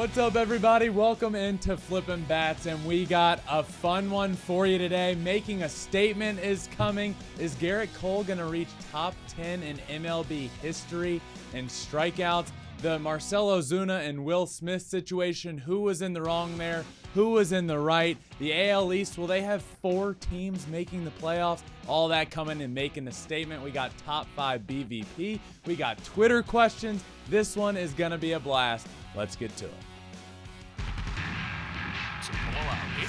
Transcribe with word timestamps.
What's 0.00 0.16
up, 0.16 0.34
everybody? 0.34 0.88
Welcome 0.88 1.34
into 1.34 1.76
Flippin' 1.76 2.24
Bats, 2.24 2.64
and 2.64 2.82
we 2.86 3.04
got 3.04 3.38
a 3.50 3.62
fun 3.62 4.10
one 4.10 4.34
for 4.34 4.66
you 4.66 4.78
today. 4.78 5.14
Making 5.16 5.64
a 5.64 5.68
statement 5.68 6.38
is 6.40 6.70
coming. 6.74 7.14
Is 7.38 7.54
Gerrit 7.56 7.92
Cole 7.98 8.24
going 8.24 8.38
to 8.38 8.46
reach 8.46 8.70
top 8.90 9.14
10 9.36 9.62
in 9.62 9.76
MLB 10.02 10.48
history 10.62 11.20
in 11.52 11.66
strikeouts? 11.66 12.48
The 12.80 12.98
Marcell 12.98 13.48
Ozuna 13.48 14.08
and 14.08 14.24
Will 14.24 14.46
Smith 14.46 14.80
situation, 14.80 15.58
who 15.58 15.82
was 15.82 16.00
in 16.00 16.14
the 16.14 16.22
wrong 16.22 16.56
there? 16.56 16.82
Who 17.12 17.32
was 17.32 17.52
in 17.52 17.66
the 17.66 17.78
right? 17.78 18.16
The 18.38 18.70
AL 18.70 18.94
East, 18.94 19.18
will 19.18 19.26
they 19.26 19.42
have 19.42 19.60
four 19.60 20.14
teams 20.14 20.66
making 20.68 21.04
the 21.04 21.10
playoffs? 21.10 21.60
All 21.86 22.08
that 22.08 22.30
coming 22.30 22.62
and 22.62 22.74
making 22.74 23.06
a 23.06 23.12
statement. 23.12 23.62
We 23.62 23.70
got 23.70 23.92
top 24.06 24.26
five 24.34 24.62
BVP. 24.62 25.40
We 25.66 25.76
got 25.76 26.02
Twitter 26.04 26.42
questions. 26.42 27.04
This 27.28 27.54
one 27.54 27.76
is 27.76 27.92
going 27.92 28.12
to 28.12 28.18
be 28.18 28.32
a 28.32 28.40
blast. 28.40 28.86
Let's 29.14 29.36
get 29.36 29.54
to 29.58 29.66
it. 29.66 29.89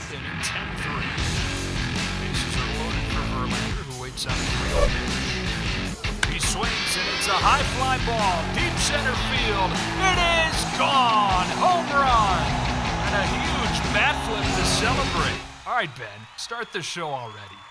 Eighth 0.02 0.14
inning, 0.14 0.41
10-3. 0.41 0.98
Bases 2.26 2.58
are 2.58 2.73
loaded 2.82 3.05
for 3.14 3.22
Verlander, 3.38 3.86
who 3.86 4.02
waits 4.02 4.26
on 4.26 4.34
the 4.34 4.46
He 6.34 6.40
swings, 6.40 6.98
and 6.98 7.05
it's 7.18 7.27
a 7.27 7.38
high 7.38 7.62
fly 7.77 8.02
ball. 8.10 8.41
Deep 8.58 8.74
center 8.82 9.14
field. 9.30 9.70
It 10.02 10.18
is 10.50 10.58
gone. 10.82 11.46
Home 11.62 11.86
run. 11.94 12.41
And 13.05 13.14
a 13.14 13.26
huge 13.30 13.77
bat 13.94 14.18
flip 14.26 14.41
to 14.41 14.66
celebrate. 14.66 15.38
All 15.68 15.76
right, 15.76 15.96
Ben, 15.96 16.26
start 16.36 16.74
the 16.74 16.82
show 16.82 17.10
already. 17.10 17.62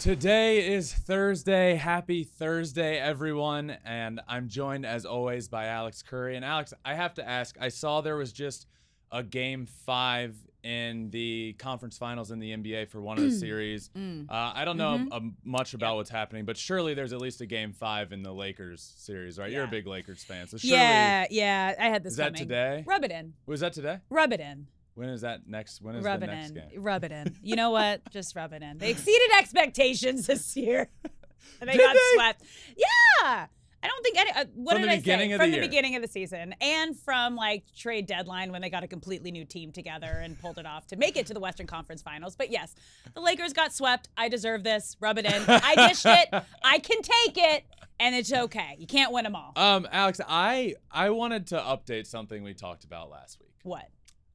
Today 0.00 0.74
is 0.74 0.92
Thursday. 0.92 1.76
Happy 1.76 2.24
Thursday, 2.24 2.98
everyone. 2.98 3.76
And 3.84 4.20
I'm 4.26 4.48
joined, 4.48 4.86
as 4.86 5.06
always, 5.06 5.46
by 5.46 5.66
Alex 5.66 6.02
Curry. 6.02 6.34
And 6.34 6.44
Alex, 6.44 6.74
I 6.84 6.94
have 6.94 7.14
to 7.14 7.28
ask 7.28 7.56
I 7.60 7.68
saw 7.68 8.00
there 8.00 8.16
was 8.16 8.32
just 8.32 8.66
a 9.10 9.22
game 9.22 9.66
five 9.86 10.34
in 10.68 11.08
the 11.10 11.54
conference 11.58 11.96
finals 11.96 12.30
in 12.30 12.38
the 12.38 12.50
NBA 12.54 12.88
for 12.90 13.00
one 13.00 13.16
of 13.16 13.24
the 13.24 13.30
series. 13.30 13.88
Uh, 13.96 14.02
I 14.30 14.64
don't 14.66 14.76
know 14.76 14.98
Mm-hmm. 14.98 15.12
um, 15.12 15.36
much 15.44 15.72
about 15.74 15.96
what's 15.96 16.10
happening, 16.10 16.44
but 16.44 16.56
surely 16.56 16.92
there's 16.94 17.12
at 17.12 17.20
least 17.20 17.40
a 17.40 17.46
game 17.46 17.72
five 17.72 18.12
in 18.12 18.22
the 18.22 18.32
Lakers 18.32 18.92
series, 18.98 19.38
right? 19.38 19.50
You're 19.50 19.64
a 19.64 19.68
big 19.68 19.86
Lakers 19.86 20.22
fan. 20.24 20.46
So 20.46 20.56
surely. 20.58 20.76
Yeah, 20.76 21.26
yeah. 21.30 21.74
I 21.78 21.86
had 21.86 22.02
this 22.02 22.12
Is 22.12 22.16
that 22.18 22.36
today? 22.36 22.84
Rub 22.86 23.02
it 23.04 23.10
in. 23.10 23.32
Was 23.46 23.60
that 23.60 23.72
today? 23.72 23.98
Rub 24.10 24.32
it 24.32 24.40
in. 24.40 24.66
When 24.94 25.08
is 25.10 25.20
that 25.22 25.46
next? 25.46 25.80
When 25.80 25.94
is 25.94 26.04
Rub 26.04 26.20
the 26.20 26.26
it 26.26 26.34
next 26.34 26.48
in. 26.50 26.54
game? 26.56 26.64
Rub 26.82 27.04
it 27.04 27.12
in. 27.12 27.36
You 27.42 27.56
know 27.56 27.70
what? 27.70 28.02
Just 28.10 28.34
rub 28.36 28.52
it 28.52 28.62
in. 28.62 28.78
They 28.78 28.90
exceeded 28.90 29.28
expectations 29.38 30.26
this 30.26 30.56
year. 30.56 30.88
and 31.60 31.68
they 31.70 31.74
Did 31.76 31.86
got 31.86 31.94
they? 31.94 32.00
swept. 32.14 32.42
Yeah. 32.76 33.46
I 33.82 33.86
don't 33.86 34.02
think 34.02 34.18
any. 34.18 34.30
Uh, 34.32 34.44
what 34.54 34.72
From 34.74 34.82
did 34.82 34.90
I 34.90 34.98
say? 35.00 35.36
from 35.36 35.50
the 35.50 35.56
year. 35.58 35.60
beginning 35.66 35.94
of 35.94 36.02
the 36.02 36.08
season, 36.08 36.54
and 36.60 36.98
from 36.98 37.36
like 37.36 37.64
trade 37.76 38.06
deadline 38.06 38.50
when 38.50 38.60
they 38.60 38.70
got 38.70 38.82
a 38.82 38.88
completely 38.88 39.30
new 39.30 39.44
team 39.44 39.70
together 39.70 40.20
and 40.22 40.38
pulled 40.40 40.58
it 40.58 40.66
off 40.66 40.86
to 40.88 40.96
make 40.96 41.16
it 41.16 41.26
to 41.26 41.34
the 41.34 41.40
Western 41.40 41.66
Conference 41.68 42.02
Finals. 42.02 42.34
But 42.34 42.50
yes, 42.50 42.74
the 43.14 43.20
Lakers 43.20 43.52
got 43.52 43.72
swept. 43.72 44.08
I 44.16 44.28
deserve 44.28 44.64
this. 44.64 44.96
Rub 45.00 45.18
it 45.18 45.26
in. 45.26 45.44
I 45.46 45.88
dished 45.88 46.06
it. 46.06 46.28
I 46.64 46.78
can 46.80 47.02
take 47.02 47.38
it, 47.38 47.64
and 48.00 48.16
it's 48.16 48.32
okay. 48.32 48.74
You 48.78 48.86
can't 48.88 49.12
win 49.12 49.22
them 49.24 49.36
all. 49.36 49.52
Um, 49.54 49.86
Alex, 49.92 50.20
I 50.28 50.74
I 50.90 51.10
wanted 51.10 51.46
to 51.48 51.58
update 51.58 52.06
something 52.06 52.42
we 52.42 52.54
talked 52.54 52.82
about 52.84 53.10
last 53.10 53.38
week. 53.40 53.52
what? 53.62 53.88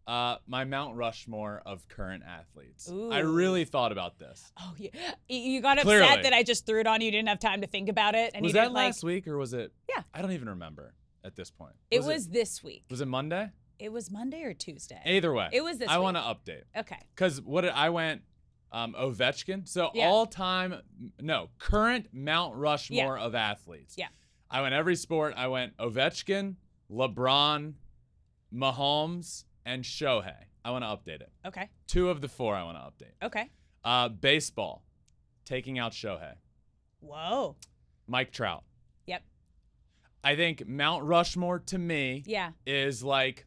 Uh, 0.06 0.36
my 0.48 0.66
Mount 0.66 0.96
Rushmore 0.98 1.62
of 1.66 1.88
current 1.88 2.24
athletes. 2.28 2.92
I 2.92 3.20
really 3.20 3.64
thought 3.64 3.92
about 3.94 4.20
this. 4.20 4.52
Oh, 4.60 4.74
yeah. 4.78 4.90
You- 5.30 5.62
got 5.62 5.78
upset 5.78 5.86
Clearly. 5.86 6.22
that 6.24 6.34
I 6.34 6.44
just 6.44 6.66
threw 6.66 6.82
it 6.82 6.88
on 6.88 7.00
you. 7.00 7.10
Didn't 7.10 7.30
have 7.30 7.40
time 7.40 7.62
to 7.62 7.68
think 7.68 7.88
about 7.88 8.14
it, 8.16 8.32
and 8.36 8.44
was 8.44 8.50
you 8.50 8.54
that 8.56 8.64
didn't 8.64 8.74
like. 8.74 8.88
last 8.88 9.04
week 9.04 9.28
or 9.28 9.38
was 9.38 9.54
it? 9.54 9.72
Yeah. 9.88 10.04
I 10.14 10.22
don't 10.22 10.34
even 10.34 10.50
remember 10.50 10.94
at 11.24 11.36
this 11.38 11.50
point. 11.52 11.76
It 11.90 12.04
was 12.04 12.28
this 12.28 12.62
week. 12.62 12.84
Was 12.92 13.00
it 13.00 13.08
Monday? 13.08 13.50
It 13.80 13.92
was 13.94 14.12
Monday 14.12 14.44
or 14.44 14.54
Tuesday. 14.54 15.02
Either 15.06 15.32
way. 15.34 15.48
It 15.54 15.64
was 15.64 15.78
this 15.78 15.88
I 15.90 15.98
week. 15.98 16.04
want 16.04 16.18
to 16.18 16.22
update 16.22 16.64
Okay. 16.78 17.00
because 17.16 17.42
what 17.42 17.62
did, 17.62 17.72
I 17.72 17.90
went. 17.90 18.24
Um, 18.74 18.94
Ovechkin. 19.00 19.68
So 19.68 19.92
Yeah. 19.94 20.08
all 20.08 20.26
time, 20.26 20.82
no, 21.22 21.50
current 21.60 22.08
Mount 22.12 22.56
Rushmore 22.56 23.18
of 23.20 23.36
athletes. 23.36 23.96
Yeah. 23.98 24.08
I 24.50 24.62
went 24.64 24.74
every 24.74 24.96
sport. 24.96 25.34
I 25.38 25.48
went 25.48 25.78
Ovechkin, 25.78 26.56
LeBron, 26.92 27.74
Mahomes, 28.54 29.46
and 29.66 29.84
Shohei. 29.84 30.34
I 30.66 30.72
want 30.72 30.84
to 30.84 30.88
update 30.88 31.22
it. 31.22 31.32
Okay. 31.46 31.70
Two 31.88 32.10
of 32.10 32.22
the 32.22 32.28
four 32.30 32.56
I 32.56 32.64
want 32.64 32.78
to 32.78 32.84
update. 33.06 33.26
Okay. 33.26 33.50
Uh, 33.84 34.10
baseball, 34.10 34.84
taking 35.46 35.78
out 35.80 35.92
Shohei. 35.92 36.36
Whoa. 37.02 37.56
Mike 38.08 38.32
Trout. 38.32 38.64
Yep. 39.08 39.24
I 40.24 40.36
think 40.36 40.68
Mount 40.68 41.04
Rushmore 41.04 41.60
to 41.60 41.78
me 41.78 42.24
Yeah. 42.26 42.52
is 42.66 43.04
like 43.04 43.46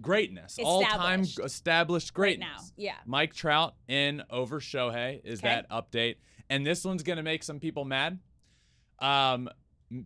greatness, 0.00 0.58
all 0.62 0.82
time 0.84 1.22
Established. 1.22 1.40
established 1.44 2.18
Right 2.18 2.38
now. 2.38 2.58
Yeah. 2.76 2.94
Mike 3.06 3.34
Trout 3.34 3.74
in 3.88 4.22
over 4.30 4.60
Shohei 4.60 5.20
is 5.24 5.40
Okay. 5.40 5.48
that 5.48 5.68
update. 5.70 6.16
And 6.48 6.66
this 6.66 6.84
one's 6.84 7.02
going 7.02 7.16
to 7.16 7.22
make 7.22 7.42
some 7.42 7.58
people 7.58 7.84
mad. 7.84 8.20
Um, 9.00 9.48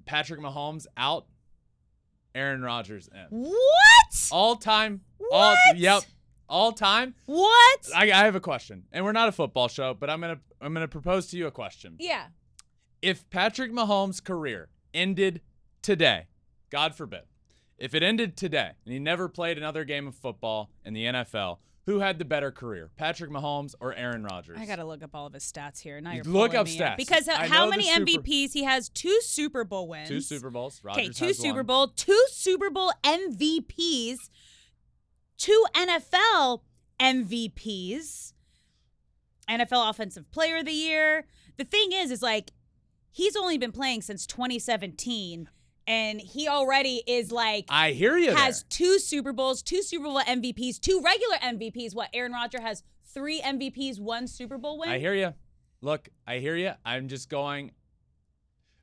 Patrick 0.06 0.40
Mahomes 0.40 0.86
out, 0.96 1.26
Aaron 2.36 2.62
Rodgers 2.62 3.08
in. 3.12 3.26
What? 3.30 4.28
All 4.30 4.56
time. 4.56 5.00
All, 5.32 5.52
What? 5.54 5.76
yep. 5.78 6.02
All 6.48 6.72
time. 6.72 7.14
What? 7.26 7.88
I, 7.94 8.04
I 8.12 8.24
have 8.24 8.36
a 8.36 8.40
question, 8.40 8.84
and 8.92 9.04
we're 9.04 9.12
not 9.12 9.28
a 9.28 9.32
football 9.32 9.68
show, 9.68 9.94
but 9.94 10.08
I'm 10.10 10.20
gonna 10.20 10.38
I'm 10.60 10.72
gonna 10.74 10.86
propose 10.88 11.26
to 11.28 11.36
you 11.36 11.46
a 11.46 11.50
question. 11.50 11.96
yeah. 11.98 12.26
If 13.02 13.28
Patrick 13.30 13.72
Mahomes' 13.72 14.22
career 14.24 14.68
ended 14.94 15.40
today, 15.82 16.26
God 16.70 16.94
forbid, 16.94 17.22
if 17.78 17.94
it 17.94 18.02
ended 18.02 18.36
today 18.36 18.70
and 18.84 18.92
he 18.92 18.98
never 18.98 19.28
played 19.28 19.58
another 19.58 19.84
game 19.84 20.06
of 20.08 20.14
football 20.14 20.70
in 20.84 20.94
the 20.94 21.04
NFL, 21.04 21.58
who 21.86 22.00
had 22.00 22.18
the 22.18 22.24
better 22.24 22.50
career, 22.50 22.90
Patrick 22.96 23.30
Mahomes 23.30 23.74
or 23.80 23.94
Aaron 23.94 24.24
Rodgers? 24.24 24.58
I 24.60 24.66
gotta 24.66 24.84
look 24.84 25.02
up 25.02 25.10
all 25.14 25.26
of 25.26 25.32
his 25.32 25.44
stats 25.44 25.80
here. 25.80 26.00
Now 26.00 26.10
You 26.10 26.16
you're 26.24 26.24
look 26.24 26.54
up 26.54 26.66
me 26.66 26.76
stats. 26.78 26.96
because 26.96 27.28
I 27.28 27.46
how 27.46 27.68
many 27.68 27.84
Super- 27.84 28.04
MVPs? 28.04 28.52
He 28.52 28.64
has 28.64 28.88
two 28.88 29.20
Super 29.22 29.64
Bowl 29.64 29.88
wins. 29.88 30.08
two 30.08 30.20
Super 30.20 30.50
Bowls. 30.50 30.80
Okay, 30.90 31.08
two 31.08 31.32
Super 31.32 31.58
one. 31.60 31.66
Bowl, 31.66 31.88
two 31.88 32.24
Super 32.30 32.70
Bowl 32.70 32.92
MVPs, 33.04 34.28
two 35.38 35.64
NFL 35.74 36.62
MVPs, 37.00 38.32
NFL 39.48 39.90
Offensive 39.90 40.30
Player 40.30 40.58
of 40.58 40.64
the 40.66 40.72
Year. 40.72 41.26
The 41.56 41.64
thing 41.64 41.92
is, 41.92 42.10
is 42.10 42.22
like 42.22 42.50
he's 43.12 43.36
only 43.36 43.58
been 43.58 43.72
playing 43.72 44.02
since 44.02 44.26
2017, 44.26 45.48
and 45.86 46.20
he 46.20 46.48
already 46.48 47.02
is 47.06 47.30
like 47.30 47.66
I 47.68 47.92
hear 47.92 48.16
you. 48.16 48.34
has 48.34 48.62
there. 48.62 48.66
two 48.70 48.98
Super 48.98 49.32
Bowls, 49.32 49.62
two 49.62 49.82
Super 49.82 50.04
Bowl 50.04 50.20
MVPs, 50.20 50.80
two 50.80 51.00
regular 51.04 51.36
MVPs. 51.36 51.94
What 51.94 52.08
Aaron 52.12 52.32
Rodgers 52.32 52.60
has 52.62 52.82
three 53.12 53.40
MVPs, 53.40 54.00
one 54.00 54.26
Super 54.26 54.58
Bowl 54.58 54.78
win. 54.78 54.88
I 54.88 54.98
hear 54.98 55.14
you. 55.14 55.34
Look, 55.80 56.08
I 56.26 56.38
hear 56.38 56.56
you. 56.56 56.72
I'm 56.84 57.08
just 57.08 57.28
going 57.28 57.72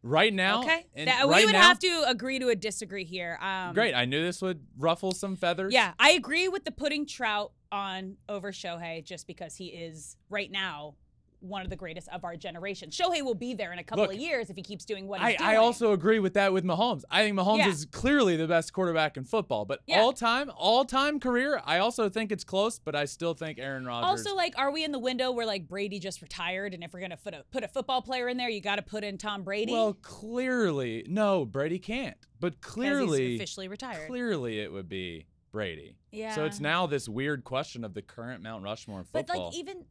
right 0.04 0.34
now. 0.34 0.62
Okay, 0.62 0.86
that, 1.06 1.26
right 1.26 1.40
we 1.40 1.46
would 1.46 1.54
now- 1.54 1.62
have 1.62 1.80
to 1.80 2.04
agree 2.08 2.40
to 2.40 2.50
a 2.50 2.56
disagree 2.56 3.06
here. 3.06 3.38
Um, 3.42 3.74
Great. 3.74 3.94
I 3.94 4.06
knew 4.06 4.24
this 4.24 4.42
would 4.42 4.66
ruffle 4.78 5.12
some 5.12 5.36
feathers. 5.36 5.74
Yeah, 5.74 5.94
I 6.00 6.12
agree 6.12 6.48
with 6.48 6.66
the 6.66 6.72
putting 6.72 7.06
Trout 7.06 7.52
on 7.72 8.18
over 8.30 8.52
Shohei 8.52 9.04
just 9.04 9.26
because 9.28 9.56
he 9.56 9.68
is 9.68 10.16
right 10.30 10.52
now 10.52 10.96
one 11.44 11.62
of 11.62 11.70
the 11.70 11.76
greatest 11.76 12.08
of 12.10 12.24
our 12.24 12.36
generation. 12.36 12.90
Shohei 12.90 13.22
will 13.22 13.36
be 13.36 13.54
there 13.54 13.74
in 13.74 13.80
a 13.80 13.84
couple 13.84 14.06
Look, 14.06 14.14
of 14.14 14.20
years 14.20 14.50
if 14.50 14.56
he 14.56 14.62
keeps 14.64 14.86
doing 14.86 15.08
what 15.08 15.22
I, 15.22 15.32
he's 15.32 15.38
doing. 15.40 15.50
I 15.50 15.56
also 15.58 15.92
agree 15.92 16.20
with 16.20 16.34
that 16.36 16.54
with 16.54 16.64
Mahomes. 16.64 17.04
I 17.12 17.22
think 17.24 17.38
Mahomes 17.38 17.58
Yeah. 17.60 17.68
is 17.70 17.86
clearly 17.86 18.36
the 18.38 18.48
best 18.48 18.72
quarterback 18.74 19.18
in 19.18 19.26
football, 19.26 19.66
but 19.66 19.82
Yeah. 19.86 20.00
all 20.02 20.14
time, 20.14 20.52
all 20.56 20.86
time 20.86 21.20
career, 21.20 21.62
I 21.66 21.80
also 21.80 22.08
think 22.10 22.32
it's 22.32 22.44
close, 22.44 22.80
but 22.80 22.96
I 22.96 23.06
still 23.06 23.34
think 23.34 23.60
Aaron 23.60 23.86
Rodgers. 23.86 24.26
also 24.26 24.36
like, 24.36 24.58
are 24.58 24.72
we 24.72 24.84
in 24.84 24.92
the 24.92 25.00
window 25.00 25.32
where 25.32 25.46
like 25.46 25.68
Brady 25.68 26.00
just 26.00 26.22
retired, 26.22 26.74
and 26.74 26.84
if 26.84 26.94
we're 26.94 27.02
gonna 27.02 27.18
put 27.18 27.34
a 27.34 27.44
put 27.52 27.64
a 27.64 27.68
football 27.68 28.02
player 28.02 28.30
in 28.30 28.38
there, 28.38 28.50
you 28.50 28.62
got 28.62 28.78
to 28.78 28.82
put 28.82 29.04
in 29.04 29.18
Tom 29.18 29.44
Brady? 29.44 29.72
well, 29.72 29.94
clearly, 29.94 31.06
no, 31.08 31.46
Brady 31.46 31.80
can't. 31.80 32.18
But 32.40 32.62
clearly, 32.62 33.32
he's 33.32 33.40
officially 33.40 33.68
retired. 33.68 34.08
clearly 34.08 34.60
it 34.60 34.72
would 34.72 34.90
be 34.90 35.26
Brady. 35.54 35.96
yeah. 36.12 36.36
So 36.36 36.46
it's 36.46 36.60
now 36.60 36.88
this 36.88 37.08
weird 37.08 37.44
question 37.44 37.86
of 37.86 37.94
the 37.94 38.02
current 38.02 38.42
Mount 38.44 38.64
Rushmore 38.64 39.00
in 39.00 39.06
But 39.14 39.30
like 39.30 39.54
even 39.54 39.86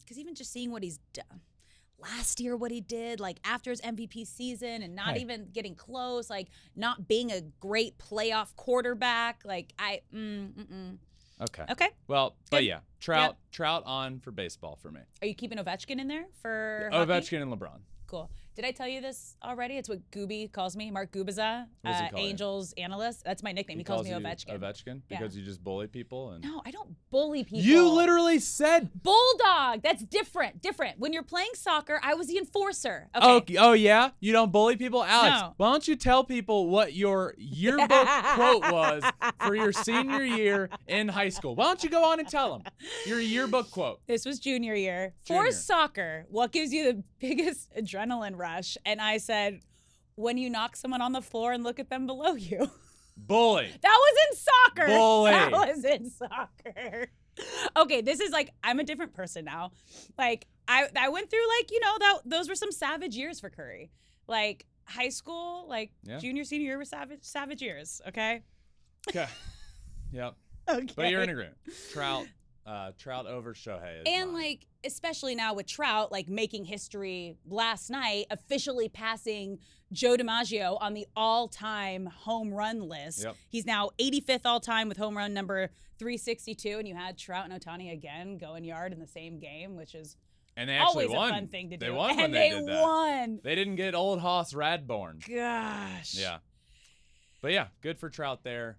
because 0.00 0.18
even 0.18 0.34
just 0.34 0.50
seeing 0.50 0.72
what 0.72 0.82
he's 0.82 0.98
done 1.12 1.42
last 1.98 2.40
year, 2.40 2.56
what 2.56 2.70
he 2.70 2.80
did, 2.80 3.20
like 3.20 3.38
after 3.44 3.70
his 3.70 3.80
MVP 3.82 4.26
season, 4.26 4.82
and 4.82 4.94
not 4.94 5.14
Hey. 5.14 5.20
even 5.20 5.48
getting 5.52 5.74
close, 5.74 6.30
like 6.30 6.48
not 6.74 7.06
being 7.06 7.30
a 7.30 7.42
great 7.60 7.98
playoff 7.98 8.56
quarterback, 8.56 9.42
like 9.44 9.72
I, 9.78 10.00
mm, 10.12 10.52
mm, 10.52 10.66
mm. 10.66 10.98
okay. 11.42 11.64
okay. 11.70 11.88
Well, 12.06 12.36
but 12.50 12.64
yeah, 12.64 12.80
Trout, 12.98 13.36
Trout 13.52 13.82
on 13.84 14.20
for 14.20 14.30
baseball 14.30 14.78
for 14.80 14.90
me. 14.90 15.00
Are 15.20 15.26
you 15.28 15.34
keeping 15.34 15.58
Ovechkin 15.58 16.00
in 16.00 16.08
there 16.08 16.26
for 16.40 16.88
hockey? 16.92 17.10
Ovechkin 17.12 17.42
and 17.42 17.52
LeBron. 17.52 17.80
Cool. 18.06 18.30
Did 18.58 18.64
I 18.64 18.72
tell 18.72 18.88
you 18.88 19.00
this 19.00 19.36
already? 19.44 19.76
It's 19.76 19.88
what 19.88 20.00
Gooby 20.10 20.50
calls 20.50 20.76
me, 20.76 20.90
Mark 20.90 21.12
Gubiza, 21.12 21.66
he 21.84 21.88
uh, 21.90 22.08
call 22.10 22.18
you? 22.18 22.26
Angels 22.26 22.74
analyst. 22.76 23.22
That's 23.24 23.40
my 23.40 23.52
nickname. 23.52 23.78
He, 23.78 23.84
calls, 23.84 24.02
me 24.02 24.10
you 24.10 24.16
Ovechkin. 24.16 24.58
Ovechkin 24.58 25.02
Yeah. 25.08 25.20
because 25.20 25.36
you 25.36 25.44
just 25.44 25.62
bully 25.62 25.86
people 25.86 26.32
and 26.32 26.42
No, 26.42 26.60
I 26.66 26.72
don't 26.72 26.96
bully 27.12 27.44
people. 27.44 27.60
You 27.60 27.88
literally 27.88 28.40
said 28.40 28.90
bulldog. 29.00 29.82
That's 29.84 30.02
different. 30.02 30.60
Different. 30.60 30.98
When 30.98 31.12
you're 31.12 31.22
playing 31.22 31.50
soccer, 31.54 32.00
I 32.02 32.14
was 32.14 32.26
the 32.26 32.36
enforcer. 32.36 33.08
Okay. 33.14 33.56
Oh, 33.58 33.68
oh 33.68 33.72
yeah, 33.74 34.10
you 34.18 34.32
don't 34.32 34.50
bully 34.50 34.76
people, 34.76 35.04
Alex. 35.04 35.40
No. 35.40 35.54
Why 35.56 35.70
don't 35.70 35.86
you 35.86 35.94
tell 35.94 36.24
people 36.24 36.68
what 36.68 36.94
your 36.94 37.34
yearbook 37.38 38.08
quote 38.34 38.72
was 38.72 39.04
for 39.40 39.54
your 39.54 39.70
senior 39.70 40.24
year 40.24 40.68
in 40.88 41.06
high 41.06 41.28
school? 41.28 41.54
Why 41.54 41.66
don't 41.66 41.84
you 41.84 41.90
go 41.90 42.02
on 42.10 42.18
and 42.18 42.28
tell 42.28 42.58
them 42.58 42.72
your 43.06 43.20
yearbook 43.20 43.70
quote? 43.70 44.00
This 44.08 44.24
was 44.24 44.40
junior 44.40 44.74
year. 44.74 45.14
Junior. 45.22 45.44
For 45.44 45.52
soccer, 45.52 46.26
what 46.28 46.50
gives 46.50 46.72
you 46.72 46.92
the 46.92 47.04
biggest 47.20 47.72
adrenaline 47.78 48.36
rush? 48.36 48.47
And 48.84 49.00
I 49.00 49.18
said, 49.18 49.60
when 50.16 50.36
you 50.38 50.50
knock 50.50 50.76
someone 50.76 51.00
on 51.02 51.12
the 51.12 51.22
floor 51.22 51.52
and 51.52 51.62
look 51.64 51.78
at 51.78 51.88
them 51.90 52.06
below 52.06 52.34
you. 52.34 52.70
Bully. 53.16 53.70
That 53.82 53.98
was 53.98 54.16
in 54.30 54.36
soccer. 54.36 54.86
Bully. 54.96 55.30
That 55.32 55.52
was 55.52 55.84
in 55.84 56.10
soccer. 56.10 57.08
Okay, 57.76 58.00
this 58.00 58.18
is 58.18 58.32
like 58.32 58.50
I'm 58.64 58.80
a 58.80 58.82
different 58.84 59.14
person 59.14 59.44
now. 59.44 59.70
Like 60.18 60.48
I 60.66 60.88
I 60.98 61.08
went 61.08 61.30
through 61.30 61.46
like, 61.58 61.70
you 61.70 61.78
know, 61.78 61.96
that 62.00 62.18
those 62.24 62.48
were 62.48 62.56
some 62.56 62.72
savage 62.72 63.14
years 63.14 63.38
for 63.38 63.48
Curry. 63.48 63.92
Like 64.26 64.66
high 64.86 65.10
school, 65.10 65.64
like 65.68 65.92
Yeah. 66.02 66.18
junior 66.18 66.42
senior 66.42 66.66
year 66.66 66.78
were 66.78 66.84
savage 66.84 67.20
savage 67.22 67.62
years, 67.62 68.00
okay? 68.08 68.42
Okay. 69.08 69.28
Yep. 70.10 70.34
Okay. 70.68 70.92
But 70.96 71.10
you're 71.10 71.22
in 71.22 71.30
agreement. 71.30 71.56
Trout, 71.92 72.26
uh, 72.68 72.92
Trout 72.98 73.26
over 73.26 73.54
Shohei. 73.54 74.02
And 74.06 74.32
mine. 74.32 74.42
like, 74.42 74.66
especially 74.84 75.34
now 75.34 75.54
with 75.54 75.66
Trout, 75.66 76.12
like 76.12 76.28
making 76.28 76.66
history 76.66 77.36
last 77.48 77.88
night, 77.90 78.26
officially 78.30 78.88
passing 78.88 79.58
Joe 79.90 80.16
DiMaggio 80.16 80.76
on 80.80 80.92
the 80.92 81.06
all-time 81.16 82.06
home 82.06 82.52
run 82.52 82.82
list. 82.82 83.24
Yep. 83.24 83.36
He's 83.48 83.64
now 83.64 83.90
85th 83.98 84.44
all-time 84.44 84.88
with 84.88 84.98
home 84.98 85.16
run 85.16 85.32
number 85.32 85.70
362, 85.98 86.78
and 86.78 86.86
you 86.86 86.94
had 86.94 87.16
Trout 87.16 87.48
and 87.50 87.58
Ohtani 87.58 87.92
again 87.92 88.36
going 88.36 88.64
yard 88.64 88.92
in 88.92 89.00
the 89.00 89.06
same 89.06 89.38
game, 89.38 89.74
which 89.74 89.94
is 89.94 90.16
and 90.56 90.68
they 90.68 90.74
actually 90.74 91.04
always 91.04 91.16
won. 91.16 91.30
a 91.30 91.32
fun 91.34 91.48
thing 91.48 91.70
to 91.70 91.76
do. 91.76 91.86
They 91.86 91.92
won 91.92 92.10
and 92.10 92.20
when 92.20 92.30
they, 92.32 92.50
they, 92.50 92.58
did 92.58 92.66
that. 92.66 92.82
won. 92.82 93.40
They 93.44 93.54
didn't 93.54 93.76
get 93.76 93.94
old 93.94 94.20
Hoss 94.20 94.52
Radbourn. 94.52 95.26
Gosh. 95.26 96.14
Yeah. 96.14 96.38
But 97.40 97.52
yeah, 97.52 97.68
good 97.80 97.98
for 97.98 98.10
Trout 98.10 98.42
there. 98.42 98.76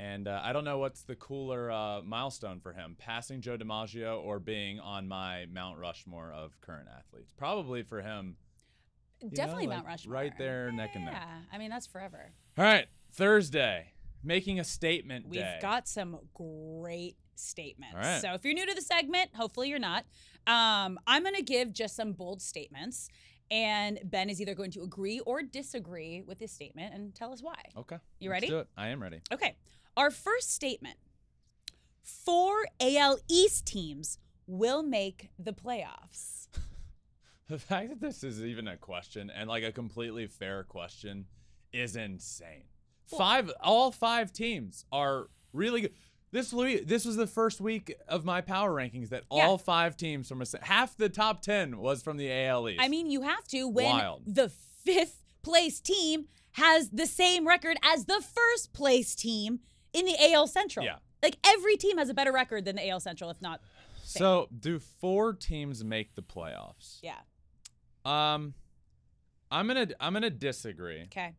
And 0.00 0.28
uh, 0.28 0.40
I 0.44 0.52
don't 0.52 0.64
know 0.64 0.78
what's 0.78 1.02
the 1.02 1.16
cooler 1.16 1.70
uh, 1.72 2.02
milestone 2.02 2.60
for 2.60 2.72
him, 2.72 2.94
passing 2.98 3.40
Joe 3.40 3.56
DiMaggio 3.56 4.22
or 4.22 4.38
being 4.38 4.78
on 4.78 5.08
my 5.08 5.46
Mount 5.52 5.78
Rushmore 5.78 6.32
of 6.32 6.60
current 6.60 6.88
athletes. 6.96 7.32
Probably 7.36 7.82
for 7.82 8.00
him. 8.00 8.36
know, 9.20 9.30
Definitely 9.34 9.66
like, 9.66 9.76
Mount 9.78 9.86
Rushmore. 9.88 10.14
right 10.14 10.32
there, 10.38 10.70
neck 10.70 10.90
and 10.94 11.04
neck. 11.06 11.14
Yeah, 11.16 11.38
I 11.52 11.58
mean 11.58 11.70
that's 11.70 11.86
forever. 11.86 12.30
All 12.56 12.64
right, 12.64 12.86
Thursday, 13.12 13.92
making 14.22 14.60
a 14.60 14.64
statement 14.64 15.26
We've 15.28 15.40
day. 15.40 15.58
got 15.60 15.88
some 15.88 16.18
great 16.32 17.16
statements. 17.34 17.94
All 17.96 18.00
right. 18.00 18.20
So 18.20 18.34
if 18.34 18.44
you're 18.44 18.54
new 18.54 18.66
to 18.66 18.74
the 18.74 18.82
segment, 18.82 19.30
hopefully 19.34 19.68
you're 19.68 19.78
not. 19.80 20.04
Um, 20.46 20.98
I'm 21.08 21.22
going 21.24 21.34
to 21.34 21.42
give 21.42 21.72
just 21.72 21.96
some 21.96 22.12
bold 22.12 22.40
statements, 22.40 23.08
and 23.50 23.98
Ben 24.04 24.30
is 24.30 24.40
either 24.40 24.54
going 24.54 24.70
to 24.72 24.82
agree 24.82 25.20
or 25.20 25.42
disagree 25.42 26.22
with 26.26 26.38
this 26.38 26.52
statement 26.52 26.94
and 26.94 27.14
tell 27.14 27.32
us 27.32 27.42
why. 27.42 27.56
okay. 27.76 27.98
You 28.20 28.30
let's 28.30 28.42
ready? 28.42 28.48
do 28.48 28.58
it. 28.60 28.68
I 28.76 28.88
am 28.88 29.02
ready. 29.02 29.20
Okay. 29.32 29.56
Our 29.98 30.12
first 30.12 30.54
statement 30.54 30.96
four 32.02 32.66
AL 32.80 33.18
East 33.28 33.66
teams 33.66 34.18
will 34.46 34.84
make 34.84 35.28
the 35.38 35.52
playoffs. 35.52 36.46
The 37.48 37.58
fact 37.58 37.88
that 37.88 38.00
this 38.02 38.22
is 38.22 38.44
even 38.44 38.68
a 38.68 38.76
question 38.76 39.30
and 39.34 39.48
like 39.48 39.64
a 39.64 39.72
completely 39.72 40.26
fair 40.26 40.64
question 40.64 41.24
is 41.72 41.96
insane. 41.96 42.64
Well- 43.10 43.18
Five, 43.18 43.50
all 43.62 43.90
five 43.90 44.34
teams 44.34 44.84
are 44.92 45.30
really 45.54 45.80
good. 45.80 45.94
This 46.30 46.52
Louis, 46.52 46.80
this 46.84 47.06
was 47.06 47.16
the 47.16 47.26
first 47.26 47.58
week 47.62 47.94
of 48.06 48.26
my 48.26 48.42
power 48.42 48.70
rankings 48.70 49.08
that 49.08 49.24
Yeah. 49.32 49.46
all 49.46 49.56
five 49.56 49.96
teams 49.96 50.28
from 50.28 50.42
a 50.42 50.46
half 50.60 50.94
the 50.98 51.08
top 51.08 51.40
ten 51.40 51.78
was 51.78 52.02
from 52.02 52.18
the 52.18 52.30
AL 52.30 52.68
East. 52.68 52.82
I 52.82 52.88
mean, 52.88 53.10
you 53.10 53.22
have 53.22 53.48
to 53.48 53.66
when 53.66 53.96
Wild. 53.96 54.24
the 54.26 54.50
fifth 54.50 55.22
place 55.40 55.80
team 55.80 56.26
has 56.52 56.90
the 56.90 57.06
same 57.06 57.48
record 57.48 57.78
as 57.82 58.04
the 58.04 58.20
first 58.20 58.74
place 58.74 59.14
team 59.14 59.60
in 59.98 60.06
the 60.06 60.32
AL 60.32 60.46
Central. 60.46 60.84
Yeah. 60.84 60.96
Like 61.22 61.36
every 61.44 61.76
team 61.76 61.98
has 61.98 62.08
a 62.08 62.14
better 62.14 62.32
record 62.32 62.64
than 62.64 62.76
the 62.76 62.88
AL 62.88 63.00
Central, 63.00 63.30
if 63.30 63.42
not. 63.42 63.60
so 64.04 64.48
do 64.58 64.78
four 64.78 65.32
teams 65.32 65.84
make 65.84 66.14
the 66.14 66.22
playoffs? 66.22 66.98
Yeah. 67.02 67.18
Um, 68.04 68.54
I'm 69.50 69.66
gonna 69.66 69.88
I'm 70.00 70.12
gonna 70.12 70.30
disagree. 70.30 71.02
Okay. 71.04 71.34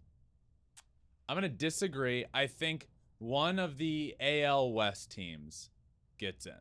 I'm 1.28 1.36
gonna 1.36 1.50
disagree. 1.50 2.26
I 2.34 2.48
think 2.48 2.88
one 3.20 3.60
of 3.60 3.78
the 3.78 4.16
AL 4.20 4.72
West 4.74 5.12
teams 5.12 5.70
gets 6.18 6.46
in. 6.46 6.54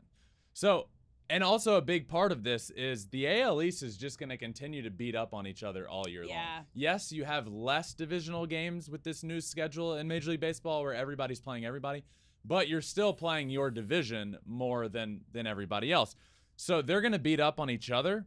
So, 0.52 0.88
and 1.30 1.44
also 1.44 1.76
a 1.76 1.82
big 1.82 2.08
part 2.08 2.32
of 2.32 2.42
this 2.42 2.70
is 2.70 3.06
the 3.08 3.26
AL 3.26 3.60
East 3.62 3.82
is 3.82 3.96
just 3.96 4.18
gonna 4.18 4.36
continue 4.36 4.82
to 4.82 4.90
beat 4.90 5.14
up 5.14 5.34
on 5.34 5.46
each 5.46 5.62
other 5.62 5.88
all 5.88 6.08
year 6.08 6.24
Yeah. 6.24 6.34
long. 6.56 6.66
Yes, 6.74 7.12
you 7.12 7.24
have 7.24 7.48
less 7.48 7.94
divisional 7.94 8.46
games 8.46 8.88
with 8.88 9.02
this 9.04 9.22
new 9.22 9.40
schedule 9.40 9.96
in 9.96 10.08
Major 10.08 10.30
League 10.30 10.40
Baseball 10.40 10.82
where 10.82 10.94
everybody's 10.94 11.40
playing 11.40 11.64
everybody, 11.64 12.04
but 12.44 12.68
you're 12.68 12.80
still 12.82 13.12
playing 13.12 13.50
your 13.50 13.70
division 13.70 14.38
more 14.46 14.88
than 14.88 15.24
than 15.32 15.46
everybody 15.46 15.92
else. 15.92 16.14
So 16.56 16.82
they're 16.82 17.00
gonna 17.02 17.18
beat 17.18 17.40
up 17.40 17.60
on 17.60 17.68
each 17.70 17.90
other. 17.90 18.26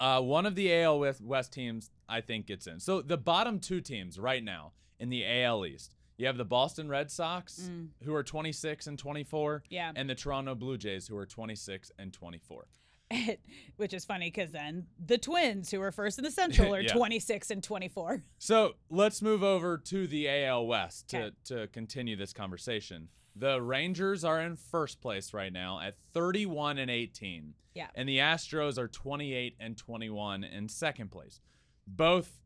Uh, 0.00 0.20
one 0.20 0.46
of 0.46 0.56
the 0.56 0.72
AL 0.72 0.98
West 1.20 1.52
teams, 1.52 1.90
I 2.08 2.20
think, 2.20 2.46
gets 2.46 2.66
in. 2.66 2.80
So 2.80 3.00
the 3.02 3.16
bottom 3.16 3.60
two 3.60 3.80
teams 3.80 4.18
right 4.18 4.42
now 4.42 4.72
in 4.98 5.08
the 5.10 5.24
AL 5.24 5.64
East, 5.64 5.94
you 6.16 6.26
have 6.26 6.36
the 6.36 6.44
Boston 6.44 6.88
Red 6.88 7.10
Sox, 7.10 7.68
Mm. 7.70 7.88
who 8.04 8.14
are 8.14 8.22
26 8.22 8.86
and 8.86 8.98
24, 8.98 9.64
Yeah. 9.68 9.92
and 9.94 10.08
the 10.08 10.14
Toronto 10.14 10.54
Blue 10.54 10.76
Jays, 10.78 11.06
who 11.08 11.16
are 11.16 11.26
26 11.26 11.90
and 11.98 12.12
24. 12.12 12.68
Which 13.76 13.92
is 13.92 14.04
funny 14.04 14.28
because 14.30 14.52
then 14.52 14.86
the 15.04 15.18
Twins, 15.18 15.70
who 15.70 15.80
are 15.82 15.92
first 15.92 16.18
in 16.18 16.24
the 16.24 16.30
Central, 16.30 16.74
are 16.74 16.80
Yeah. 16.80 16.92
26 16.92 17.50
and 17.50 17.62
24. 17.62 18.24
So 18.38 18.76
let's 18.88 19.20
move 19.20 19.42
over 19.42 19.76
to 19.78 20.06
the 20.06 20.28
AL 20.28 20.66
West 20.66 21.08
to, 21.10 21.24
Okay. 21.24 21.36
to 21.44 21.66
continue 21.68 22.16
this 22.16 22.32
conversation. 22.32 23.08
The 23.34 23.60
Rangers 23.62 24.24
are 24.24 24.40
in 24.40 24.56
first 24.56 25.00
place 25.00 25.32
right 25.32 25.52
now 25.52 25.80
at 25.80 25.96
31 26.12 26.78
and 26.78 26.90
18. 26.90 27.54
Yeah. 27.74 27.88
And 27.94 28.06
the 28.08 28.18
Astros 28.18 28.76
are 28.76 28.88
28 28.88 29.56
and 29.58 29.76
21 29.76 30.44
in 30.44 30.68
second 30.68 31.10
place. 31.10 31.40
Both 31.86 32.41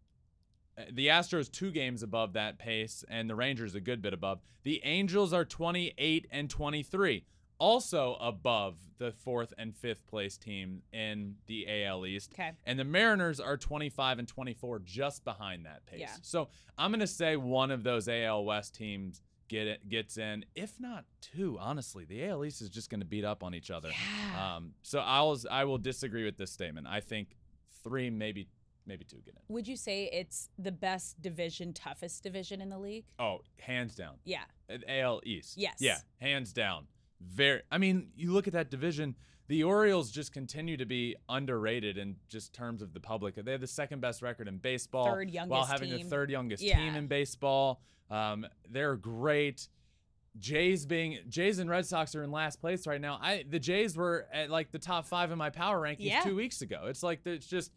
the 0.90 1.08
Astros 1.08 1.50
two 1.50 1.70
games 1.70 2.02
above 2.02 2.34
that 2.34 2.58
pace 2.58 3.04
and 3.08 3.28
the 3.28 3.34
Rangers 3.34 3.74
a 3.74 3.80
good 3.80 4.02
bit 4.02 4.12
above. 4.12 4.40
The 4.62 4.80
Angels 4.84 5.32
are 5.32 5.44
28 5.44 6.26
and 6.30 6.50
23, 6.50 7.24
also 7.58 8.16
above 8.20 8.76
the 8.98 9.12
fourth 9.12 9.52
and 9.58 9.74
fifth 9.74 10.06
place 10.06 10.36
team 10.36 10.82
in 10.92 11.36
the 11.46 11.84
AL 11.84 12.06
East. 12.06 12.32
Okay. 12.34 12.52
And 12.64 12.78
the 12.78 12.84
Mariners 12.84 13.40
are 13.40 13.56
25 13.56 14.18
and 14.18 14.28
24, 14.28 14.80
just 14.80 15.24
behind 15.24 15.66
that 15.66 15.86
pace. 15.86 16.00
Yeah. 16.00 16.10
So 16.22 16.48
I'm 16.76 16.90
gonna 16.90 17.06
say 17.06 17.36
one 17.36 17.70
of 17.70 17.82
those 17.82 18.08
AL 18.08 18.44
West 18.44 18.74
teams 18.74 19.22
get 19.48 19.66
it 19.66 19.88
gets 19.88 20.18
in, 20.18 20.44
if 20.54 20.80
not 20.80 21.04
two. 21.20 21.56
Honestly, 21.60 22.04
the 22.04 22.24
AL 22.26 22.44
East 22.44 22.60
is 22.60 22.68
just 22.68 22.90
gonna 22.90 23.04
beat 23.04 23.24
up 23.24 23.42
on 23.42 23.54
each 23.54 23.70
other. 23.70 23.90
Yeah. 23.90 24.56
Um, 24.56 24.72
so 24.82 24.98
I 24.98 25.22
was 25.22 25.46
I 25.50 25.64
will 25.64 25.78
disagree 25.78 26.24
with 26.24 26.36
this 26.36 26.50
statement. 26.50 26.86
I 26.86 27.00
think 27.00 27.36
three, 27.84 28.10
maybe 28.10 28.48
maybe 28.86 29.04
two 29.04 29.16
get 29.24 29.34
in. 29.34 29.40
Would 29.54 29.66
you 29.68 29.76
say 29.76 30.04
it's 30.12 30.48
the 30.58 30.72
best 30.72 31.20
division, 31.20 31.72
toughest 31.72 32.22
division 32.22 32.60
in 32.60 32.68
the 32.68 32.78
league? 32.78 33.04
Oh, 33.18 33.40
hands 33.58 33.94
down. 33.94 34.14
Yeah. 34.24 34.44
AL 34.88 35.20
East. 35.24 35.56
Yes. 35.56 35.76
Yeah, 35.80 35.98
hands 36.20 36.52
down. 36.52 36.86
Very. 37.20 37.62
I 37.70 37.78
mean, 37.78 38.08
you 38.16 38.32
look 38.32 38.46
at 38.46 38.52
that 38.54 38.70
division. 38.70 39.14
The 39.48 39.62
Orioles 39.62 40.10
just 40.10 40.32
continue 40.32 40.76
to 40.76 40.84
be 40.86 41.14
underrated 41.28 41.98
in 41.98 42.16
just 42.28 42.52
terms 42.52 42.82
of 42.82 42.92
the 42.92 42.98
public. 43.00 43.36
They 43.36 43.52
have 43.52 43.60
the 43.60 43.66
second 43.68 44.00
best 44.00 44.20
record 44.20 44.48
in 44.48 44.58
baseball, 44.58 45.06
Third 45.06 45.30
while 45.46 45.64
having 45.64 45.90
team. 45.90 46.02
the 46.02 46.10
third 46.10 46.30
youngest 46.30 46.64
Yeah. 46.64 46.78
team 46.78 46.96
in 46.96 47.06
baseball. 47.06 47.80
Um, 48.10 48.46
they're 48.68 48.96
great. 48.96 49.68
Jays 50.38 50.84
being 50.84 51.18
Jays 51.28 51.58
and 51.60 51.70
Red 51.70 51.86
Sox 51.86 52.14
are 52.14 52.22
in 52.22 52.30
last 52.30 52.60
place 52.60 52.86
right 52.86 53.00
now. 53.00 53.18
I 53.22 53.44
the 53.48 53.58
Jays 53.58 53.96
were 53.96 54.26
at 54.32 54.50
like 54.50 54.70
the 54.70 54.78
top 54.78 55.06
five 55.06 55.30
in 55.32 55.38
my 55.38 55.48
power 55.50 55.80
rankings 55.80 55.96
Yeah. 56.00 56.20
two 56.22 56.36
weeks 56.36 56.60
ago. 56.60 56.86
It's 56.88 57.02
like 57.02 57.20
it's 57.24 57.46
just 57.46 57.72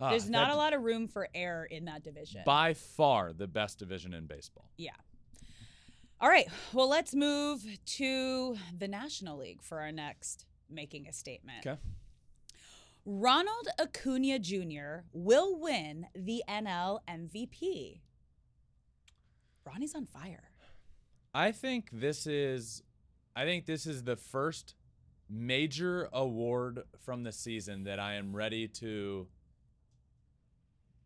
uh, 0.00 0.10
There's 0.10 0.30
not 0.30 0.48
that- 0.48 0.54
a 0.54 0.56
lot 0.56 0.72
of 0.72 0.82
room 0.82 1.08
for 1.08 1.28
error 1.34 1.64
in 1.64 1.84
that 1.86 2.02
division. 2.02 2.42
By 2.46 2.74
far 2.74 3.32
the 3.32 3.46
best 3.46 3.78
division 3.78 4.14
in 4.14 4.26
baseball. 4.26 4.70
Yeah. 4.76 4.92
All 6.20 6.28
right. 6.28 6.48
Well, 6.72 6.88
let's 6.88 7.14
move 7.14 7.64
to 7.96 8.56
the 8.78 8.88
National 8.88 9.38
League 9.38 9.62
for 9.62 9.80
our 9.80 9.92
next 9.92 10.46
making 10.68 11.08
a 11.08 11.12
statement. 11.12 11.66
Okay. 11.66 11.78
Ronald 13.06 13.68
Acuna 13.80 14.38
Jr. 14.38 15.04
will 15.12 15.58
win 15.58 16.06
the 16.14 16.42
NL 16.48 17.00
MVP. 17.08 18.00
Ronnie's 19.64 19.94
on 19.94 20.06
fire. 20.06 20.50
I 21.34 21.52
think 21.52 21.88
this 21.92 22.26
is 22.26 22.82
I 23.34 23.44
think 23.44 23.64
this 23.66 23.86
is 23.86 24.02
the 24.02 24.16
first 24.16 24.74
major 25.28 26.08
award 26.12 26.82
from 27.04 27.22
the 27.22 27.32
season 27.32 27.84
that 27.84 27.98
I 28.00 28.14
am 28.14 28.34
ready 28.34 28.66
to 28.68 29.28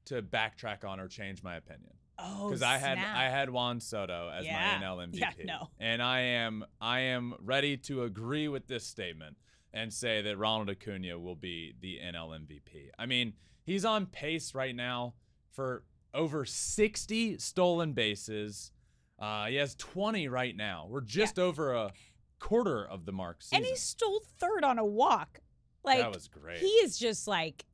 to 0.06 0.22
backtrack 0.22 0.84
on 0.84 1.00
or 1.00 1.08
change 1.08 1.42
my 1.42 1.56
opinion 1.56 1.92
Oh, 2.18 2.48
because 2.48 2.62
I 2.62 2.78
had. 2.78 2.96
I 2.98 3.28
had 3.28 3.50
Juan 3.50 3.80
Soto 3.80 4.30
as 4.32 4.44
Yeah. 4.44 4.78
my 4.78 4.86
NL 4.86 4.98
MVP. 5.10 5.18
Yeah, 5.18 5.30
no. 5.44 5.70
And 5.80 6.00
I 6.00 6.20
am 6.20 6.64
I 6.80 7.00
am 7.00 7.34
ready 7.40 7.76
to 7.78 8.04
agree 8.04 8.46
with 8.46 8.68
this 8.68 8.86
statement 8.86 9.36
and 9.72 9.92
say 9.92 10.22
that 10.22 10.38
Ronald 10.38 10.70
Acuna 10.70 11.18
will 11.18 11.34
be 11.34 11.74
the 11.80 11.98
NL 11.98 12.30
MVP. 12.38 12.90
I 12.98 13.06
mean, 13.06 13.32
he's 13.64 13.84
on 13.84 14.06
pace 14.06 14.54
right 14.54 14.76
now 14.76 15.14
for 15.50 15.82
over 16.14 16.44
60 16.44 17.38
stolen 17.38 17.92
bases. 17.94 18.70
Uh, 19.18 19.46
he 19.46 19.56
has 19.56 19.74
20 19.74 20.28
right 20.28 20.56
now. 20.56 20.86
We're 20.88 21.00
just 21.00 21.40
over 21.40 21.72
a 21.74 21.90
quarter 22.38 22.86
of 22.86 23.06
the 23.06 23.12
mark. 23.12 23.42
Season. 23.42 23.56
and 23.56 23.66
he 23.66 23.74
stole 23.74 24.20
third 24.38 24.62
on 24.62 24.78
a 24.78 24.84
walk. 24.84 25.40
Like 25.82 25.98
that 25.98 26.14
was 26.14 26.28
great. 26.28 26.58
he 26.58 26.66
is 26.66 26.96
just 26.96 27.26
like 27.26 27.64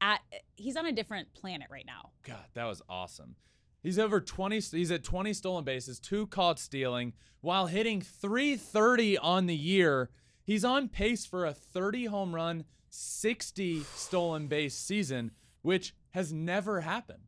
at 0.00 0.20
he's 0.56 0.76
on 0.76 0.86
a 0.86 0.92
different 0.92 1.32
planet 1.34 1.68
right 1.70 1.86
now. 1.86 2.10
God, 2.24 2.44
that 2.54 2.64
was 2.64 2.82
awesome. 2.88 3.36
He's 3.82 3.98
over 3.98 4.20
20 4.20 4.60
he's 4.60 4.90
at 4.90 5.04
20 5.04 5.32
stolen 5.32 5.64
bases, 5.64 6.00
two 6.00 6.26
caught 6.26 6.58
stealing 6.58 7.12
while 7.40 7.66
hitting 7.66 8.00
330 8.00 9.18
on 9.18 9.46
the 9.46 9.56
year. 9.56 10.10
He's 10.44 10.64
on 10.64 10.88
pace 10.88 11.26
for 11.26 11.44
a 11.44 11.52
30 11.52 12.06
home 12.06 12.34
run, 12.34 12.64
60 12.90 13.82
stolen 13.94 14.48
base 14.48 14.74
season, 14.74 15.30
which 15.62 15.94
has 16.10 16.32
never 16.32 16.80
happened. 16.80 17.22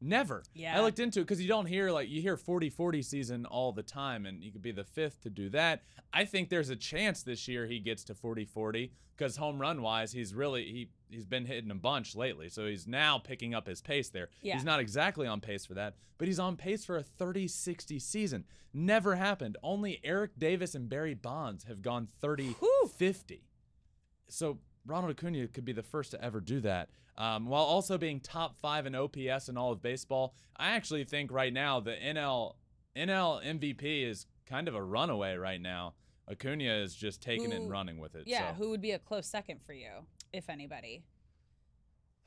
Never. 0.00 0.42
Yeah. 0.54 0.76
I 0.76 0.82
looked 0.82 0.98
into 0.98 1.20
it 1.20 1.24
because 1.24 1.40
you 1.40 1.46
don't 1.46 1.66
hear 1.66 1.92
like 1.92 2.08
you 2.08 2.20
hear 2.20 2.36
40 2.36 2.70
40 2.70 3.02
season 3.02 3.46
all 3.46 3.72
the 3.72 3.84
time, 3.84 4.26
and 4.26 4.42
you 4.42 4.50
could 4.50 4.62
be 4.62 4.72
the 4.72 4.84
fifth 4.84 5.20
to 5.22 5.30
do 5.30 5.48
that. 5.50 5.82
I 6.12 6.24
think 6.24 6.48
there's 6.48 6.70
a 6.70 6.76
chance 6.76 7.22
this 7.22 7.46
year 7.46 7.66
he 7.66 7.78
gets 7.78 8.02
to 8.04 8.14
40 8.14 8.44
40 8.44 8.92
because 9.16 9.36
home 9.36 9.60
run 9.60 9.80
wise, 9.80 10.12
he's 10.12 10.34
really 10.34 10.64
he 10.64 10.88
he's 11.12 11.26
been 11.26 11.44
hitting 11.44 11.70
a 11.70 11.76
bunch 11.76 12.14
lately. 12.16 12.48
So 12.48 12.66
he's 12.66 12.86
now 12.86 13.18
picking 13.18 13.54
up 13.54 13.66
his 13.66 13.80
pace 13.80 14.08
there. 14.08 14.28
Yeah. 14.40 14.54
He's 14.54 14.64
not 14.64 14.80
exactly 14.80 15.26
on 15.26 15.40
pace 15.40 15.66
for 15.66 15.74
that, 15.74 15.94
but 16.18 16.28
he's 16.28 16.38
on 16.38 16.56
pace 16.56 16.84
for 16.84 16.96
a 16.96 17.02
30 17.02 17.48
60 17.48 17.98
season. 17.98 18.44
Never 18.74 19.16
happened. 19.16 19.56
Only 19.62 20.00
Eric 20.02 20.32
Davis 20.38 20.74
and 20.74 20.88
Barry 20.88 21.14
Bonds 21.14 21.64
have 21.64 21.82
gone 21.82 22.08
30-50. 22.22 23.40
So 24.28 24.58
Ronald 24.86 25.12
Acuna 25.12 25.46
could 25.48 25.64
be 25.64 25.72
the 25.72 25.82
first 25.82 26.10
to 26.12 26.24
ever 26.24 26.40
do 26.40 26.60
that. 26.60 26.88
Um, 27.18 27.46
while 27.46 27.64
also 27.64 27.98
being 27.98 28.20
top 28.20 28.56
five 28.56 28.86
in 28.86 28.94
OPS 28.94 29.48
in 29.48 29.58
all 29.58 29.72
of 29.72 29.82
baseball, 29.82 30.34
I 30.56 30.70
actually 30.70 31.04
think 31.04 31.30
right 31.30 31.52
now 31.52 31.80
the 31.80 31.92
NL 31.92 32.54
NL 32.96 33.44
MVP 33.44 34.08
is 34.08 34.26
kind 34.46 34.68
of 34.68 34.74
a 34.74 34.82
runaway 34.82 35.36
right 35.36 35.60
now. 35.60 35.94
Acuna 36.30 36.64
is 36.64 36.94
just 36.94 37.20
taking 37.20 37.52
it 37.52 37.56
and 37.56 37.70
running 37.70 37.98
with 37.98 38.14
it. 38.14 38.24
Yeah, 38.26 38.52
so. 38.52 38.62
who 38.62 38.70
would 38.70 38.80
be 38.80 38.92
a 38.92 38.98
close 38.98 39.26
second 39.26 39.60
for 39.64 39.72
you, 39.72 39.90
if 40.32 40.48
anybody? 40.48 41.02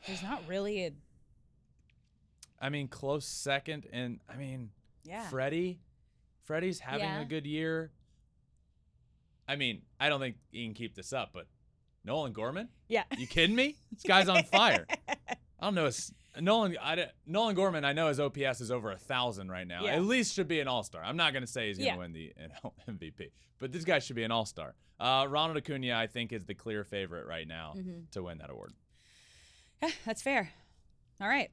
There's 0.08 0.24
not 0.24 0.44
really 0.48 0.86
a 0.86 0.92
I 2.60 2.70
mean, 2.70 2.88
close 2.88 3.26
second, 3.26 3.86
and 3.92 4.20
I 4.30 4.38
mean, 4.38 4.70
yeah. 5.04 5.28
Freddie, 5.30 5.80
Freddie's 6.44 6.80
having 6.80 7.02
Yeah. 7.02 7.22
a 7.22 7.26
good 7.26 7.46
year. 7.46 7.92
I 9.48 9.56
mean, 9.56 9.82
I 10.00 10.10
don't 10.10 10.20
think 10.20 10.38
he 10.52 10.66
can 10.66 10.74
keep 10.74 10.96
this 10.96 11.14
up, 11.14 11.32
but 11.34 11.48
Nolan 12.04 12.34
Gorman, 12.34 12.70
yeah. 12.88 13.04
you 13.18 13.28
kidding 13.28 13.56
me? 13.56 13.76
This 13.92 14.04
guy's 14.04 14.30
on 14.30 14.44
fire. 14.44 14.86
I 15.10 15.16
don't 15.62 15.76
know. 15.76 15.90
Nolan, 16.40 16.78
I, 16.82 17.08
Nolan 17.26 17.56
Gorman, 17.56 17.86
I 17.86 17.94
know 17.94 18.08
his 18.08 18.20
OPS 18.20 18.62
is 18.62 18.72
over 18.72 18.92
a 18.92 18.98
thousand 18.98 19.50
right 19.50 19.68
now. 19.68 19.84
Yeah. 19.84 19.92
At 19.96 20.04
least 20.04 20.34
should 20.34 20.48
be 20.48 20.60
an 20.60 20.68
All 20.68 20.84
Star. 20.84 21.04
I'm 21.04 21.18
not 21.18 21.34
gonna 21.34 21.48
say 21.48 21.68
he's 21.68 21.78
gonna 21.78 21.90
Yeah. 21.92 21.98
win 21.98 22.14
the 22.14 22.34
NL 22.40 22.74
MVP, 22.88 23.32
but 23.60 23.72
this 23.72 23.84
guy 23.84 24.00
should 24.00 24.16
be 24.16 24.24
an 24.24 24.32
All 24.32 24.46
Star. 24.46 24.76
Uh, 25.00 25.26
Ronald 25.30 25.58
Acuna, 25.58 25.94
I 25.94 26.08
think, 26.08 26.32
is 26.32 26.46
the 26.46 26.54
clear 26.54 26.84
favorite 26.84 27.28
right 27.28 27.48
now 27.48 27.74
Mhm. 27.76 28.10
to 28.12 28.24
win 28.24 28.38
that 28.38 28.50
award. 28.50 28.74
Yeah, 29.82 29.92
that's 30.06 30.22
fair. 30.22 30.54
All 31.20 31.28
right. 31.28 31.52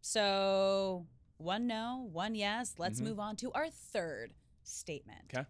So 0.00 1.06
one 1.38 1.66
no, 1.66 2.08
one 2.12 2.34
yes. 2.34 2.74
Let's 2.78 3.00
Mhm. 3.00 3.04
move 3.04 3.20
on 3.20 3.36
to 3.36 3.50
our 3.52 3.70
third 3.70 4.34
statement. 4.62 5.32
Okay. 5.34 5.46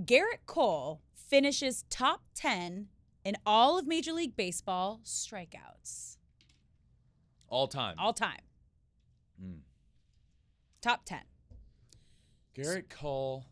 Gerrit 0.00 0.44
Cole 0.46 1.02
finishes 1.14 1.84
top 1.88 2.22
10 2.34 2.90
in 3.24 3.36
all 3.46 3.78
of 3.78 3.86
Major 3.86 4.12
League 4.12 4.36
Baseball 4.36 5.00
strikeouts 5.04 6.18
All 7.48 7.68
time. 7.68 7.98
all 7.98 8.12
time. 8.12 8.40
Mm. 9.40 9.62
Top 10.80 11.04
10. 11.04 11.24
Gerrit 12.54 12.88
Cole 12.90 13.46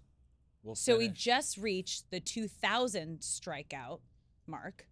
will. 0.62 0.75
So 0.75 0.99
we 0.99 1.07
finish 1.07 1.19
just 1.19 1.57
reached 1.59 2.11
the 2.11 2.21
2000 2.21 3.21
strikeout 3.21 4.00
mark. 4.47 4.87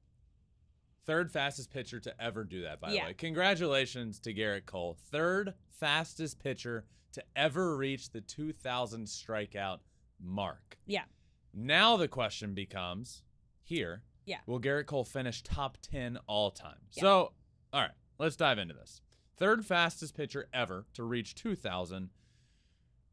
third 1.05 1.31
fastest 1.33 1.71
pitcher 1.71 1.99
to 1.99 2.15
ever 2.23 2.45
do 2.45 2.61
that. 2.63 2.81
By 2.81 2.93
Yeah. 2.93 3.05
the 3.05 3.07
way, 3.09 3.15
congratulations 3.15 4.21
to 4.21 4.35
Gerrit 4.35 4.67
Cole, 4.67 4.93
third 4.93 5.55
fastest 5.71 6.39
pitcher 6.39 6.85
to 7.13 7.25
ever 7.35 7.79
reach 7.79 8.11
the 8.11 8.21
2,000 8.21 9.07
strikeout 9.07 9.81
mark. 10.21 10.79
Yeah. 10.85 11.07
Now 11.55 11.97
the 11.97 12.09
question 12.09 12.53
becomes 12.53 13.23
here. 13.63 14.03
Yeah. 14.27 14.41
Will 14.45 14.61
Gerrit 14.61 14.85
Cole 14.85 15.03
finish 15.05 15.43
top 15.43 15.79
10 15.81 16.19
all 16.27 16.51
time? 16.51 16.81
Yeah. 16.93 17.01
So, 17.01 17.33
all 17.73 17.81
right, 17.81 17.95
let's 18.19 18.37
dive 18.37 18.59
into 18.59 18.75
this. 18.75 19.01
Third 19.39 19.65
fastest 19.65 20.15
pitcher 20.15 20.51
ever 20.53 20.85
to 20.93 21.05
reach 21.05 21.35
2,000 21.35 22.11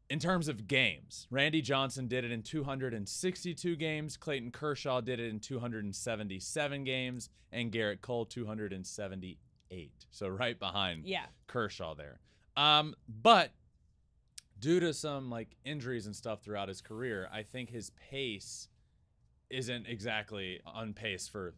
in 0.08 0.18
terms 0.18 0.48
of 0.48 0.66
games. 0.68 1.26
Randy 1.30 1.60
Johnson 1.60 2.06
did 2.08 2.24
it 2.24 2.30
in 2.30 2.42
262 2.42 3.76
games, 3.76 4.16
Clayton 4.16 4.50
Kershaw 4.52 5.00
did 5.00 5.18
it 5.20 5.28
in 5.30 5.40
277 5.40 6.84
games, 6.84 7.28
and 7.52 7.72
Gerrit 7.72 8.00
Cole 8.00 8.24
278. 8.26 9.90
So 10.10 10.28
right 10.28 10.58
behind 10.58 11.04
Yeah. 11.06 11.26
Kershaw 11.46 11.94
there. 11.94 12.20
Um, 12.56 12.94
but 13.08 13.52
due 14.58 14.80
to 14.80 14.94
some 14.94 15.28
like 15.30 15.56
injuries 15.64 16.06
and 16.06 16.14
stuff 16.16 16.42
throughout 16.42 16.68
his 16.68 16.80
career, 16.80 17.28
I 17.32 17.42
think 17.42 17.70
his 17.70 17.90
pace 17.90 18.68
isn't 19.50 19.86
exactly 19.86 20.60
on 20.66 20.92
pace 20.94 21.28
for 21.28 21.54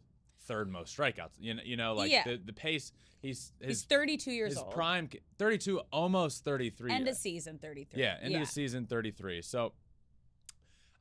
third 0.49 0.69
most 0.69 0.97
strikeouts. 0.97 1.35
You 1.39 1.53
know, 1.53 1.61
you 1.63 1.77
know, 1.77 1.93
like 1.93 2.11
Yeah. 2.11 2.23
the, 2.25 2.41
the 2.43 2.51
pace 2.53 2.91
he's 3.21 3.53
He's 3.63 3.83
32 3.83 4.31
years 4.31 4.49
his 4.53 4.57
old. 4.57 4.71
prime 4.71 5.07
32 5.37 5.79
almost 5.93 6.43
33 6.43 6.91
End 6.91 7.05
yet. 7.05 7.11
of 7.11 7.17
season 7.17 7.59
33. 7.59 8.01
Yeah, 8.01 8.17
end 8.21 8.35
of 8.35 8.47
season 8.47 8.87
33. 8.87 9.41
So 9.43 9.73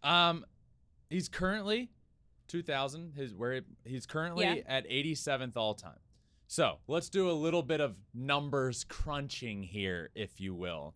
um 0.04 0.44
he's 1.10 1.28
currently 1.28 1.90
2000 2.48 3.14
his 3.14 3.34
where 3.34 3.54
he- 3.54 3.90
he's 3.90 4.06
currently 4.06 4.44
Yeah. 4.44 4.62
at 4.66 4.86
87th 4.88 5.56
all 5.56 5.74
time. 5.74 5.98
So, 6.50 6.78
let's 6.86 7.10
do 7.10 7.30
a 7.30 7.32
little 7.32 7.62
bit 7.62 7.80
of 7.82 7.96
numbers 8.14 8.82
crunching 8.84 9.62
here 9.64 10.10
if 10.14 10.40
you 10.40 10.54
will. 10.54 10.94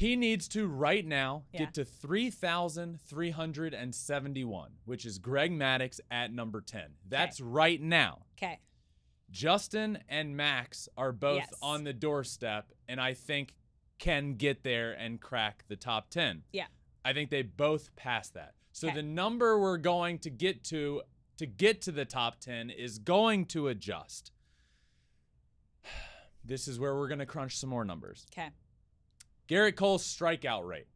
He 0.00 0.16
needs 0.16 0.48
to 0.48 0.66
right 0.66 1.06
now 1.06 1.44
Yeah. 1.52 1.66
get 1.66 1.74
to 1.74 1.84
3,371, 1.84 4.78
which 4.86 5.04
is 5.04 5.18
Greg 5.18 5.52
Maddux 5.52 6.00
at 6.10 6.32
number 6.32 6.62
10. 6.62 6.96
That's 7.06 7.38
right 7.38 7.78
now. 7.82 8.24
Okay. 8.38 8.60
Justin 9.30 10.02
and 10.08 10.34
Max 10.34 10.88
are 10.96 11.12
both 11.12 11.40
Yes. 11.42 11.52
on 11.60 11.84
the 11.84 11.92
doorstep, 11.92 12.72
and 12.88 12.98
I 12.98 13.12
think 13.12 13.54
can 13.98 14.36
get 14.36 14.62
there 14.62 14.92
and 14.94 15.20
crack 15.20 15.66
the 15.68 15.76
top 15.76 16.08
10. 16.08 16.44
Yeah. 16.50 16.68
I 17.04 17.12
think 17.12 17.28
they 17.28 17.42
both 17.42 17.94
pass 17.94 18.30
that. 18.30 18.54
So 18.72 18.86
Okay. 18.88 18.96
the 18.96 19.02
number 19.02 19.58
we're 19.60 19.76
going 19.76 20.18
to 20.20 20.30
get 20.30 20.64
to 20.64 21.02
to 21.36 21.44
get 21.46 21.82
to 21.82 21.92
the 21.92 22.06
top 22.06 22.40
10 22.40 22.70
is 22.70 22.98
going 22.98 23.44
to 23.48 23.68
adjust. 23.68 24.32
This 26.42 26.66
is 26.66 26.80
where 26.80 26.94
we're 26.96 27.08
going 27.08 27.18
to 27.18 27.26
crunch 27.26 27.58
some 27.58 27.68
more 27.68 27.84
numbers. 27.84 28.24
Okay. 28.32 28.50
Gerrit 29.50 29.74
Cole's 29.74 30.04
strikeout 30.04 30.64
rate 30.64 30.86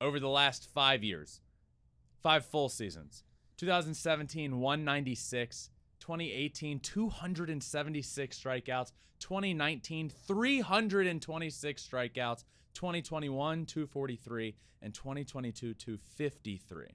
over 0.00 0.18
the 0.18 0.30
last 0.30 0.66
five 0.72 1.04
years, 1.04 1.42
five 2.22 2.46
full 2.46 2.70
seasons 2.70 3.22
2017, 3.58 4.58
196. 4.58 5.70
2018, 6.00 6.80
276 6.80 8.38
strikeouts. 8.38 8.92
2019, 9.18 10.08
326 10.08 11.88
strikeouts. 11.88 12.44
2021, 12.72 13.66
243. 13.66 14.56
And 14.80 14.94
2022, 14.94 15.74
253. 15.74 16.86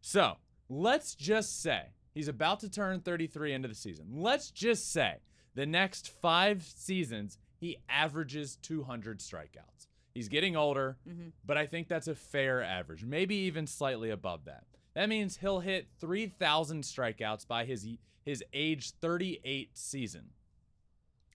So 0.00 0.36
let's 0.70 1.14
just 1.14 1.60
say 1.60 1.92
he's 2.14 2.28
about 2.28 2.60
to 2.60 2.70
turn 2.70 3.00
33 3.00 3.52
into 3.52 3.68
the 3.68 3.74
season. 3.74 4.06
Let's 4.10 4.50
just 4.50 4.90
say 4.92 5.16
the 5.54 5.66
next 5.66 6.08
five 6.08 6.62
seasons, 6.62 7.36
he 7.58 7.76
averages 7.90 8.56
200 8.56 9.20
strikeouts. 9.20 9.75
He's 10.16 10.28
getting 10.30 10.56
older, 10.56 10.96
Mhm. 11.06 11.32
but 11.44 11.58
I 11.58 11.66
think 11.66 11.88
that's 11.88 12.08
a 12.08 12.14
fair 12.14 12.62
average, 12.62 13.04
maybe 13.04 13.34
even 13.34 13.66
slightly 13.66 14.08
above 14.08 14.46
that. 14.46 14.64
That 14.94 15.10
means 15.10 15.36
he'll 15.36 15.60
hit 15.60 15.88
3,000 15.98 16.84
strikeouts 16.84 17.46
by 17.46 17.66
his 17.66 17.86
his 18.24 18.42
age 18.54 18.90
38 18.92 19.76
season. 19.76 20.32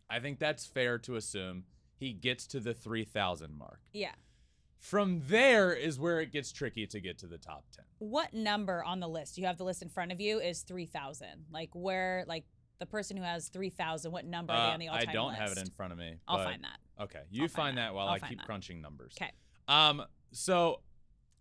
I 0.10 0.20
think 0.20 0.40
that's 0.40 0.66
fair 0.66 0.98
to 0.98 1.16
assume 1.16 1.66
he 1.96 2.12
gets 2.12 2.48
to 2.48 2.60
the 2.60 2.74
3,000 2.74 3.54
mark. 3.56 3.80
Yeah. 3.94 4.16
From 4.80 5.22
there 5.28 5.72
is 5.74 6.00
where 6.00 6.20
it 6.20 6.32
gets 6.32 6.52
tricky 6.52 6.88
to 6.88 7.00
get 7.00 7.20
to 7.20 7.28
the 7.28 7.38
top 7.38 7.70
10. 7.72 7.86
What 8.00 8.34
number 8.34 8.84
on 8.84 9.00
the 9.00 9.08
list? 9.08 9.38
You 9.38 9.46
have 9.46 9.58
the 9.60 9.64
list 9.64 9.84
in 9.84 9.90
front 9.90 10.12
of 10.12 10.20
you 10.20 10.40
is 10.42 10.64
3000. 10.64 11.46
Like 11.52 11.70
where 11.76 12.26
like 12.28 12.46
The 12.80 12.88
person 12.88 13.16
who 13.16 13.22
has 13.22 13.48
3,000, 13.50 14.12
what 14.12 14.26
number 14.26 14.52
are 14.54 14.58
they 14.58 14.72
Uh, 14.72 14.74
on 14.74 14.80
the 14.80 14.88
all-time 14.88 15.10
i 15.10 15.14
don't 15.14 15.28
list? 15.28 15.40
have 15.40 15.52
it 15.52 15.60
in 15.60 15.70
front 15.70 15.94
of 15.94 16.00
me. 16.00 16.18
I'll 16.28 16.44
find 16.44 16.64
that. 16.64 16.80
Okay, 17.00 17.22
you 17.30 17.44
I'll 17.44 17.48
find 17.48 17.56
find 17.68 17.78
that. 17.78 17.94
while 17.94 18.08
I'll 18.08 18.16
I 18.16 18.20
keep 18.20 18.40
that. 18.40 18.46
crunching 18.46 18.82
numbers. 18.82 19.16
Okay. 19.20 19.32
Um, 19.68 20.04
so 20.32 20.82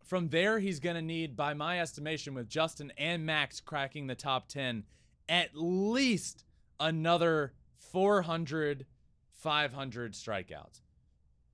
from 0.05 0.29
there, 0.29 0.59
he's 0.59 0.81
going 0.81 0.97
to 0.97 1.03
need, 1.03 1.37
by 1.37 1.55
my 1.55 1.81
estimation, 1.81 2.35
with 2.35 2.49
Justin 2.49 2.93
and 2.97 3.25
Max 3.27 3.61
cracking 3.61 4.07
the 4.07 4.15
top 4.15 4.49
10, 4.49 4.85
at 5.29 5.51
least 5.55 6.45
another 6.79 7.53
400, 7.79 8.87
500 9.31 10.13
strikeouts. 10.15 10.81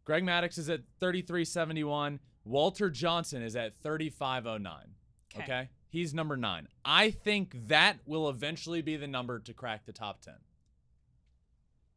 Greg 0.04 0.22
Maddux 0.24 0.58
is 0.58 0.70
at 0.70 0.82
3371. 1.00 2.20
Walter 2.44 2.90
Johnson 2.90 3.42
is 3.42 3.56
at 3.56 3.74
3509. 3.82 4.94
Okay. 5.34 5.42
Okay. 5.42 5.68
He's 5.88 6.14
number 6.14 6.36
nine. 6.36 6.68
I 6.84 7.10
think 7.10 7.68
that 7.68 7.98
will 8.06 8.28
eventually 8.28 8.82
be 8.82 8.96
the 8.96 9.06
number 9.06 9.38
to 9.40 9.52
crack 9.52 9.86
the 9.86 9.92
top 9.92 10.20
10. 10.20 10.34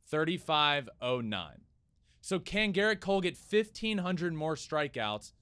3509. 0.07 1.61
So 2.21 2.39
can 2.39 2.73
Gerrit 2.73 2.99
Cole 2.99 3.21
get 3.21 3.37
1,500 3.37 4.33
more 4.33 4.55
strikeouts 4.55 5.33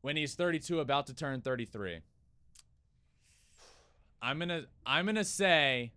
when 0.00 0.16
he's 0.16 0.34
32, 0.34 0.80
about 0.80 1.06
to 1.06 1.14
turn 1.14 1.40
33? 1.40 2.00
I'm 4.22 4.38
gonna 4.38 4.64
I'm 4.84 5.06
gonna 5.06 5.24
say 5.24 5.92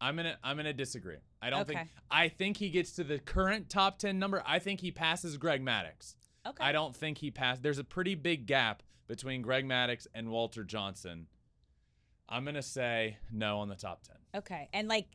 I'm 0.00 0.16
gonna 0.16 0.36
I'm 0.44 0.56
gonna 0.56 0.72
disagree. 0.72 1.16
I 1.40 1.50
don't 1.50 1.66
think 1.66 1.80
I 2.10 2.28
think 2.28 2.58
he 2.58 2.68
gets 2.68 2.92
to 2.92 3.04
the 3.04 3.18
current 3.18 3.70
top 3.70 3.98
10 3.98 4.18
number. 4.18 4.42
I 4.46 4.58
think 4.58 4.80
he 4.80 4.90
passes 4.90 5.36
Greg 5.36 5.64
Maddux. 5.64 6.14
Okay. 6.46 6.62
I 6.62 6.72
don't 6.72 6.94
think 6.94 7.18
he 7.18 7.30
passed. 7.30 7.62
There's 7.62 7.78
a 7.78 7.84
pretty 7.84 8.14
big 8.14 8.46
gap 8.46 8.82
between 9.08 9.40
Greg 9.40 9.66
Maddux 9.66 10.06
and 10.14 10.28
Walter 10.28 10.62
Johnson. 10.62 11.26
I'm 12.28 12.44
gonna 12.44 12.62
say 12.62 13.16
no 13.30 13.60
on 13.60 13.68
the 13.68 13.76
top 13.76 14.02
10. 14.04 14.16
Okay. 14.40 14.68
And 14.72 14.88
like 14.88 15.06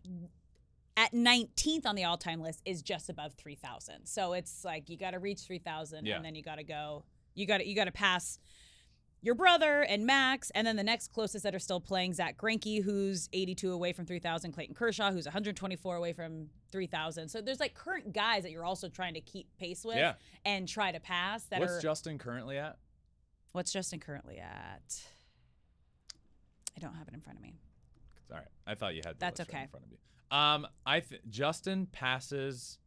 at 1.00 1.14
19th 1.14 1.86
on 1.86 1.96
the 1.96 2.04
all-time 2.04 2.42
list 2.42 2.62
is 2.66 2.82
just 2.82 3.10
above 3.10 3.34
3,000. 3.36 4.06
So 4.06 4.34
it's 4.34 4.66
like 4.66 4.90
you 4.90 4.98
got 4.98 5.12
to 5.12 5.20
reach 5.20 5.40
3,000 5.44 6.06
Yeah. 6.06 6.18
and 6.18 6.26
then 6.26 6.36
you 6.36 6.44
got 6.44 6.56
to 6.58 6.64
go 6.64 7.06
you 7.36 7.46
got 7.46 7.60
to 7.60 7.66
you 7.66 7.74
got 7.74 7.86
to 7.86 7.92
pass 7.94 8.38
your 9.22 9.34
brother 9.36 9.82
and 9.82 10.06
Max 10.06 10.50
and 10.56 10.68
then 10.68 10.76
the 10.76 10.84
next 10.84 11.14
closest 11.14 11.44
that 11.44 11.56
are 11.56 11.60
still 11.60 11.80
playing 11.80 12.14
Zack 12.14 12.38
Greinke 12.38 12.84
who's 12.84 13.30
82 13.32 13.72
away 13.72 13.94
from 13.94 14.06
3,000, 14.06 14.52
Clayton 14.52 14.76
Kershaw 14.76 15.12
who's 15.14 15.26
124 15.26 15.96
away 15.96 16.12
from 16.12 16.48
3,000. 16.74 17.30
So 17.30 17.40
there's 17.40 17.62
like 17.62 17.74
current 17.76 18.12
guys 18.12 18.44
that 18.44 18.52
you're 18.52 18.66
also 18.66 18.90
trying 18.90 19.14
to 19.14 19.22
keep 19.22 19.48
pace 19.58 19.86
with 19.86 19.96
Yeah. 19.98 20.16
and 20.44 20.68
try 20.68 20.92
to 20.92 21.00
pass 21.00 21.44
that 21.46 21.62
What's 21.62 21.74
are 21.78 21.82
Justin 21.82 22.18
currently 22.18 22.58
at? 22.58 22.78
What's 23.54 23.72
Justin 23.72 24.00
currently 24.02 24.38
at? 24.40 25.02
I 26.76 26.80
don't 26.82 26.96
have 26.96 27.08
it 27.08 27.14
in 27.14 27.22
front 27.22 27.38
of 27.38 27.44
me. 27.44 27.56
All 28.32 28.38
right. 28.38 28.48
I 28.68 28.76
thought 28.76 28.96
you 28.96 29.02
had 29.06 29.16
the 29.16 29.20
That's 29.20 29.40
list 29.40 29.52
right 29.52 29.58
okay. 29.58 29.64
in 29.64 29.70
front 29.70 29.86
of 29.86 29.92
you. 29.92 29.98
Um, 30.38 30.68
I 30.86 31.00
th- 31.00 31.22
Justin 31.30 31.88
passes 31.88 32.78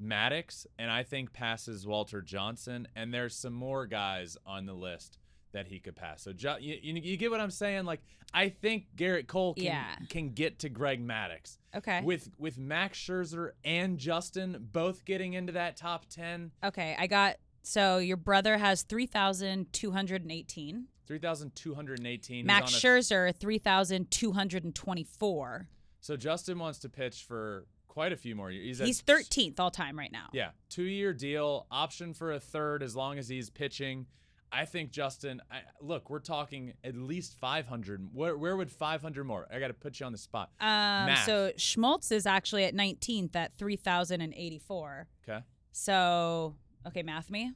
Maddux, 0.00 0.66
and 0.78 0.90
I 0.90 1.02
think 1.02 1.32
passes 1.32 1.86
Walter 1.86 2.20
Johnson, 2.22 2.88
and 2.96 3.12
there's 3.12 3.34
some 3.36 3.52
more 3.52 3.86
guys 3.86 4.36
on 4.46 4.66
the 4.66 4.72
list 4.74 5.18
that 5.52 5.66
he 5.66 5.78
could 5.78 5.94
pass. 5.96 6.22
So 6.22 6.30
you, 6.60 6.78
you, 6.80 6.94
you 6.94 7.16
get 7.16 7.30
what 7.30 7.40
I'm 7.40 7.50
saying? 7.50 7.84
Like 7.84 8.00
I 8.32 8.48
think 8.48 8.86
Gerrit 8.96 9.26
Cole 9.26 9.52
can 9.54 9.64
Yeah. 9.64 9.94
can 10.08 10.30
get 10.30 10.60
to 10.60 10.68
Greg 10.70 11.06
Maddux 11.06 11.58
Okay. 11.76 12.00
with 12.02 12.30
with 12.38 12.56
Max 12.56 12.98
Scherzer 12.98 13.50
and 13.64 13.98
Justin 13.98 14.68
both 14.72 15.04
getting 15.04 15.34
into 15.34 15.52
that 15.52 15.76
top 15.76 16.06
ten. 16.06 16.52
Okay, 16.64 16.96
I 16.98 17.06
got 17.06 17.36
so 17.62 17.98
your 17.98 18.16
brother 18.16 18.58
has 18.58 18.82
3,218. 18.82 20.86
3,218. 21.06 22.46
Max 22.46 22.74
He's 22.74 22.84
on 22.84 22.90
a- 22.90 22.94
Scherzer 23.00 23.34
3,224. 23.36 25.68
So 26.00 26.16
Justin 26.16 26.58
wants 26.58 26.78
to 26.80 26.88
pitch 26.88 27.22
for 27.22 27.66
quite 27.86 28.12
a 28.12 28.16
few 28.16 28.34
more 28.34 28.50
years. 28.50 28.80
at- 28.80 28.86
He's 28.86 29.02
13th 29.02 29.60
all 29.60 29.70
time 29.70 29.98
right 29.98 30.10
now. 30.12 30.28
Yeah, 30.32 30.50
two 30.68 30.84
year 30.84 31.12
deal, 31.12 31.66
option 31.70 32.14
for 32.14 32.32
a 32.32 32.40
third 32.40 32.82
as 32.82 32.96
long 32.96 33.18
as 33.18 33.28
he's 33.28 33.50
pitching. 33.50 34.06
I 34.54 34.66
think 34.66 34.90
Justin. 34.90 35.40
I, 35.50 35.60
look, 35.80 36.10
we're 36.10 36.18
talking 36.18 36.74
at 36.84 36.94
least 36.94 37.36
500. 37.40 38.10
Where, 38.12 38.36
where 38.36 38.54
would 38.56 38.70
500 38.70 39.24
more? 39.24 39.46
I 39.50 39.58
got 39.58 39.68
to 39.68 39.74
put 39.74 39.98
you 39.98 40.04
on 40.04 40.12
the 40.12 40.18
spot. 40.18 40.50
Um, 40.60 40.66
Math. 41.06 41.24
so 41.24 41.52
Smoltz 41.56 42.12
is 42.12 42.26
actually 42.26 42.64
at 42.64 42.74
19th 42.74 43.34
at 43.34 43.54
3,084. 43.56 45.06
Okay, 45.26 45.42
So, 45.70 46.56
okay, 46.86 47.02
math 47.02 47.30
me. 47.30 47.52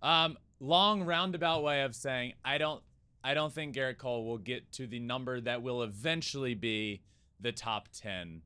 Um, 0.03 0.37
long 0.59 1.03
roundabout 1.03 1.63
way 1.63 1.81
of 1.83 1.95
saying 1.95 2.33
I 2.45 2.59
don't, 2.59 2.83
I 3.27 3.33
don't 3.33 3.51
think 3.51 3.75
Gerrit 3.75 3.97
Cole 3.97 4.25
will 4.25 4.37
get 4.37 4.71
to 4.73 4.87
the 4.87 4.99
number 4.99 5.41
that 5.41 5.61
will 5.61 5.83
eventually 5.83 6.53
be 6.53 7.01
the 7.41 7.51
top 7.51 7.89
ten 7.91 8.41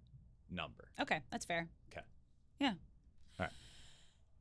number. 0.49 0.89
Okay, 0.99 1.19
that's 1.31 1.45
fair. 1.45 1.69
Okay. 1.93 2.01
Yeah. 2.59 2.73
All 3.39 3.45
right. 3.45 3.51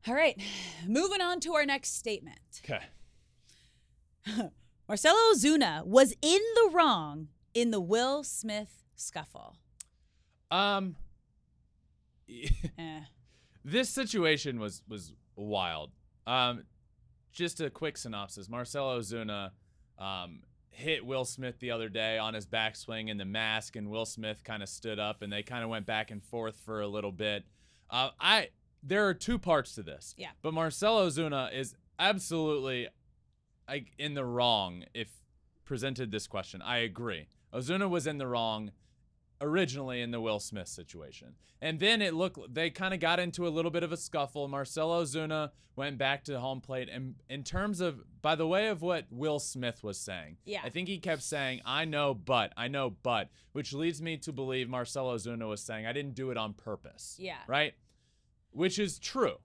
All 0.08 0.14
right. 0.14 0.40
Moving 0.88 1.20
on 1.20 1.40
to 1.40 1.52
our 1.56 1.66
next 1.66 1.94
statement. 1.98 2.62
Okay. 2.64 2.80
Marcell 4.88 5.14
Ozuna 5.30 5.84
was 5.84 6.14
in 6.22 6.40
the 6.54 6.70
wrong 6.72 7.28
in 7.52 7.70
the 7.70 7.80
Will 7.80 8.24
Smith 8.24 8.82
scuffle. 8.96 9.56
Um. 10.50 10.96
Eh. 12.78 13.00
this 13.62 13.90
situation 13.90 14.58
was 14.58 14.82
was 14.88 15.12
wild. 15.36 15.90
Um, 16.26 16.62
just 17.30 17.60
a 17.60 17.68
quick 17.68 17.98
synopsis: 17.98 18.48
Marcell 18.48 18.86
Ozuna 18.86 19.50
um, 20.00 20.40
hit 20.70 21.04
Will 21.04 21.24
Smith 21.24 21.58
the 21.60 21.70
other 21.70 21.88
day 21.88 22.18
on 22.18 22.34
his 22.34 22.46
backswing 22.46 23.08
in 23.08 23.18
the 23.18 23.24
mask, 23.24 23.76
and 23.76 23.90
Will 23.90 24.06
Smith 24.06 24.42
kind 24.42 24.62
of 24.62 24.68
stood 24.68 24.98
up, 24.98 25.22
and 25.22 25.32
they 25.32 25.42
kind 25.42 25.62
of 25.62 25.70
went 25.70 25.86
back 25.86 26.10
and 26.10 26.22
forth 26.22 26.56
for 26.56 26.80
a 26.80 26.88
little 26.88 27.12
bit. 27.12 27.44
Uh, 27.90 28.10
I 28.18 28.48
there 28.82 29.06
are 29.06 29.14
two 29.14 29.38
parts 29.38 29.74
to 29.74 29.82
this. 29.82 30.14
Yeah. 30.16 30.30
But 30.42 30.54
Marcell 30.54 30.98
Ozuna 31.06 31.52
is 31.52 31.74
absolutely 31.98 32.88
like 33.68 33.92
in 33.98 34.14
the 34.14 34.24
wrong 34.24 34.84
if 34.94 35.08
presented 35.64 36.10
this 36.10 36.26
question. 36.26 36.62
I 36.62 36.78
agree. 36.78 37.28
Ozuna 37.52 37.88
was 37.88 38.06
in 38.06 38.18
the 38.18 38.26
wrong 38.26 38.72
originally 39.40 40.00
in 40.00 40.10
the 40.10 40.20
Will 40.20 40.38
Smith 40.38 40.68
situation. 40.68 41.34
And 41.62 41.78
then 41.80 42.00
it 42.02 42.14
looked 42.14 42.54
they 42.54 42.70
kind 42.70 42.94
of 42.94 43.00
got 43.00 43.20
into 43.20 43.46
a 43.46 43.50
little 43.50 43.70
bit 43.70 43.82
of 43.82 43.92
a 43.92 43.96
scuffle. 43.96 44.48
Marcell 44.48 44.90
Ozuna 44.90 45.50
went 45.76 45.98
back 45.98 46.24
to 46.24 46.38
home 46.40 46.60
plate 46.60 46.88
and 46.90 47.14
in 47.28 47.42
terms 47.42 47.80
of 47.80 48.00
by 48.22 48.34
the 48.34 48.46
way 48.46 48.68
of 48.68 48.82
what 48.82 49.06
Will 49.10 49.38
Smith 49.38 49.82
was 49.82 49.98
saying. 49.98 50.36
Yeah. 50.44 50.60
I 50.64 50.70
think 50.70 50.88
he 50.88 50.98
kept 50.98 51.22
saying, 51.22 51.60
"I 51.64 51.84
know, 51.84 52.14
but 52.14 52.52
I 52.56 52.68
know, 52.68 52.90
but," 52.90 53.30
which 53.52 53.72
leads 53.72 54.00
me 54.00 54.16
to 54.18 54.32
believe 54.32 54.68
Marcell 54.68 55.06
Ozuna 55.06 55.48
was 55.48 55.62
saying, 55.62 55.86
"I 55.86 55.92
didn't 55.92 56.14
do 56.14 56.30
it 56.30 56.36
on 56.36 56.54
purpose." 56.54 57.16
Yeah. 57.18 57.38
Right? 57.46 57.74
Which 58.52 58.78
is 58.78 58.98
true. 58.98 59.36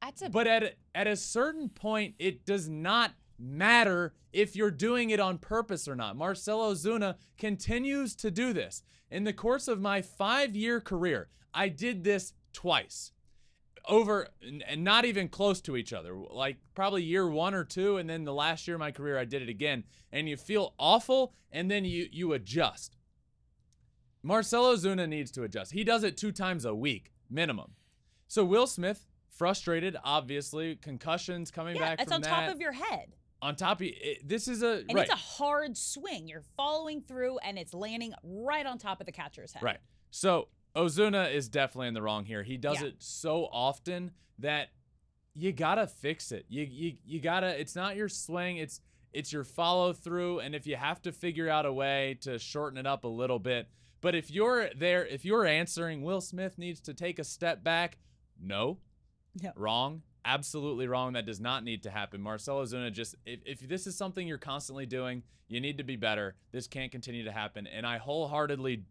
That's 0.00 0.22
a 0.22 0.28
But 0.28 0.46
at 0.46 0.76
at 0.94 1.06
a 1.06 1.16
certain 1.16 1.68
point, 1.70 2.14
it 2.18 2.44
does 2.44 2.68
not 2.68 3.12
matter 3.38 4.14
if 4.32 4.56
you're 4.56 4.70
doing 4.70 5.10
it 5.10 5.20
on 5.20 5.38
purpose 5.38 5.86
or 5.88 5.96
not. 5.96 6.16
Marcell 6.16 6.72
Ozuna 6.72 7.16
continues 7.38 8.14
to 8.16 8.30
do 8.30 8.52
this. 8.52 8.82
In 9.10 9.24
the 9.24 9.32
course 9.32 9.68
of 9.68 9.80
my 9.80 10.02
five-year 10.02 10.80
career, 10.80 11.28
I 11.52 11.68
did 11.68 12.04
this 12.04 12.32
twice. 12.52 13.12
Over 13.86 14.28
and 14.42 14.82
not 14.82 15.04
even 15.04 15.28
close 15.28 15.60
to 15.62 15.76
each 15.76 15.92
other. 15.92 16.16
Like 16.16 16.56
probably 16.74 17.02
year 17.02 17.28
one 17.28 17.52
or 17.52 17.64
two, 17.64 17.98
and 17.98 18.08
then 18.08 18.24
the 18.24 18.32
last 18.32 18.66
year 18.66 18.76
of 18.76 18.80
my 18.80 18.90
career, 18.90 19.18
I 19.18 19.26
did 19.26 19.42
it 19.42 19.50
again. 19.50 19.84
And 20.10 20.26
you 20.26 20.38
feel 20.38 20.74
awful, 20.78 21.34
and 21.52 21.70
then 21.70 21.84
you 21.84 22.06
you 22.10 22.32
adjust. 22.32 22.96
Marcell 24.22 24.74
Ozuna 24.74 25.06
needs 25.06 25.30
to 25.32 25.42
adjust. 25.42 25.72
He 25.72 25.84
does 25.84 26.02
it 26.02 26.16
two 26.16 26.32
times 26.32 26.64
a 26.64 26.74
week 26.74 27.12
minimum. 27.28 27.72
So 28.26 28.42
Will 28.42 28.66
Smith, 28.66 29.06
frustrated, 29.28 29.98
obviously, 30.02 30.76
concussions 30.76 31.50
coming 31.50 31.76
yeah, 31.76 31.82
back 31.82 31.98
that's 31.98 32.08
from 32.08 32.16
on 32.16 32.22
that. 32.22 32.28
top 32.30 32.54
of 32.54 32.60
your 32.60 32.72
head. 32.72 33.12
On 33.44 33.56
top 33.56 33.80
of 33.80 33.86
it, 33.86 34.26
this 34.26 34.48
is 34.48 34.62
a 34.62 34.78
And 34.88 34.94
right, 34.94 35.04
it's 35.04 35.12
a 35.12 35.16
hard 35.16 35.76
swing. 35.76 36.26
You're 36.28 36.42
following 36.56 37.02
through 37.02 37.38
and 37.38 37.58
it's 37.58 37.74
landing 37.74 38.14
right 38.22 38.64
on 38.66 38.78
top 38.78 39.00
of 39.00 39.06
the 39.06 39.12
catcher's 39.12 39.52
head. 39.52 39.62
right. 39.62 39.78
So 40.10 40.48
Ozuna 40.74 41.32
is 41.32 41.48
definitely 41.48 41.88
in 41.88 41.94
the 41.94 42.02
wrong 42.02 42.24
here. 42.24 42.42
He 42.42 42.56
does 42.56 42.80
Yeah. 42.80 42.88
it 42.88 42.94
so 42.98 43.44
often 43.52 44.12
that 44.38 44.68
you 45.34 45.52
gotta 45.52 45.86
fix 45.86 46.32
it. 46.32 46.46
You 46.48 46.62
you 46.64 46.96
you 47.04 47.20
gotta. 47.20 47.58
It's 47.60 47.76
not 47.76 47.96
your 47.96 48.08
swing. 48.08 48.56
It's 48.56 48.80
it's 49.12 49.32
your 49.32 49.44
follow 49.44 49.92
through. 49.92 50.40
And 50.40 50.54
if 50.54 50.66
you 50.66 50.76
have 50.76 51.00
to 51.02 51.12
figure 51.12 51.48
out 51.48 51.66
a 51.66 51.72
way 51.72 52.18
to 52.22 52.38
shorten 52.38 52.78
it 52.78 52.86
up 52.86 53.04
a 53.04 53.08
little 53.08 53.38
bit, 53.38 53.68
but 54.00 54.14
if 54.14 54.30
you're 54.30 54.70
there, 54.74 55.06
if 55.06 55.24
you're 55.24 55.44
answering, 55.44 56.02
Will 56.02 56.20
Smith 56.20 56.56
needs 56.58 56.80
to 56.82 56.94
take 56.94 57.18
a 57.18 57.24
step 57.24 57.62
back. 57.62 57.98
No, 58.40 58.78
No. 59.42 59.52
Wrong. 59.56 60.02
Absolutely 60.24 60.86
wrong. 60.88 61.12
That 61.12 61.26
does 61.26 61.40
not 61.40 61.64
need 61.64 61.82
to 61.82 61.90
happen. 61.90 62.20
Marcell 62.20 62.58
Ozuna 62.58 62.92
just 62.92 63.14
if, 63.26 63.40
if 63.44 63.60
this 63.68 63.86
is 63.86 63.96
something 63.96 64.26
you're 64.26 64.38
constantly 64.38 64.86
doing, 64.86 65.22
you 65.48 65.60
need 65.60 65.78
to 65.78 65.84
be 65.84 65.96
better. 65.96 66.34
This 66.52 66.66
can't 66.66 66.90
continue 66.90 67.24
to 67.24 67.32
happen. 67.32 67.66
And 67.66 67.86
I 67.86 67.98
wholeheartedly 67.98 68.84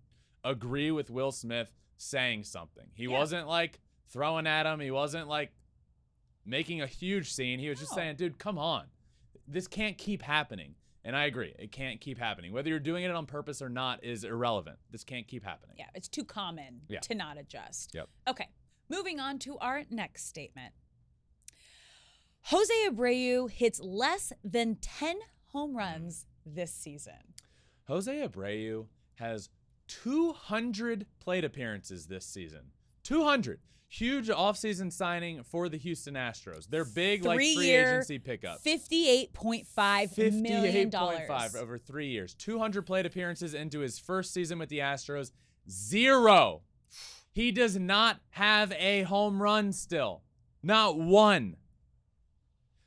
agree 0.44 0.92
with 0.92 1.10
Will 1.10 1.32
Smith 1.32 1.74
saying 1.98 2.44
something. 2.44 2.86
He 2.94 3.06
Yeah. 3.06 3.18
wasn't 3.18 3.48
like 3.48 3.80
throwing 4.10 4.46
at 4.46 4.66
him. 4.66 4.80
He 4.80 4.92
wasn't 4.92 5.28
like 5.28 5.52
making 6.46 6.82
a 6.82 6.88
huge 6.88 7.32
scene. 7.32 7.60
He 7.60 7.70
was 7.70 7.80
just 7.80 7.92
No. 7.94 7.98
saying, 7.98 8.16
dude, 8.18 8.38
come 8.38 8.58
on. 8.58 8.88
This 9.48 9.68
can't 9.68 9.98
keep 9.98 10.22
happening. 10.22 10.76
And 11.06 11.16
I 11.18 11.26
agree. 11.26 11.54
It 11.60 11.72
can't 11.72 12.00
keep 12.00 12.18
happening. 12.18 12.54
Whether 12.54 12.70
you're 12.70 12.80
doing 12.80 13.04
it 13.04 13.12
on 13.12 13.26
purpose 13.26 13.62
or 13.62 13.70
not 13.70 14.04
is 14.04 14.24
irrelevant. 14.24 14.80
This 14.90 15.04
can't 15.04 15.28
keep 15.28 15.44
happening. 15.44 15.76
Yeah, 15.78 15.90
it's 15.96 16.08
too 16.08 16.24
common 16.24 16.82
Yeah. 16.88 17.00
to 17.02 17.16
not 17.16 17.38
adjust. 17.38 17.94
Yep. 17.94 18.10
Okay, 18.28 18.50
moving 18.88 19.20
on 19.20 19.38
to 19.40 19.58
our 19.58 19.84
next 19.90 20.26
statement. 20.28 20.74
Jose 22.48 22.74
Abreu 22.90 23.50
hits 23.50 23.80
less 23.80 24.34
than 24.44 24.76
10 24.76 25.18
home 25.48 25.78
runs 25.78 26.26
this 26.46 26.74
season. 26.74 27.14
Jose 27.88 28.28
Abreu 28.28 28.88
has 29.16 29.50
200 29.88 31.06
plate 31.20 31.46
appearances 31.46 32.08
this 32.08 32.26
season. 32.26 32.72
200. 33.04 33.60
Huge 33.88 34.28
offseason 34.28 34.92
signing 34.92 35.44
for 35.44 35.70
the 35.70 35.78
Houston 35.78 36.16
Astros. 36.16 36.68
Their 36.68 36.84
big 36.84 37.24
like 37.24 37.38
free 37.38 37.56
Three-year, 37.56 37.90
agency 37.90 38.20
pickup. 38.20 38.64
$58.5 38.64 40.42
million. 40.42 40.90
58.5 40.90 41.56
over 41.56 41.78
3 41.78 42.08
years. 42.08 42.34
200 42.34 42.82
plate 42.82 43.06
appearances 43.06 43.54
into 43.54 43.80
his 43.80 44.00
first 44.00 44.34
season 44.34 44.58
with 44.58 44.70
the 44.70 44.80
Astros. 44.80 45.32
Zero. 45.70 46.62
He 47.32 47.52
does 47.52 47.78
not 47.78 48.20
have 48.32 48.74
a 48.74 49.04
home 49.04 49.42
run 49.42 49.72
still. 49.72 50.24
Not 50.64 50.98
one. 50.98 51.58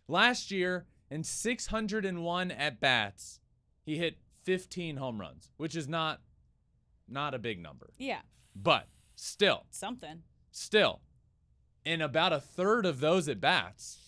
Last 0.08 0.50
year, 0.50 0.86
in 1.10 1.24
601 1.24 2.50
at 2.50 2.80
bats, 2.80 3.40
he 3.84 3.96
hit 3.98 4.18
15 4.44 4.96
home 4.96 5.20
runs, 5.20 5.50
which 5.56 5.74
is 5.76 5.88
not 5.88 6.20
not 7.08 7.34
a 7.34 7.38
big 7.38 7.60
number. 7.62 7.92
Yeah, 7.98 8.22
But 8.56 8.88
still, 9.14 9.66
something. 9.70 10.24
still, 10.50 11.00
in 11.84 12.00
about 12.00 12.32
a 12.32 12.40
third 12.40 12.84
of 12.84 12.98
those 12.98 13.28
at 13.28 13.40
bats 13.40 13.98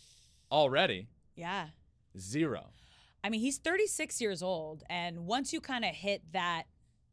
already, 0.50 1.06
Yeah. 1.36 1.68
zero. 2.18 2.72
I 3.22 3.30
mean, 3.30 3.40
he's 3.40 3.58
36 3.58 4.20
years 4.20 4.42
old, 4.42 4.82
and 4.90 5.26
once 5.26 5.52
you 5.52 5.60
kind 5.60 5.84
of 5.84 5.94
hit 5.94 6.32
that 6.32 6.64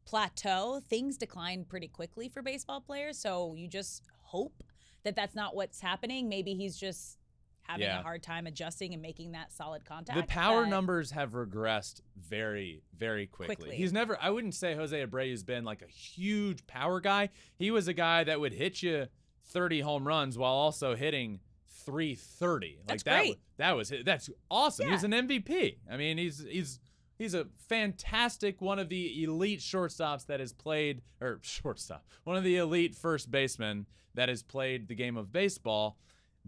plateau, 0.04 0.80
things 0.80 1.16
decline 1.16 1.64
pretty 1.64 1.86
quickly 1.88 2.28
for 2.28 2.42
baseball 2.42 2.80
players. 2.80 3.16
So 3.18 3.54
you 3.54 3.68
just 3.68 4.02
hope 4.22 4.64
that 5.04 5.14
that's 5.14 5.36
not 5.36 5.54
what's 5.54 5.80
happening. 5.80 6.28
Maybe 6.28 6.54
he's 6.54 6.76
just 6.76 7.18
having 7.66 7.86
Yeah. 7.86 8.00
a 8.00 8.02
hard 8.02 8.22
time 8.22 8.46
adjusting 8.46 8.92
and 8.92 9.02
making 9.02 9.32
that 9.32 9.52
solid 9.52 9.84
contact. 9.84 10.16
The 10.18 10.26
power 10.26 10.62
but- 10.62 10.70
numbers 10.70 11.10
have 11.12 11.32
regressed 11.32 12.00
very, 12.16 12.82
very 12.96 13.26
quickly. 13.26 13.56
Quickly. 13.56 13.76
He's 13.76 13.92
never, 13.92 14.16
I 14.20 14.30
wouldn't 14.30 14.54
say 14.54 14.74
Jose 14.74 14.96
Abreu's 15.04 15.42
been 15.44 15.64
like 15.64 15.82
a 15.82 15.86
huge 15.88 16.66
power 16.66 17.00
guy. 17.00 17.30
He 17.56 17.70
was 17.70 17.88
a 17.88 17.92
guy 17.94 18.24
that 18.24 18.40
would 18.40 18.52
hit 18.52 18.82
you 18.82 19.06
30 19.46 19.80
home 19.80 20.06
runs 20.06 20.36
while 20.38 20.52
also 20.54 20.94
hitting 20.96 21.40
330. 21.84 22.76
Like 22.78 22.86
That's 22.88 23.02
that, 23.04 23.18
great. 23.20 23.38
that 23.58 23.76
was, 23.76 23.92
that's 24.04 24.30
awesome. 24.50 24.90
He's 24.90 25.04
an 25.04 25.12
MVP. 25.12 25.78
I 25.90 25.96
mean, 25.96 26.18
he's, 26.18 26.44
he's, 26.48 26.80
he's 27.16 27.34
a 27.34 27.46
fantastic 27.68 28.60
one 28.60 28.78
of 28.78 28.88
the 28.88 29.22
elite 29.22 29.60
shortstops 29.60 30.26
that 30.26 30.40
has 30.40 30.52
played, 30.52 31.02
or 31.20 31.38
shortstop, 31.42 32.04
one 32.24 32.36
of 32.36 32.44
the 32.44 32.56
elite 32.56 32.94
first 32.94 33.30
basemen 33.30 33.86
that 34.14 34.28
has 34.28 34.42
played 34.42 34.88
the 34.88 34.94
game 34.94 35.16
of 35.16 35.32
baseball 35.32 35.98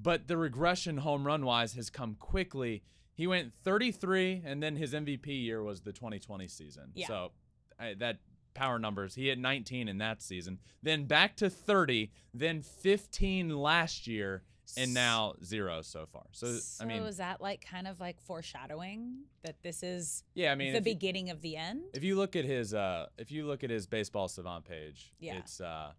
but 0.00 0.28
the 0.28 0.36
regression 0.36 0.98
home 0.98 1.26
run 1.26 1.44
wise 1.44 1.74
has 1.74 1.90
come 1.90 2.16
quickly. 2.18 2.82
He 3.14 3.26
went 3.26 3.52
33, 3.64 4.42
and 4.44 4.62
then 4.62 4.76
his 4.76 4.92
MVP 4.94 5.26
year 5.26 5.62
was 5.62 5.80
the 5.80 5.92
2020 5.92 6.46
season. 6.48 6.90
Yeah. 6.94 7.06
So 7.08 7.32
I, 7.78 7.94
that 7.94 8.18
power 8.54 8.78
numbers, 8.78 9.14
he 9.14 9.26
hit 9.28 9.38
19 9.38 9.88
in 9.88 9.98
that 9.98 10.22
season, 10.22 10.58
then 10.82 11.04
back 11.06 11.36
to 11.36 11.50
30, 11.50 12.10
then 12.32 12.62
15 12.62 13.50
last 13.56 14.06
year, 14.06 14.42
and 14.76 14.92
now 14.92 15.34
zero 15.42 15.80
so 15.82 16.06
far. 16.12 16.26
So, 16.32 16.52
So 16.58 16.84
I 16.84 16.86
mean, 16.86 17.02
is 17.04 17.16
that 17.16 17.40
like 17.40 17.64
kind 17.68 17.86
of 17.88 18.00
like 18.00 18.20
foreshadowing 18.20 19.22
that 19.42 19.62
this 19.62 19.82
is 19.82 20.24
yeah, 20.34 20.52
I 20.52 20.56
mean, 20.56 20.72
the 20.72 20.78
if 20.78 20.86
you, 20.86 20.94
beginning 20.94 21.30
of 21.30 21.40
the 21.40 21.56
end? 21.56 21.82
if 21.94 22.04
you 22.04 22.16
look 22.16 22.36
at 22.36 22.44
his, 22.44 22.74
uh, 22.74 23.06
if 23.16 23.30
you 23.32 23.46
look 23.46 23.64
at 23.64 23.70
his 23.70 23.86
baseball 23.86 24.28
savant 24.28 24.64
page, 24.64 25.12
Yeah. 25.20 25.38
it's 25.38 25.60
uh, 25.60 25.92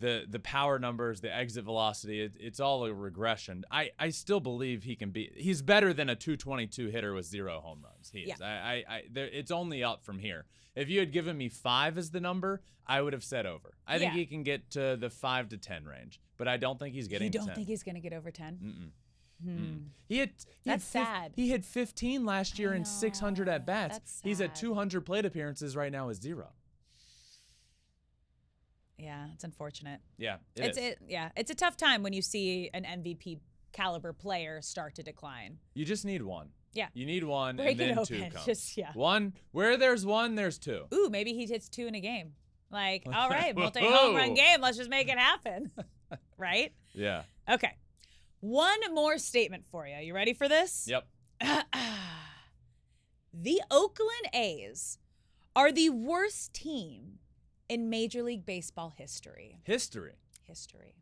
the 0.00 0.24
the 0.28 0.40
power 0.40 0.78
numbers, 0.78 1.20
the 1.20 1.32
exit 1.34 1.64
velocity, 1.64 2.22
it, 2.22 2.32
it's 2.40 2.58
all 2.58 2.84
a 2.84 2.92
regression. 2.92 3.64
I, 3.70 3.90
I 3.98 4.10
still 4.10 4.40
believe 4.40 4.82
he 4.82 4.96
can 4.96 5.10
be. 5.10 5.30
He's 5.36 5.62
better 5.62 5.92
than 5.92 6.08
a 6.08 6.16
222 6.16 6.88
hitter 6.88 7.14
with 7.14 7.26
zero 7.26 7.60
home 7.60 7.82
runs. 7.84 8.10
He 8.12 8.20
is. 8.20 8.40
I, 8.40 8.46
I, 8.88 8.94
I 8.94 9.02
there, 9.12 9.26
it's 9.26 9.50
only 9.50 9.84
up 9.84 10.02
from 10.02 10.18
here. 10.18 10.46
If 10.74 10.88
you 10.88 10.98
had 11.00 11.12
given 11.12 11.36
me 11.36 11.48
five 11.48 11.98
as 11.98 12.10
the 12.10 12.20
number, 12.20 12.62
I 12.86 13.02
would 13.02 13.12
have 13.12 13.24
said 13.24 13.46
over. 13.46 13.74
I 13.86 13.98
think 13.98 14.12
Yeah. 14.12 14.18
he 14.18 14.26
can 14.26 14.42
get 14.42 14.70
to 14.70 14.96
the 14.96 15.10
five 15.10 15.48
to 15.50 15.58
ten 15.58 15.84
range, 15.84 16.20
but 16.38 16.48
I 16.48 16.56
don't 16.56 16.78
think 16.78 16.94
he's 16.94 17.06
getting. 17.08 17.26
You 17.26 17.30
don't 17.38 17.46
10. 17.46 17.54
think 17.56 17.68
he's 17.68 17.82
going 17.82 17.94
to 17.96 18.00
get 18.00 18.12
over 18.12 18.30
10? 18.30 18.58
Mm-mm. 18.62 18.90
Hmm. 19.42 19.76
He 20.06 20.18
had 20.18 20.30
he 20.62 20.70
That's 20.70 20.92
had 20.92 21.06
sad. 21.06 21.32
He 21.34 21.50
had 21.50 21.64
15 21.64 22.26
last 22.26 22.58
year 22.58 22.72
and 22.72 22.86
600 22.86 23.48
at 23.48 23.64
bats. 23.64 24.20
He's 24.22 24.40
at 24.40 24.54
200 24.54 25.00
plate 25.06 25.24
appearances 25.24 25.74
right 25.76 25.90
now 25.90 26.08
with 26.08 26.20
zero. 26.20 26.48
Yeah, 29.02 29.26
it's 29.34 29.44
unfortunate. 29.44 30.00
Yeah, 30.18 30.36
it 30.56 30.64
it's 30.66 30.78
is. 30.78 30.84
it. 30.84 30.98
Yeah, 31.08 31.30
it's 31.36 31.50
a 31.50 31.54
tough 31.54 31.76
time 31.76 32.02
when 32.02 32.12
you 32.12 32.22
see 32.22 32.70
an 32.74 32.84
MVP 32.84 33.38
caliber 33.72 34.12
player 34.12 34.60
start 34.62 34.94
to 34.96 35.02
decline. 35.02 35.58
You 35.74 35.84
just 35.84 36.04
need 36.04 36.22
one. 36.22 36.48
Yeah. 36.72 36.88
You 36.94 37.06
need 37.06 37.24
one, 37.24 37.56
Break 37.56 37.72
and 37.72 37.80
it 37.80 37.94
then 37.96 38.04
two 38.04 38.20
comes. 38.32 38.44
Just 38.44 38.76
yeah. 38.76 38.92
One 38.94 39.32
where 39.52 39.76
there's 39.76 40.06
one, 40.06 40.34
there's 40.34 40.58
two. 40.58 40.84
Ooh, 40.94 41.08
maybe 41.10 41.32
he 41.32 41.46
hits 41.46 41.68
two 41.68 41.86
in 41.86 41.94
a 41.94 42.00
game. 42.00 42.32
Like, 42.70 43.04
all 43.12 43.28
right, 43.28 43.56
multi 43.56 43.80
home 43.80 44.14
run 44.14 44.34
game. 44.34 44.60
Let's 44.60 44.76
just 44.76 44.90
make 44.90 45.08
it 45.08 45.18
happen. 45.18 45.70
right? 46.38 46.72
Yeah. 46.92 47.22
Okay. 47.50 47.76
One 48.40 48.78
more 48.94 49.18
statement 49.18 49.66
for 49.70 49.86
you. 49.86 49.96
You 49.96 50.14
ready 50.14 50.32
for 50.32 50.48
this? 50.48 50.88
Yep. 50.88 51.06
the 53.34 53.62
Oakland 53.70 54.28
A's 54.32 54.98
are 55.54 55.72
the 55.72 55.90
worst 55.90 56.54
team 56.54 57.18
in 57.70 57.88
Major 57.88 58.24
League 58.24 58.44
Baseball 58.44 58.92
history. 58.96 59.60
History. 59.62 60.14
History. 60.42 60.96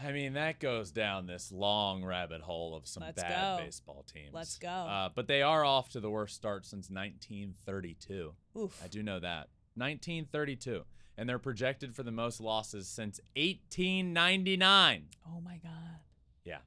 I 0.00 0.12
mean, 0.12 0.34
that 0.34 0.60
goes 0.60 0.92
down 0.92 1.26
this 1.26 1.50
long 1.50 2.04
rabbit 2.04 2.40
hole 2.42 2.76
of 2.76 2.86
some 2.86 3.02
Let's 3.02 3.20
bad 3.20 3.58
go. 3.58 3.64
baseball 3.64 4.04
teams. 4.10 4.32
Let's 4.32 4.56
go. 4.56 4.68
Uh, 4.68 5.08
but 5.12 5.26
they 5.26 5.42
are 5.42 5.64
off 5.64 5.90
to 5.90 6.00
the 6.00 6.08
worst 6.08 6.36
start 6.36 6.64
since 6.64 6.88
1932. 6.88 8.32
Oof. 8.56 8.80
I 8.82 8.86
do 8.86 9.02
know 9.02 9.18
that. 9.18 9.48
1932. 9.74 10.84
And 11.18 11.28
they're 11.28 11.40
projected 11.40 11.94
for 11.94 12.04
the 12.04 12.12
most 12.12 12.40
losses 12.40 12.88
since 12.88 13.20
1899. 13.36 15.06
Oh 15.26 15.40
my 15.40 15.58
God. 15.62 16.00
Yeah. 16.44 16.58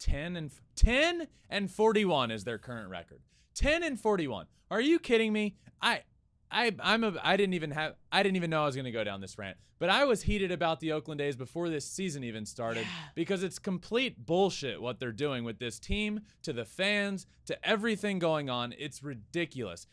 10 0.00 0.36
and 0.36 0.50
10 0.74 1.28
and 1.48 1.70
41 1.70 2.32
is 2.32 2.42
their 2.42 2.58
current 2.58 2.90
record. 2.90 3.20
10 3.54 3.84
and 3.84 3.98
41. 3.98 4.46
Are 4.70 4.80
you 4.80 4.98
kidding 4.98 5.32
me? 5.32 5.56
I 5.80 6.02
I 6.50 6.74
I'm 6.80 7.04
a 7.04 7.14
I 7.22 7.36
didn't 7.36 7.54
even 7.54 7.70
have 7.72 7.94
I 8.12 8.22
didn't 8.22 8.36
even 8.36 8.50
know 8.50 8.62
I 8.62 8.66
was 8.66 8.74
going 8.76 8.84
to 8.84 8.90
go 8.90 9.04
down 9.04 9.20
this 9.20 9.36
rant. 9.38 9.56
But 9.78 9.90
I 9.90 10.04
was 10.04 10.22
heated 10.22 10.50
about 10.52 10.80
the 10.80 10.92
Oakland 10.92 11.20
A's 11.20 11.36
before 11.36 11.68
this 11.68 11.84
season 11.84 12.24
even 12.24 12.46
started 12.46 12.82
Yeah. 12.84 13.08
because 13.14 13.42
it's 13.42 13.58
complete 13.58 14.24
bullshit 14.24 14.80
what 14.80 14.98
they're 14.98 15.12
doing 15.12 15.44
with 15.44 15.58
this 15.58 15.78
team, 15.78 16.20
to 16.42 16.52
the 16.54 16.64
fans, 16.64 17.26
to 17.44 17.68
everything 17.68 18.18
going 18.18 18.48
on. 18.48 18.74
It's 18.78 19.02
ridiculous. 19.02 19.86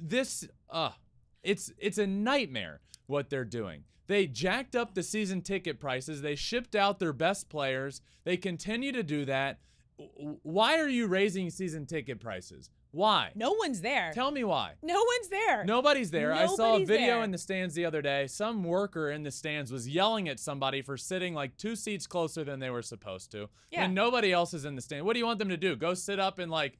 This 0.00 0.46
uh 0.70 0.90
it's 1.42 1.72
it's 1.78 1.98
a 1.98 2.06
nightmare 2.06 2.80
what 3.06 3.30
they're 3.30 3.44
doing. 3.44 3.84
They 4.06 4.26
jacked 4.26 4.74
up 4.76 4.94
the 4.94 5.02
season 5.02 5.42
ticket 5.42 5.78
prices. 5.80 6.22
They 6.22 6.34
shipped 6.34 6.74
out 6.74 6.98
their 6.98 7.12
best 7.12 7.48
players. 7.48 8.00
They 8.24 8.36
continue 8.36 8.92
to 8.92 9.02
do 9.02 9.24
that. 9.26 9.58
Why 10.42 10.78
are 10.78 10.88
you 10.88 11.06
raising 11.08 11.50
season 11.50 11.84
ticket 11.86 12.20
prices? 12.20 12.70
Why? 12.90 13.32
No 13.34 13.52
one's 13.52 13.80
there. 13.82 14.12
Tell 14.14 14.30
me 14.30 14.44
why. 14.44 14.72
no 14.82 14.94
one's 14.94 15.28
there. 15.28 15.64
Nobody's 15.64 16.10
there. 16.10 16.32
I 16.32 16.46
saw 16.46 16.76
a 16.76 16.84
video 16.84 17.16
there. 17.16 17.22
in 17.22 17.30
the 17.30 17.38
stands 17.38 17.74
the 17.74 17.84
other 17.84 18.00
day. 18.02 18.26
Some 18.26 18.64
worker 18.64 19.10
in 19.10 19.22
the 19.22 19.30
stands 19.30 19.70
was 19.70 19.86
yelling 19.88 20.28
at 20.28 20.40
somebody 20.40 20.80
for 20.82 20.96
sitting 20.96 21.34
like 21.34 21.56
two 21.56 21.76
seats 21.76 22.06
closer 22.06 22.44
than 22.44 22.60
they 22.60 22.70
were 22.70 22.82
supposed 22.82 23.30
to. 23.32 23.48
Yeah. 23.70 23.84
And 23.84 23.94
nobody 23.94 24.32
else 24.32 24.54
is 24.54 24.64
in 24.64 24.74
the 24.74 24.80
stand. 24.82 25.04
What 25.04 25.12
do 25.12 25.18
you 25.18 25.26
want 25.26 25.38
them 25.38 25.50
to 25.50 25.56
do? 25.56 25.76
Go 25.76 25.94
sit 25.94 26.18
up 26.18 26.38
in 26.40 26.48
like 26.48 26.78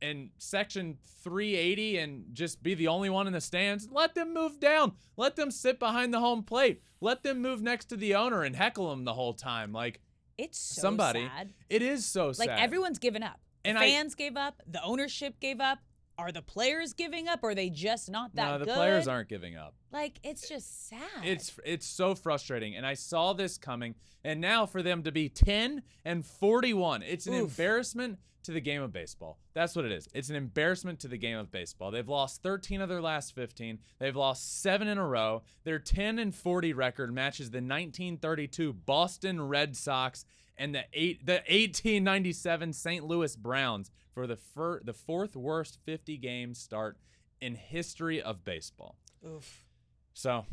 in 0.00 0.30
section 0.38 0.98
380 1.22 1.98
and 1.98 2.24
just 2.32 2.62
be 2.62 2.74
the 2.74 2.88
only 2.88 3.10
one 3.10 3.26
in 3.26 3.32
the 3.32 3.40
stands? 3.40 3.88
Let 3.90 4.14
them 4.14 4.32
move 4.34 4.60
down. 4.60 4.92
Let 5.16 5.36
them 5.36 5.50
sit 5.50 5.78
behind 5.78 6.12
the 6.14 6.20
home 6.20 6.42
plate. 6.42 6.82
Let 7.00 7.22
them 7.22 7.40
move 7.42 7.62
next 7.62 7.86
to 7.86 7.96
the 7.96 8.14
owner 8.14 8.42
and 8.42 8.54
heckle 8.56 8.92
him 8.92 9.04
the 9.04 9.14
whole 9.14 9.34
time. 9.34 9.72
Like 9.72 10.00
It's 10.38 10.58
so 10.58 10.82
somebody. 10.82 11.26
sad. 11.26 11.52
It 11.68 11.82
is 11.82 12.04
so 12.06 12.28
Like 12.28 12.36
sad. 12.36 12.48
Like 12.48 12.60
everyone's 12.60 12.98
given 12.98 13.22
up. 13.22 13.40
The 13.64 13.70
And 13.70 13.78
I- 13.78 13.88
fans 13.90 14.14
gave 14.14 14.36
up. 14.36 14.62
The 14.66 14.82
ownership 14.82 15.40
gave 15.40 15.60
up. 15.60 15.78
are 16.16 16.30
the 16.30 16.42
players 16.42 16.92
giving 16.92 17.26
up 17.26 17.40
or 17.42 17.50
are 17.50 17.54
they 17.56 17.68
just 17.68 18.08
not 18.08 18.32
that 18.36 18.48
no, 18.48 18.58
the 18.58 18.64
good? 18.66 18.74
players 18.76 19.08
aren't 19.08 19.28
giving 19.28 19.56
up. 19.56 19.74
Like 19.90 20.20
it's 20.22 20.48
just 20.48 20.88
sad. 20.88 21.00
It's 21.24 21.58
it's 21.64 21.84
so 21.86 22.14
frustrating, 22.14 22.76
and 22.76 22.86
I 22.86 22.94
saw 22.94 23.32
this 23.32 23.58
coming. 23.58 23.96
And 24.22 24.40
now 24.40 24.64
for 24.64 24.80
them 24.80 25.02
to 25.02 25.10
be 25.10 25.28
10 25.28 25.82
and 26.04 26.24
41, 26.24 27.02
it's 27.02 27.26
an 27.26 27.34
Oof. 27.34 27.50
embarrassment 27.50 28.20
to 28.44 28.52
the 28.52 28.60
game 28.60 28.80
of 28.80 28.92
baseball. 28.92 29.40
That's 29.54 29.74
what 29.74 29.84
it 29.86 29.90
is. 29.90 30.08
It's 30.14 30.30
an 30.30 30.36
embarrassment 30.36 31.00
to 31.00 31.08
the 31.08 31.18
game 31.18 31.36
of 31.36 31.50
baseball. 31.50 31.90
They've 31.90 32.08
lost 32.08 32.42
13 32.44 32.80
of 32.80 32.88
their 32.88 33.02
last 33.02 33.34
15. 33.34 33.80
They've 33.98 34.14
lost 34.14 34.62
seven 34.62 34.86
in 34.86 34.98
a 34.98 35.06
row. 35.08 35.42
Their 35.64 35.80
10 35.80 36.20
and 36.20 36.32
40 36.32 36.72
record 36.74 37.12
matches 37.12 37.50
the 37.50 37.56
1932 37.60 38.72
Boston 38.72 39.42
Red 39.48 39.76
Sox 39.76 40.24
and 40.56 40.74
the 40.74 40.84
eight 40.92 41.24
the 41.26 41.34
1897 41.48 42.72
St. 42.72 43.04
Louis 43.04 43.34
Browns 43.36 43.90
for 44.12 44.26
the 44.26 44.36
fir- 44.36 44.80
the 44.84 44.92
fourth 44.92 45.34
worst 45.36 45.78
50 45.84 46.16
game 46.18 46.54
start 46.54 46.96
in 47.40 47.54
history 47.56 48.22
of 48.22 48.44
baseball. 48.44 48.96
Oof. 49.26 49.64
So, 50.12 50.46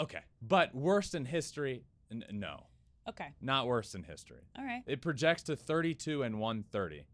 okay, 0.00 0.20
but 0.40 0.74
worst 0.74 1.14
in 1.14 1.24
history? 1.26 1.84
N- 2.10 2.24
no, 2.30 2.66
Okay. 3.08 3.28
not 3.40 3.66
worst 3.66 3.94
in 3.94 4.02
history. 4.02 4.42
All 4.58 4.64
right. 4.64 4.82
It 4.86 5.02
projects 5.02 5.42
to 5.44 5.56
32 5.56 6.22
and 6.22 6.40
130. 6.40 7.04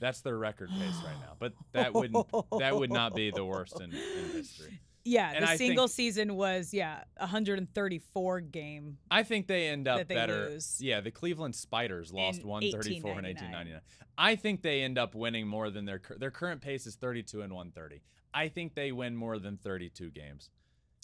That's 0.00 0.20
their 0.20 0.36
record 0.36 0.68
pace 0.70 0.96
right 1.04 1.18
now, 1.20 1.36
but 1.38 1.52
that 1.72 1.94
wouldn't 1.94 2.26
that 2.58 2.74
would 2.76 2.90
not 2.90 3.14
be 3.14 3.30
the 3.30 3.44
worst 3.44 3.80
in, 3.80 3.92
in 3.92 4.30
history. 4.32 4.80
Yeah, 5.04 5.32
And 5.34 5.42
the 5.44 5.48
I 5.50 5.56
think- 5.56 5.70
single 5.70 5.88
season 5.88 6.36
was 6.36 6.72
yeah, 6.72 7.02
134 7.18 8.40
game. 8.40 8.98
I 9.10 9.22
think 9.22 9.46
they 9.46 9.68
end 9.68 9.88
up 9.88 10.06
they 10.06 10.14
better. 10.14 10.50
lose. 10.50 10.78
Yeah, 10.80 11.00
the 11.00 11.10
Cleveland 11.10 11.54
Spiders 11.54 12.12
lost 12.12 12.40
In 12.42 12.46
134 12.48 13.10
in 13.18 13.24
1899. 13.24 13.74
1899. 13.74 13.80
I 14.18 14.36
think 14.36 14.62
they 14.62 14.82
end 14.82 14.98
up 14.98 15.14
winning 15.14 15.46
more 15.46 15.70
than 15.70 15.84
their 15.86 16.00
their 16.18 16.30
current 16.30 16.60
pace 16.60 16.86
is 16.86 16.94
32 16.96 17.42
and 17.42 17.52
130. 17.52 18.02
I 18.34 18.48
think 18.48 18.74
they 18.74 18.92
win 18.92 19.16
more 19.16 19.38
than 19.38 19.56
32 19.56 20.10
games. 20.10 20.50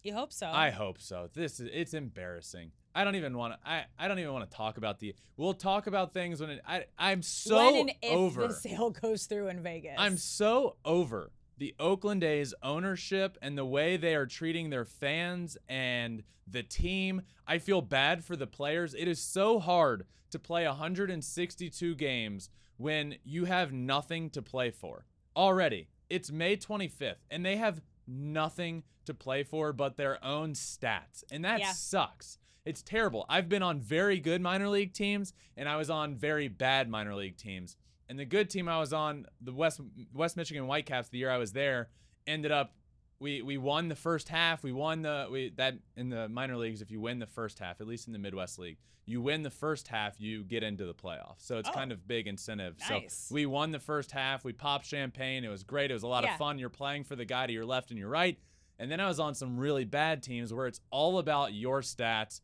You 0.05 0.15
hope 0.15 0.33
so. 0.33 0.47
I 0.49 0.71
hope 0.71 1.01
so. 1.01 1.29
This 1.33 1.59
is 1.59 1.69
it's 1.73 1.95
embarrassing. 1.95 2.73
I 2.95 3.05
don't 3.05 3.17
even 3.17 3.37
want 3.37 3.55
to. 3.55 3.69
I, 3.69 3.85
I 3.99 4.09
don't 4.09 4.19
even 4.19 4.33
want 4.33 4.49
to 4.51 4.57
talk 4.57 4.77
about 4.79 4.99
the. 4.99 5.15
We'll 5.37 5.55
talk 5.55 5.87
about 5.87 6.13
things 6.15 6.41
when 6.41 6.51
it. 6.51 6.61
I 6.67 6.85
I'm 6.99 7.23
so 7.23 7.57
when 7.57 7.77
and 7.81 7.93
if 8.03 8.13
over. 8.13 8.49
the 8.49 8.55
sale 8.55 8.91
goes 9.03 9.27
through 9.27 9.49
in 9.49 9.63
Vegas. 9.63 9.97
I'm 9.99 10.17
so 10.17 10.77
over 10.85 11.31
the 11.59 11.75
Oakland 11.79 12.23
A's 12.25 12.55
ownership 12.62 13.37
and 13.42 13.59
the 13.59 13.64
way 13.64 13.97
they 13.97 14.14
are 14.14 14.27
treating 14.27 14.71
their 14.71 14.85
fans 14.85 15.57
and 15.68 16.23
the 16.47 16.62
team. 16.62 17.23
I 17.47 17.59
feel 17.59 17.83
bad 17.83 18.25
for 18.25 18.37
the 18.37 18.47
players. 18.47 18.94
It 18.94 19.09
is 19.09 19.21
so 19.21 19.59
hard 19.59 20.07
to 20.31 20.38
play 20.38 20.66
162 20.66 21.94
games 21.97 22.51
when 22.77 23.16
you 23.25 23.44
have 23.47 23.73
nothing 23.73 24.31
to 24.31 24.42
play 24.42 24.71
for. 24.71 25.05
Already, 25.37 25.88
it's 26.09 26.31
May 26.31 26.57
25th, 26.57 27.25
and 27.31 27.44
they 27.44 27.57
have 27.57 27.81
nothing 28.07 28.85
to 29.05 29.14
play 29.14 29.42
for 29.42 29.73
but 29.73 29.97
their 29.97 30.23
own 30.25 30.53
stats. 30.53 31.25
And 31.31 31.44
that 31.44 31.61
Yeah. 31.61 31.73
sucks. 31.73 32.38
It's 32.64 32.83
terrible. 32.83 33.25
I've 33.29 33.49
been 33.49 33.62
on 33.62 33.81
very 33.81 34.21
good 34.21 34.40
minor 34.42 34.68
league 34.68 34.92
teams, 34.92 35.33
and 35.57 35.68
I 35.68 35.77
was 35.77 35.88
on 35.90 36.14
very 36.14 36.49
bad 36.49 36.88
minor 36.88 37.14
league 37.14 37.37
teams. 37.37 37.77
And 38.09 38.18
the 38.18 38.25
good 38.25 38.49
team 38.51 38.68
I 38.68 38.79
was 38.79 38.92
on, 38.92 39.27
the 39.40 39.53
West 39.53 39.81
West 40.14 40.37
Michigan 40.37 40.66
Whitecaps, 40.66 41.09
the 41.11 41.18
year 41.18 41.31
I 41.31 41.37
was 41.38 41.53
there, 41.53 41.88
ended 42.27 42.51
up 42.53 42.75
we 43.21 43.42
we 43.42 43.59
won 43.59 43.88
the 43.88 43.97
first 43.97 44.29
half. 44.29 44.62
We 44.62 44.73
won 44.73 45.03
the 45.03 45.29
we 45.31 45.51
that 45.57 45.75
in 45.97 46.09
the 46.09 46.29
minor 46.29 46.57
leagues. 46.57 46.81
If 46.83 46.90
you 46.90 47.01
win 47.01 47.18
the 47.18 47.27
first 47.27 47.59
half, 47.59 47.81
at 47.81 47.87
least 47.87 48.07
in 48.07 48.12
the 48.12 48.18
Midwest 48.18 48.59
League, 48.59 48.79
you 49.07 49.21
win 49.21 49.42
the 49.42 49.51
first 49.51 49.88
half, 49.88 50.21
you 50.21 50.44
get 50.44 50.62
into 50.62 50.87
the 50.87 50.94
playoffs. 50.94 51.40
So 51.40 51.59
it's 51.59 51.68
Oh. 51.68 51.73
kind 51.73 51.90
of 51.92 52.07
big 52.07 52.27
incentive. 52.29 52.77
Nice. 52.88 53.14
So 53.29 53.35
we 53.35 53.44
won 53.44 53.73
the 53.73 53.79
first 53.81 54.12
half. 54.12 54.44
We 54.44 54.53
popped 54.53 54.87
champagne. 54.87 55.44
It 55.44 55.49
was 55.49 55.64
great. 55.64 55.90
It 55.90 55.94
was 55.94 56.03
a 56.05 56.07
lot 56.09 56.25
Yeah. 56.25 56.33
of 56.33 56.38
fun. 56.38 56.59
You're 56.59 56.68
playing 56.71 57.05
for 57.05 57.16
the 57.16 57.25
guy 57.25 57.47
to 57.47 57.53
your 57.53 57.66
left 57.66 57.90
and 57.90 57.99
your 57.99 58.09
right. 58.09 58.38
And 58.79 58.90
then 58.90 59.01
I 59.01 59.09
was 59.09 59.18
on 59.18 59.35
some 59.35 59.59
really 59.59 59.85
bad 59.85 60.23
teams 60.23 60.55
where 60.55 60.66
it's 60.68 60.81
all 60.90 61.18
about 61.18 61.53
your 61.53 61.81
stats. 61.83 62.40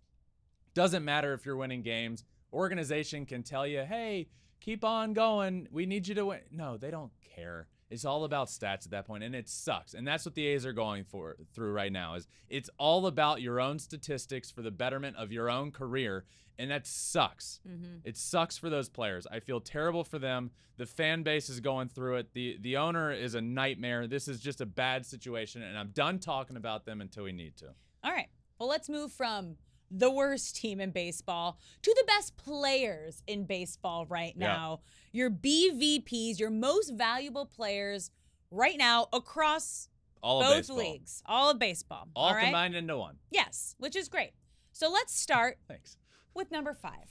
Doesn't 0.74 1.04
matter 1.04 1.32
if 1.34 1.46
you're 1.46 1.56
winning 1.56 1.82
games. 1.82 2.24
Organization 2.52 3.26
can 3.26 3.42
tell 3.44 3.66
you, 3.66 3.84
hey, 3.84 4.28
keep 4.64 4.82
on 4.82 5.12
going. 5.12 5.68
We 5.70 5.84
need 5.84 6.08
you 6.08 6.14
to 6.14 6.26
win. 6.26 6.40
No, 6.50 6.78
they 6.78 6.90
don't 6.90 7.12
care. 7.36 7.66
It's 7.90 8.06
all 8.06 8.24
about 8.24 8.48
stats 8.48 8.86
at 8.86 8.90
that 8.92 9.06
point, 9.06 9.22
and 9.22 9.34
it 9.34 9.48
sucks. 9.48 9.92
And 9.92 10.08
that's 10.08 10.24
what 10.24 10.34
the 10.34 10.46
A's 10.46 10.64
are 10.64 10.72
going 10.72 11.04
for 11.04 11.36
through 11.52 11.72
right 11.72 11.92
now. 11.92 12.14
Is 12.14 12.26
it's 12.48 12.70
all 12.78 13.06
about 13.06 13.42
your 13.42 13.60
own 13.60 13.78
statistics 13.78 14.50
for 14.50 14.62
the 14.62 14.70
betterment 14.70 15.16
of 15.16 15.30
your 15.30 15.50
own 15.50 15.70
career, 15.70 16.24
and 16.58 16.70
that 16.70 16.86
sucks. 16.86 17.60
Mm-hmm. 17.68 17.98
It 18.04 18.16
sucks 18.16 18.56
for 18.56 18.70
those 18.70 18.88
players. 18.88 19.26
I 19.30 19.40
feel 19.40 19.60
terrible 19.60 20.02
for 20.02 20.18
them. 20.18 20.50
The 20.78 20.86
fan 20.86 21.22
base 21.22 21.50
is 21.50 21.60
going 21.60 21.88
through 21.88 22.16
it. 22.16 22.32
The 22.32 22.56
the 22.60 22.78
owner 22.78 23.12
is 23.12 23.34
a 23.34 23.42
nightmare. 23.42 24.06
This 24.06 24.28
is 24.28 24.40
just 24.40 24.62
a 24.62 24.66
bad 24.66 25.04
situation, 25.04 25.62
and 25.62 25.76
I'm 25.76 25.90
done 25.90 26.18
talking 26.18 26.56
about 26.56 26.86
them 26.86 27.02
until 27.02 27.24
we 27.24 27.32
need 27.32 27.56
to. 27.58 27.66
All 28.02 28.12
right. 28.12 28.28
Well, 28.58 28.68
let's 28.68 28.88
move 28.88 29.12
from 29.12 29.56
the 29.96 30.10
worst 30.10 30.56
team 30.56 30.80
in 30.80 30.90
baseball 30.90 31.58
to 31.82 31.94
the 31.96 32.04
best 32.06 32.36
players 32.36 33.22
in 33.26 33.44
baseball 33.44 34.06
right 34.06 34.34
Yeah. 34.36 34.46
now. 34.46 34.80
Your 35.12 35.30
BVPs, 35.30 36.38
your 36.38 36.50
most 36.50 36.90
valuable 36.90 37.46
players 37.46 38.10
right 38.50 38.76
now 38.76 39.06
across 39.12 39.88
All 40.22 40.40
of 40.40 40.46
both 40.46 40.56
baseball. 40.56 40.76
leagues, 40.76 41.22
all 41.26 41.50
of 41.50 41.58
baseball. 41.58 42.08
all 42.16 42.34
right? 42.34 42.44
combined 42.44 42.74
into 42.74 42.96
one. 42.98 43.18
Yes, 43.30 43.74
which 43.78 43.94
is 43.94 44.08
great. 44.08 44.32
So 44.72 44.90
let's 44.90 45.14
start 45.16 45.58
Thanks. 45.68 45.96
with 46.34 46.50
number 46.50 46.74
five. 46.74 47.08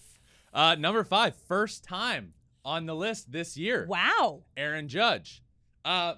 Uh, 0.54 0.76
number 0.76 1.04
five, 1.04 1.36
first 1.48 1.84
time 1.84 2.34
on 2.66 2.86
the 2.86 2.96
list 2.96 3.32
this 3.32 3.56
year. 3.58 3.86
Wow. 3.88 4.44
Aaron 4.58 4.88
Judge. 4.90 5.42
Uh, 5.86 6.16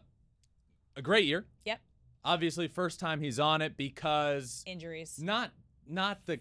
a 0.95 1.01
great 1.01 1.25
year. 1.25 1.45
Yep. 1.65 1.80
Obviously, 2.23 2.67
first 2.67 2.99
time 2.99 3.21
he's 3.21 3.39
on 3.39 3.62
it 3.62 3.78
because 3.78 4.63
Injuries. 4.65 5.19
not 5.21 5.51
not 5.88 6.25
the 6.25 6.39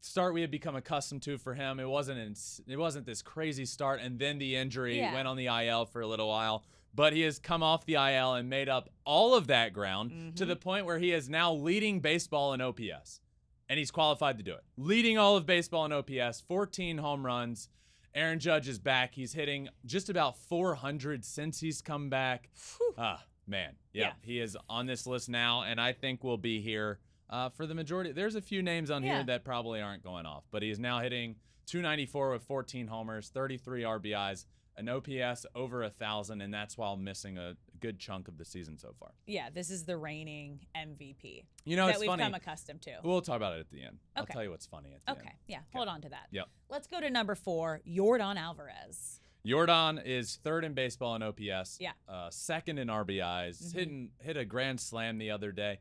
start 0.00 0.34
we 0.34 0.40
had 0.40 0.50
become 0.50 0.76
accustomed 0.76 1.22
to 1.22 1.38
for 1.38 1.54
him. 1.54 1.80
It 1.80 1.88
wasn't 1.88 2.38
it 2.66 2.76
wasn't 2.76 3.06
this 3.06 3.22
crazy 3.22 3.64
start, 3.64 4.00
and 4.00 4.18
then 4.18 4.38
the 4.38 4.56
injury 4.56 4.98
Yeah. 4.98 5.14
went 5.14 5.26
on 5.28 5.36
the 5.36 5.48
IL 5.48 5.84
for 5.86 6.00
a 6.00 6.06
little 6.06 6.28
while. 6.28 6.64
But 6.94 7.12
he 7.12 7.22
has 7.22 7.38
come 7.38 7.62
off 7.62 7.84
the 7.84 7.96
IL 7.96 8.34
and 8.34 8.48
made 8.48 8.68
up 8.70 8.88
all 9.04 9.34
of 9.34 9.48
that 9.48 9.72
ground 9.74 10.36
to 10.36 10.44
Mhm. 10.44 10.48
the 10.48 10.56
point 10.56 10.86
where 10.86 10.98
he 10.98 11.12
is 11.12 11.28
now 11.28 11.52
leading 11.52 12.00
baseball 12.00 12.54
in 12.54 12.60
OPS, 12.62 13.20
and 13.68 13.78
he's 13.78 13.90
qualified 13.90 14.38
to 14.38 14.42
do 14.44 14.54
it. 14.54 14.64
Leading 14.78 15.18
all 15.18 15.36
of 15.36 15.44
baseball 15.44 15.84
in 15.84 15.92
OPS, 15.92 16.40
14 16.40 16.98
home 16.98 17.26
runs. 17.26 17.68
Aaron 18.14 18.38
Judge 18.38 18.66
is 18.66 18.78
back. 18.78 19.14
He's 19.14 19.34
hitting 19.34 19.68
just 19.84 20.08
about 20.08 20.38
400 20.38 21.22
since 21.22 21.60
he's 21.60 21.82
come 21.82 22.08
back. 22.08 22.48
Ah, 22.96 23.22
man. 23.46 23.76
Yeah, 23.92 24.02
Yeah. 24.06 24.12
he 24.22 24.40
is 24.40 24.56
on 24.70 24.86
this 24.86 25.06
list 25.06 25.28
now, 25.28 25.64
and 25.64 25.78
I 25.78 25.92
think 25.92 26.24
we'll 26.24 26.38
be 26.38 26.62
here 26.62 26.98
uh, 27.30 27.48
for 27.50 27.66
the 27.66 27.74
majority. 27.74 28.12
There's 28.12 28.34
a 28.34 28.42
few 28.42 28.62
names 28.62 28.90
on 28.90 29.02
Yeah. 29.02 29.16
here 29.16 29.24
that 29.24 29.44
probably 29.44 29.80
aren't 29.80 30.02
going 30.02 30.26
off, 30.26 30.44
but 30.50 30.62
he 30.62 30.70
is 30.70 30.78
now 30.78 31.00
hitting 31.00 31.36
294 31.66 32.30
with 32.30 32.42
14 32.44 32.86
homers, 32.86 33.28
33 33.30 33.82
RBIs, 33.84 34.46
an 34.78 34.88
OPS 34.90 35.46
over 35.54 35.82
a 35.82 35.90
thousand, 35.90 36.42
and 36.42 36.52
that's 36.52 36.76
while 36.76 36.96
missing 36.96 37.38
a 37.38 37.56
good 37.80 37.98
chunk 37.98 38.28
of 38.28 38.36
the 38.36 38.44
season 38.44 38.76
so 38.76 38.92
far. 38.98 39.12
Yeah, 39.26 39.48
this 39.50 39.70
is 39.70 39.84
the 39.84 39.96
reigning 39.96 40.60
MVP 40.76 41.46
You 41.64 41.76
know, 41.76 41.86
that 41.86 41.98
we've 41.98 42.06
funny. 42.06 42.22
come 42.22 42.34
accustomed 42.34 42.82
to. 42.82 43.00
We'll 43.02 43.22
talk 43.22 43.36
about 43.36 43.56
it 43.56 43.60
at 43.60 43.70
the 43.70 43.82
end. 43.82 43.98
I'll 44.14 44.26
tell 44.26 44.42
you 44.44 44.50
what's 44.50 44.66
funny 44.66 44.92
at 44.94 45.04
the 45.06 45.12
Okay, 45.12 45.28
end. 45.30 45.38
yeah, 45.48 45.60
hold 45.72 45.88
on 45.88 46.02
to 46.02 46.08
that. 46.10 46.26
Yep. 46.30 46.48
Let's 46.68 46.86
go 46.86 47.00
to 47.00 47.08
number 47.10 47.34
four, 47.34 47.80
Yordan 47.86 48.36
Alvarez. 48.36 49.20
Yordan 49.46 50.02
is 50.04 50.36
third 50.42 50.64
in 50.64 50.74
baseball 50.74 51.14
in 51.14 51.22
OPS. 51.22 51.78
Yeah. 51.80 51.92
Uh, 52.08 52.28
second 52.30 52.78
in 52.78 52.88
RBIs. 52.88 53.62
Mhm. 53.62 53.72
Hitting 53.74 54.10
hit 54.20 54.36
a 54.36 54.44
grand 54.44 54.80
slam 54.80 55.18
the 55.18 55.30
other 55.30 55.52
day. 55.52 55.78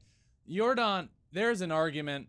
Yordan, 0.49 1.09
there's 1.35 1.61
an 1.61 1.71
argument. 1.71 2.27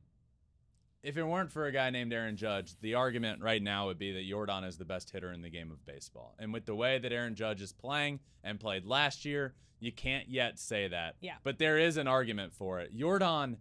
If 1.02 1.16
it 1.16 1.22
weren't 1.22 1.52
for 1.52 1.66
a 1.66 1.72
guy 1.72 1.90
named 1.90 2.12
Aaron 2.12 2.36
Judge, 2.36 2.74
the 2.80 2.94
argument 2.94 3.40
right 3.40 3.62
now 3.62 3.86
would 3.86 3.98
be 3.98 4.12
that 4.12 4.28
Yordan 4.28 4.66
is 4.66 4.76
the 4.76 4.84
best 4.84 5.10
hitter 5.10 5.32
in 5.32 5.40
the 5.40 5.48
game 5.48 5.70
of 5.70 5.86
baseball. 5.86 6.34
And 6.38 6.52
with 6.52 6.66
the 6.66 6.74
way 6.74 6.98
that 6.98 7.12
Aaron 7.12 7.36
Judge 7.36 7.62
is 7.62 7.72
playing 7.72 8.18
and 8.42 8.58
played 8.58 8.84
last 8.84 9.24
year, 9.24 9.54
you 9.78 9.92
can't 9.92 10.28
yet 10.28 10.58
say 10.58 10.88
that. 10.88 11.14
Yeah. 11.20 11.34
But 11.44 11.58
there 11.58 11.78
is 11.78 11.96
an 11.96 12.08
argument 12.08 12.52
for 12.52 12.80
it. 12.80 12.96
Yordan 12.96 13.58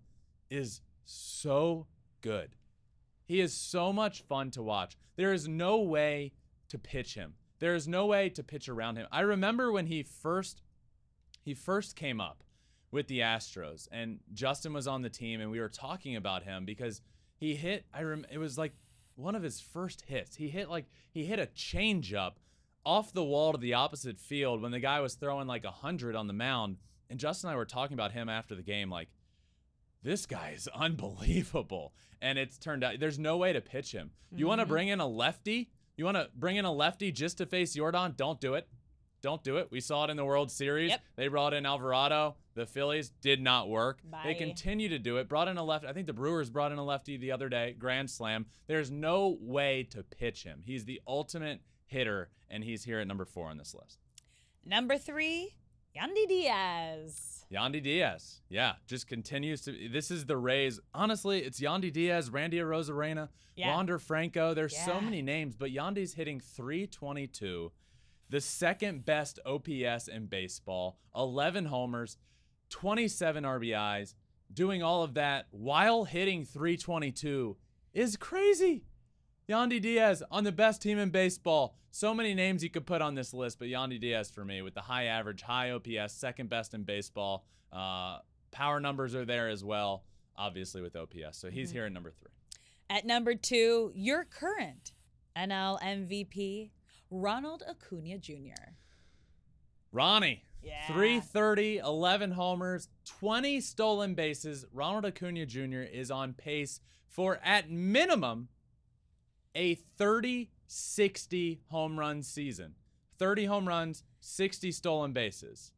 is 0.50 0.82
so 1.06 1.86
good. 2.22 2.56
He 3.26 3.42
is 3.42 3.54
so 3.54 3.94
much 3.94 4.24
fun 4.24 4.50
to 4.52 4.64
watch. 4.64 4.98
There 5.16 5.34
is 5.34 5.48
no 5.48 5.82
way 5.82 6.34
to 6.70 6.80
pitch 6.80 7.14
him. 7.14 7.36
There 7.60 7.76
is 7.76 7.88
no 7.88 8.08
way 8.08 8.30
to 8.30 8.44
pitch 8.44 8.68
around 8.68 8.96
him. 8.96 9.08
I 9.12 9.22
remember 9.22 9.72
when 9.72 9.86
he 9.86 10.02
first 10.02 10.62
he 11.44 11.54
first 11.54 11.96
came 11.96 12.20
up 12.20 12.44
with 12.96 13.08
the 13.08 13.20
Astros 13.20 13.88
and 13.92 14.20
Justin 14.34 14.74
was 14.74 14.88
on 14.88 15.02
the 15.02 15.10
team 15.10 15.42
and 15.42 15.52
we 15.52 15.60
were 15.60 15.70
talking 15.70 16.16
about 16.16 16.44
him 16.44 16.66
because 16.66 17.02
he 17.36 17.54
hit 17.54 17.86
I 17.94 18.02
rem- 18.02 18.26
it 18.32 18.38
was 18.38 18.58
like 18.58 18.74
one 19.16 19.36
of 19.36 19.44
his 19.44 19.60
first 19.60 20.04
hits. 20.08 20.36
He 20.36 20.50
hit 20.50 20.70
like 20.70 20.86
he 21.12 21.26
hit 21.26 21.38
a 21.38 21.46
changeup 21.46 22.34
off 22.86 23.14
the 23.14 23.24
wall 23.24 23.52
to 23.52 23.58
the 23.58 23.74
opposite 23.74 24.20
field 24.20 24.62
when 24.62 24.72
the 24.72 24.80
guy 24.80 25.00
was 25.02 25.16
throwing 25.16 25.48
like 25.48 25.64
a 25.64 25.68
100 25.68 26.16
on 26.16 26.28
the 26.28 26.34
mound 26.34 26.78
and 27.10 27.20
Justin 27.20 27.50
and 27.50 27.56
I 27.56 27.58
were 27.58 27.66
talking 27.66 27.94
about 27.94 28.14
him 28.14 28.30
after 28.30 28.56
the 28.56 28.64
game 28.64 28.90
like 28.90 29.10
this 30.02 30.26
guy 30.26 30.54
is 30.56 30.70
unbelievable. 30.76 31.94
And 32.22 32.40
it's 32.40 32.58
turned 32.58 32.84
out 32.84 33.00
there's 33.00 33.20
no 33.20 33.38
way 33.38 33.52
to 33.52 33.62
pitch 33.62 33.92
him. 33.92 34.12
You 34.32 34.48
want 34.48 34.60
to 34.60 34.64
mm-hmm. 34.64 34.72
bring 34.74 34.88
in 34.88 35.00
a 35.02 35.08
lefty? 35.08 35.70
You 35.98 36.06
want 36.06 36.18
to 36.18 36.30
bring 36.34 36.56
in 36.56 36.66
a 36.66 36.72
lefty 36.72 37.12
just 37.12 37.38
to 37.40 37.46
face 37.46 37.76
Yordan? 37.76 38.16
Don't 38.16 38.40
do 38.40 38.54
it. 38.54 38.68
Don't 39.26 39.44
do 39.44 39.58
it. 39.58 39.70
We 39.72 39.82
saw 39.82 40.04
it 40.04 40.12
in 40.12 40.18
the 40.18 40.24
World 40.24 40.52
Series. 40.52 40.92
Yep. 40.92 41.02
They 41.16 41.28
brought 41.30 41.56
in 41.56 41.66
Alvarado. 41.66 42.36
The 42.54 42.68
Phillies 42.68 43.10
did 43.22 43.42
not 43.42 43.68
work. 43.68 44.02
They 44.24 44.36
continue 44.36 44.88
to 44.90 45.00
do 45.00 45.18
it. 45.18 45.28
Brought 45.28 45.48
in 45.48 45.58
a 45.58 45.64
left. 45.64 45.84
I 45.84 45.94
think 45.94 46.06
the 46.06 46.14
Brewers 46.14 46.52
brought 46.52 46.72
in 46.72 46.78
a 46.78 46.84
lefty 46.86 47.18
the 47.18 47.32
other 47.32 47.50
day. 47.50 47.76
Grand 47.80 48.08
slam. 48.08 48.46
There's 48.68 48.92
no 48.92 49.36
way 49.42 49.88
to 49.90 50.04
pitch 50.04 50.44
him. 50.44 50.62
He's 50.64 50.86
the 50.86 51.02
ultimate 51.08 51.62
hitter, 51.88 52.30
and 52.52 52.64
he's 52.64 52.84
here 52.84 53.00
at 53.00 53.08
number 53.08 53.26
four 53.26 53.48
on 53.50 53.58
this 53.58 53.74
list. 53.74 53.98
Number 54.64 54.96
three, 54.96 55.56
Yandy 55.98 56.28
Diaz. 56.28 57.46
Yandy 57.52 57.82
Diaz. 57.82 58.42
Yeah, 58.48 58.74
just 58.86 59.08
continues 59.08 59.62
to. 59.62 59.90
This 59.92 60.12
is 60.12 60.28
the 60.28 60.38
Rays. 60.38 60.80
Honestly, 60.94 61.40
it's 61.40 61.60
Yandy 61.60 61.92
Diaz, 61.92 62.30
Randy 62.30 62.58
Arozarena, 62.58 63.30
Yeah. 63.56 63.72
Wander 63.74 63.98
Franco. 63.98 64.54
There's 64.54 64.78
so 64.78 65.02
many 65.02 65.24
names, 65.24 65.56
but 65.56 65.72
Yandy's 65.72 66.14
hitting 66.14 66.40
322, 66.40 67.72
the 68.30 68.42
second 68.42 69.06
best 69.06 69.40
OPS 69.46 70.08
in 70.08 70.26
baseball, 70.28 71.00
11 71.16 71.66
homers, 71.66 72.18
27 72.70 73.44
RBIs. 73.44 74.16
Doing 74.54 74.84
all 74.84 75.04
of 75.04 75.16
that 75.16 75.48
while 75.52 76.06
hitting 76.06 76.46
322 76.46 77.58
is 77.94 78.16
crazy. 78.16 78.86
Yandy 79.50 79.82
Diaz 79.82 80.24
on 80.32 80.44
the 80.44 80.52
best 80.52 80.82
team 80.82 80.98
in 80.98 81.10
baseball. 81.10 81.76
So 81.92 82.14
many 82.14 82.34
names 82.34 82.64
you 82.64 82.70
could 82.70 82.86
put 82.86 83.02
on 83.02 83.16
this 83.16 83.34
list, 83.34 83.60
but 83.60 83.68
Yandy 83.68 84.00
Diaz 84.00 84.30
for 84.30 84.44
me 84.44 84.62
with 84.62 84.74
the 84.74 84.82
high 84.82 85.06
average, 85.06 85.42
high 85.42 85.72
OPS, 85.72 86.14
second 86.14 86.50
best 86.50 86.74
in 86.74 86.84
baseball. 86.84 87.46
Uh, 87.72 88.20
power 88.52 88.80
numbers 88.80 89.16
are 89.16 89.26
there 89.26 89.50
as 89.50 89.64
well, 89.64 90.04
obviously 90.38 90.82
with 90.82 90.96
OPS. 90.96 91.38
So 91.38 91.50
he's 91.50 91.72
here 91.72 91.86
at 91.86 91.92
number 91.92 92.12
three. 92.12 92.32
At 92.90 93.06
number 93.06 93.36
two, 93.36 93.92
your 93.96 94.26
current 94.26 94.94
NL 95.36 95.82
MVP, 95.82 96.70
Ronald 97.10 97.64
Acuna 97.68 98.18
Jr. 98.18 98.74
Ronnie. 99.92 100.44
Yeah. 100.62 100.88
330, 100.88 101.78
11 101.78 102.32
homers, 102.32 102.88
20 103.06 103.62
stolen 103.62 104.16
bases. 104.16 104.66
Ronald 104.74 105.06
Acuna 105.06 105.46
Jr. 105.46 105.82
is 105.82 106.10
on 106.10 106.34
pace 106.34 106.80
for, 107.08 107.40
at 107.44 107.70
minimum, 107.70 108.50
a 109.54 109.76
30 109.76 110.50
60 110.68 111.62
home 111.70 112.00
run 112.00 112.24
season. 112.24 112.74
30 113.18 113.46
home 113.46 113.68
runs, 113.68 114.04
60 114.20 114.72
stolen 114.72 115.14
bases. 115.14 115.72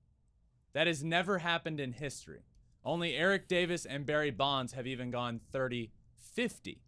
That 0.73 0.87
has 0.87 1.03
never 1.03 1.39
happened 1.39 1.79
in 1.79 1.91
history. 1.93 2.43
Only 2.83 3.15
Eric 3.15 3.47
Davis 3.47 3.85
and 3.85 4.05
Barry 4.05 4.31
Bonds 4.31 4.73
have 4.73 4.87
even 4.87 5.11
gone 5.11 5.41
30 5.51 5.91
50. 6.15 6.81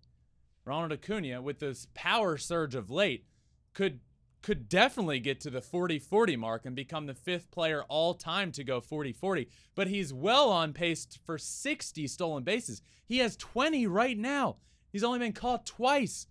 Ronald 0.65 0.91
Acuna, 0.91 1.41
with 1.41 1.60
this 1.60 1.88
power 1.93 2.38
surge 2.38 2.75
of 2.75 2.89
late, 2.89 3.25
could 3.73 3.99
could 4.41 4.69
definitely 4.69 5.19
get 5.19 5.41
to 5.41 5.49
the 5.49 5.62
40-40 5.62 6.38
mark 6.38 6.65
and 6.65 6.75
become 6.75 7.06
the 7.06 7.13
fifth 7.13 7.52
player 7.52 7.84
all 7.89 8.13
time 8.13 8.52
to 8.54 8.63
go 8.63 8.80
40-40, 8.80 9.47
but 9.75 9.88
he's 9.88 10.13
well 10.13 10.49
on 10.49 10.73
pace 10.73 11.08
for 11.25 11.38
60 11.38 12.08
stolen 12.08 12.43
bases. 12.43 12.82
He 13.06 13.19
has 13.19 13.36
20 13.36 13.88
right 13.88 14.17
now. 14.17 14.58
He's 14.91 15.04
only 15.04 15.19
been 15.19 15.34
caught 15.34 15.65
twice, 15.65 16.28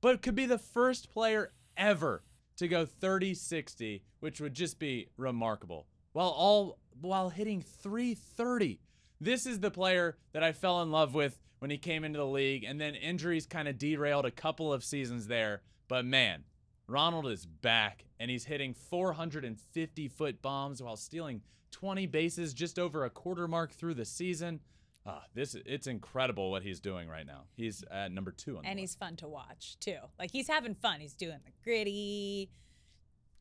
but 0.00 0.22
could 0.22 0.34
be 0.34 0.46
the 0.46 0.58
first 0.58 1.10
player 1.10 1.52
ever 1.76 2.24
to 2.56 2.68
go 2.68 2.86
30-60, 2.86 4.02
which 4.20 4.40
would 4.40 4.54
just 4.54 4.78
be 4.78 5.08
remarkable. 5.16 5.86
While 6.12 6.30
all 6.30 6.78
while 7.00 7.30
hitting 7.30 7.60
330. 7.60 8.80
This 9.20 9.46
is 9.46 9.60
the 9.60 9.70
player 9.70 10.16
that 10.32 10.42
I 10.42 10.52
fell 10.52 10.82
in 10.82 10.90
love 10.90 11.14
with 11.14 11.38
when 11.58 11.70
he 11.70 11.78
came 11.78 12.04
into 12.04 12.18
the 12.18 12.26
league, 12.26 12.64
and 12.64 12.80
then 12.80 12.94
injuries 12.94 13.46
kind 13.46 13.68
of 13.68 13.78
derailed 13.78 14.26
a 14.26 14.30
couple 14.30 14.72
of 14.72 14.84
seasons 14.84 15.26
there. 15.26 15.62
But 15.88 16.04
man, 16.04 16.44
Ronald 16.88 17.26
is 17.26 17.46
back, 17.46 18.04
and 18.20 18.30
he's 18.30 18.44
hitting 18.44 18.74
450 18.74 20.08
foot 20.08 20.40
bombs 20.42 20.82
while 20.82 20.96
stealing 20.96 21.42
20 21.72 22.06
bases 22.06 22.54
just 22.54 22.78
over 22.78 23.04
a 23.04 23.10
quarter 23.10 23.48
mark 23.48 23.72
through 23.72 23.94
the 23.94 24.04
season. 24.04 24.60
Ah, 25.04 25.22
this 25.34 25.54
it's 25.66 25.86
incredible 25.86 26.50
what 26.50 26.62
he's 26.62 26.80
doing 26.80 27.08
right 27.08 27.26
now. 27.26 27.42
He's 27.56 27.84
at 27.90 28.10
number 28.10 28.32
two 28.32 28.56
on 28.56 28.62
the 28.64 28.68
And 28.68 28.78
he's 28.78 28.94
fun 28.94 29.14
to 29.16 29.28
watch 29.28 29.76
too. 29.78 29.98
Like 30.18 30.30
he's 30.32 30.48
having 30.48 30.74
fun. 30.74 31.00
He's 31.00 31.14
doing 31.14 31.38
the 31.44 31.52
gritty. 31.62 32.50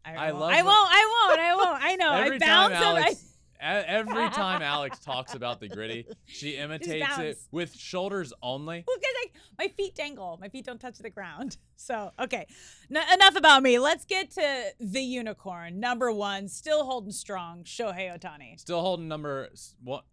I 0.03 0.31
won't- 0.31 0.39
love 0.41 0.51
I 0.51 0.62
won't. 0.62 0.89
I 0.91 1.27
won't. 1.29 1.39
I 1.39 1.55
won't. 1.55 1.84
I 1.84 1.95
know. 1.95 2.12
Every 2.23 2.36
I 2.36 2.39
time 2.39 2.47
bounce 2.71 2.73
him. 2.75 2.84
I- 2.84 2.99
Alex, 3.01 3.35
every 3.60 4.30
time 4.30 4.62
Alex 4.62 5.00
talks 5.00 5.34
about 5.34 5.60
the 5.60 5.68
gritty, 5.68 6.06
she 6.26 6.58
imitates 6.58 7.18
it 7.18 7.38
with 7.52 7.76
shoulders 7.76 8.34
only. 8.41 8.84
Well, 8.88 8.98
because 8.98 9.41
my 9.58 9.68
feet 9.70 9.96
dangle, 9.96 10.38
my 10.41 10.50
feet 10.50 10.65
don't 10.65 10.80
touch 10.80 10.98
the 11.00 11.10
ground. 11.10 11.58
So 11.78 12.12
okay, 12.18 12.48
N- 12.89 13.04
enough 13.13 13.36
about 13.36 13.62
me. 13.62 13.80
Let's 13.80 14.06
get 14.06 14.32
to 14.32 14.63
the 14.80 15.02
unicorn, 15.02 15.78
number 15.78 16.10
one, 16.10 16.48
still 16.48 16.86
holding 16.86 17.12
strong, 17.12 17.65
Shohei 17.65 18.18
Ohtani. 18.18 18.58
Still 18.58 18.80
holding 18.80 19.10
number, 19.10 19.50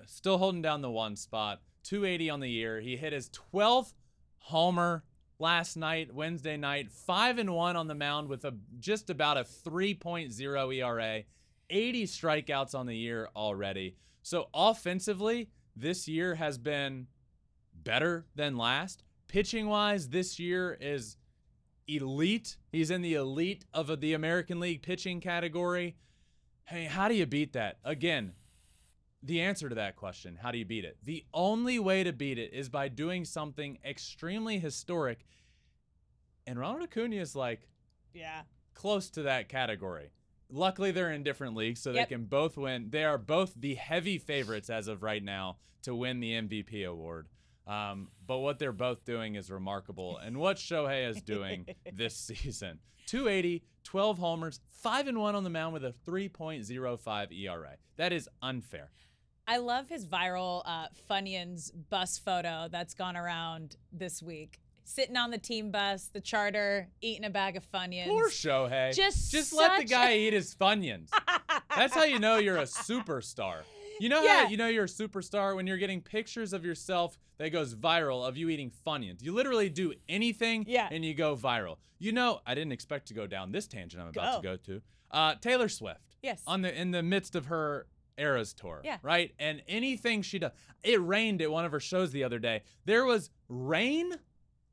still 0.07 0.39
holding 0.39 0.61
down 0.61 0.83
the 0.83 0.91
one 0.91 1.15
spot. 1.15 1.61
280 1.85 2.31
on 2.31 2.41
the 2.41 2.51
year. 2.51 2.81
He 2.81 2.97
hit 2.97 3.13
his 3.13 3.31
12th 3.55 3.93
homer 4.39 5.05
last 5.39 5.77
night, 5.77 6.13
Wednesday 6.13 6.57
night. 6.57 6.91
Five 6.91 7.39
and 7.39 7.55
one 7.55 7.77
on 7.77 7.87
the 7.87 7.95
mound 7.95 8.29
with 8.29 8.45
a 8.45 8.55
just 8.81 9.09
about 9.09 9.37
a 9.37 9.45
3.0 9.45 10.77
ERA. 10.77 11.23
80 11.73 12.05
strikeouts 12.05 12.75
on 12.75 12.87
the 12.87 12.97
year 12.97 13.29
already. 13.35 13.97
So 14.23 14.49
offensively, 14.55 15.51
this 15.75 16.07
year 16.07 16.37
has 16.37 16.59
been 16.59 17.09
better 17.75 18.27
than 18.37 18.57
last. 18.57 19.03
Pitching 19.27 19.67
wise, 19.69 20.11
this 20.11 20.39
year 20.39 20.77
is 20.81 21.17
elite. 21.89 22.57
He's 22.71 22.91
in 22.91 23.03
the 23.03 23.15
elite 23.15 23.65
of 23.73 24.01
the 24.01 24.13
American 24.13 24.61
League 24.61 24.83
pitching 24.83 25.21
category. 25.21 25.97
Hey, 26.67 26.85
how 26.85 27.09
do 27.09 27.15
you 27.15 27.27
beat 27.27 27.55
that? 27.55 27.79
Again, 27.85 28.35
the 29.23 29.41
answer 29.41 29.69
to 29.69 29.75
that 29.77 29.97
question, 29.97 30.39
how 30.43 30.51
do 30.51 30.59
you 30.59 30.65
beat 30.65 30.85
it? 30.85 30.99
The 31.03 31.25
only 31.33 31.79
way 31.79 32.05
to 32.05 32.13
beat 32.13 32.39
it 32.39 32.53
is 32.53 32.69
by 32.69 32.89
doing 32.89 33.25
something 33.25 33.79
extremely 33.85 34.59
historic. 34.59 35.25
And 36.47 36.59
Ronald 36.59 36.83
Acuna 36.83 37.17
is 37.17 37.35
like 37.35 37.69
Yeah. 38.13 38.43
close 38.75 39.09
to 39.11 39.23
that 39.23 39.49
category. 39.49 40.11
Luckily, 40.53 40.91
they're 40.91 41.11
in 41.13 41.23
different 41.23 41.57
leagues, 41.57 41.81
so 41.81 41.91
Yep. 41.93 42.09
they 42.09 42.15
can 42.15 42.25
both 42.27 42.57
win. 42.57 42.91
They 42.91 43.05
are 43.05 43.19
both 43.19 43.55
the 43.57 43.75
heavy 43.75 44.19
favorites 44.19 44.69
as 44.71 44.87
of 44.87 45.03
right 45.03 45.23
now 45.23 45.57
to 45.83 45.95
win 45.95 46.21
the 46.21 46.33
MVP 46.35 46.85
award. 46.87 47.29
Um, 47.67 48.09
but 48.27 48.39
what 48.39 48.59
they're 48.59 48.73
both 48.73 49.05
doing 49.05 49.37
is 49.37 49.51
remarkable. 49.51 50.19
And 50.19 50.37
what 50.39 50.57
Shohei 50.59 51.09
is 51.09 51.23
doing 51.23 51.67
this 51.93 52.17
season 52.17 52.81
280, 53.07 53.63
12 53.85 54.19
homers, 54.19 54.61
5 54.71 55.09
and 55.09 55.19
1 55.19 55.35
on 55.35 55.45
the 55.45 55.51
mound 55.51 55.73
with 55.73 55.85
a 55.85 55.95
3.05 56.07 57.33
ERA. 57.33 57.77
That 57.97 58.13
is 58.13 58.29
unfair. 58.43 58.91
I 59.47 59.57
love 59.59 59.89
his 59.89 60.07
viral 60.07 60.63
uh, 60.65 60.87
Funyuns 61.11 61.73
bus 61.91 62.19
photo 62.19 62.69
that's 62.71 62.95
gone 62.95 63.17
around 63.17 63.77
this 63.93 64.23
week. 64.23 64.61
Sitting 64.85 65.17
on 65.17 65.31
the 65.31 65.39
team 65.39 65.71
bus, 65.71 66.11
the 66.13 66.21
charter, 66.21 66.89
eating 67.01 67.25
a 67.25 67.31
bag 67.31 67.57
of 67.57 67.71
Funyuns. 67.71 68.07
Poor 68.09 68.29
Shohei. 68.29 68.95
Just 68.95 69.31
just 69.31 69.53
let 69.53 69.79
the 69.81 69.85
guy 69.87 70.11
a- 70.11 70.19
eat 70.19 70.33
his 70.33 70.55
Funyuns. 70.55 71.09
That's 71.75 71.95
how 71.95 72.05
you 72.05 72.19
know 72.19 72.37
you're 72.37 72.59
a 72.59 72.63
superstar. 72.63 73.59
You 74.01 74.09
know 74.09 74.23
Yeah. 74.23 74.45
how 74.45 74.49
you 74.49 74.57
know 74.57 74.67
you're 74.69 74.85
a 74.85 74.89
superstar 74.89 75.55
when 75.55 75.67
you're 75.67 75.77
getting 75.79 76.01
pictures 76.01 76.53
of 76.53 76.65
yourself 76.65 77.17
that 77.39 77.51
goes 77.51 77.75
viral 77.75 78.27
of 78.27 78.37
you 78.37 78.49
eating 78.49 78.73
Funyuns. 78.87 79.23
You 79.23 79.33
literally 79.33 79.69
do 79.69 79.95
anything 80.09 80.65
Yeah. 80.69 80.89
and 80.91 81.05
you 81.05 81.15
go 81.15 81.37
viral. 81.37 81.77
You 81.99 82.11
know, 82.13 82.41
I 82.45 82.55
didn't 82.55 82.73
expect 82.73 83.07
to 83.09 83.15
go 83.15 83.27
down 83.29 83.53
this 83.53 83.69
tangent 83.69 84.03
I'm 84.03 84.09
about 84.09 84.43
to 84.43 84.43
Go. 84.43 84.57
go 84.57 84.63
to. 84.67 84.83
Uh, 85.11 85.35
Taylor 85.37 85.69
Swift. 85.69 86.01
Yes. 86.23 86.43
On 86.47 86.63
the 86.63 86.75
in 86.79 86.91
the 86.91 87.03
midst 87.03 87.35
of 87.37 87.47
her 87.47 87.87
Eras 88.19 88.53
tour. 88.53 88.81
Yeah. 88.85 88.99
Right? 89.03 89.33
And 89.39 89.63
anything 89.69 90.23
she 90.23 90.39
does. 90.39 90.53
It 90.83 91.01
rained 91.01 91.41
at 91.41 91.51
one 91.51 91.65
of 91.65 91.73
her 91.73 91.81
shows 91.81 92.11
the 92.13 92.25
other 92.25 92.39
day. 92.39 92.63
There 92.85 93.05
was 93.05 93.31
rain, 93.49 94.13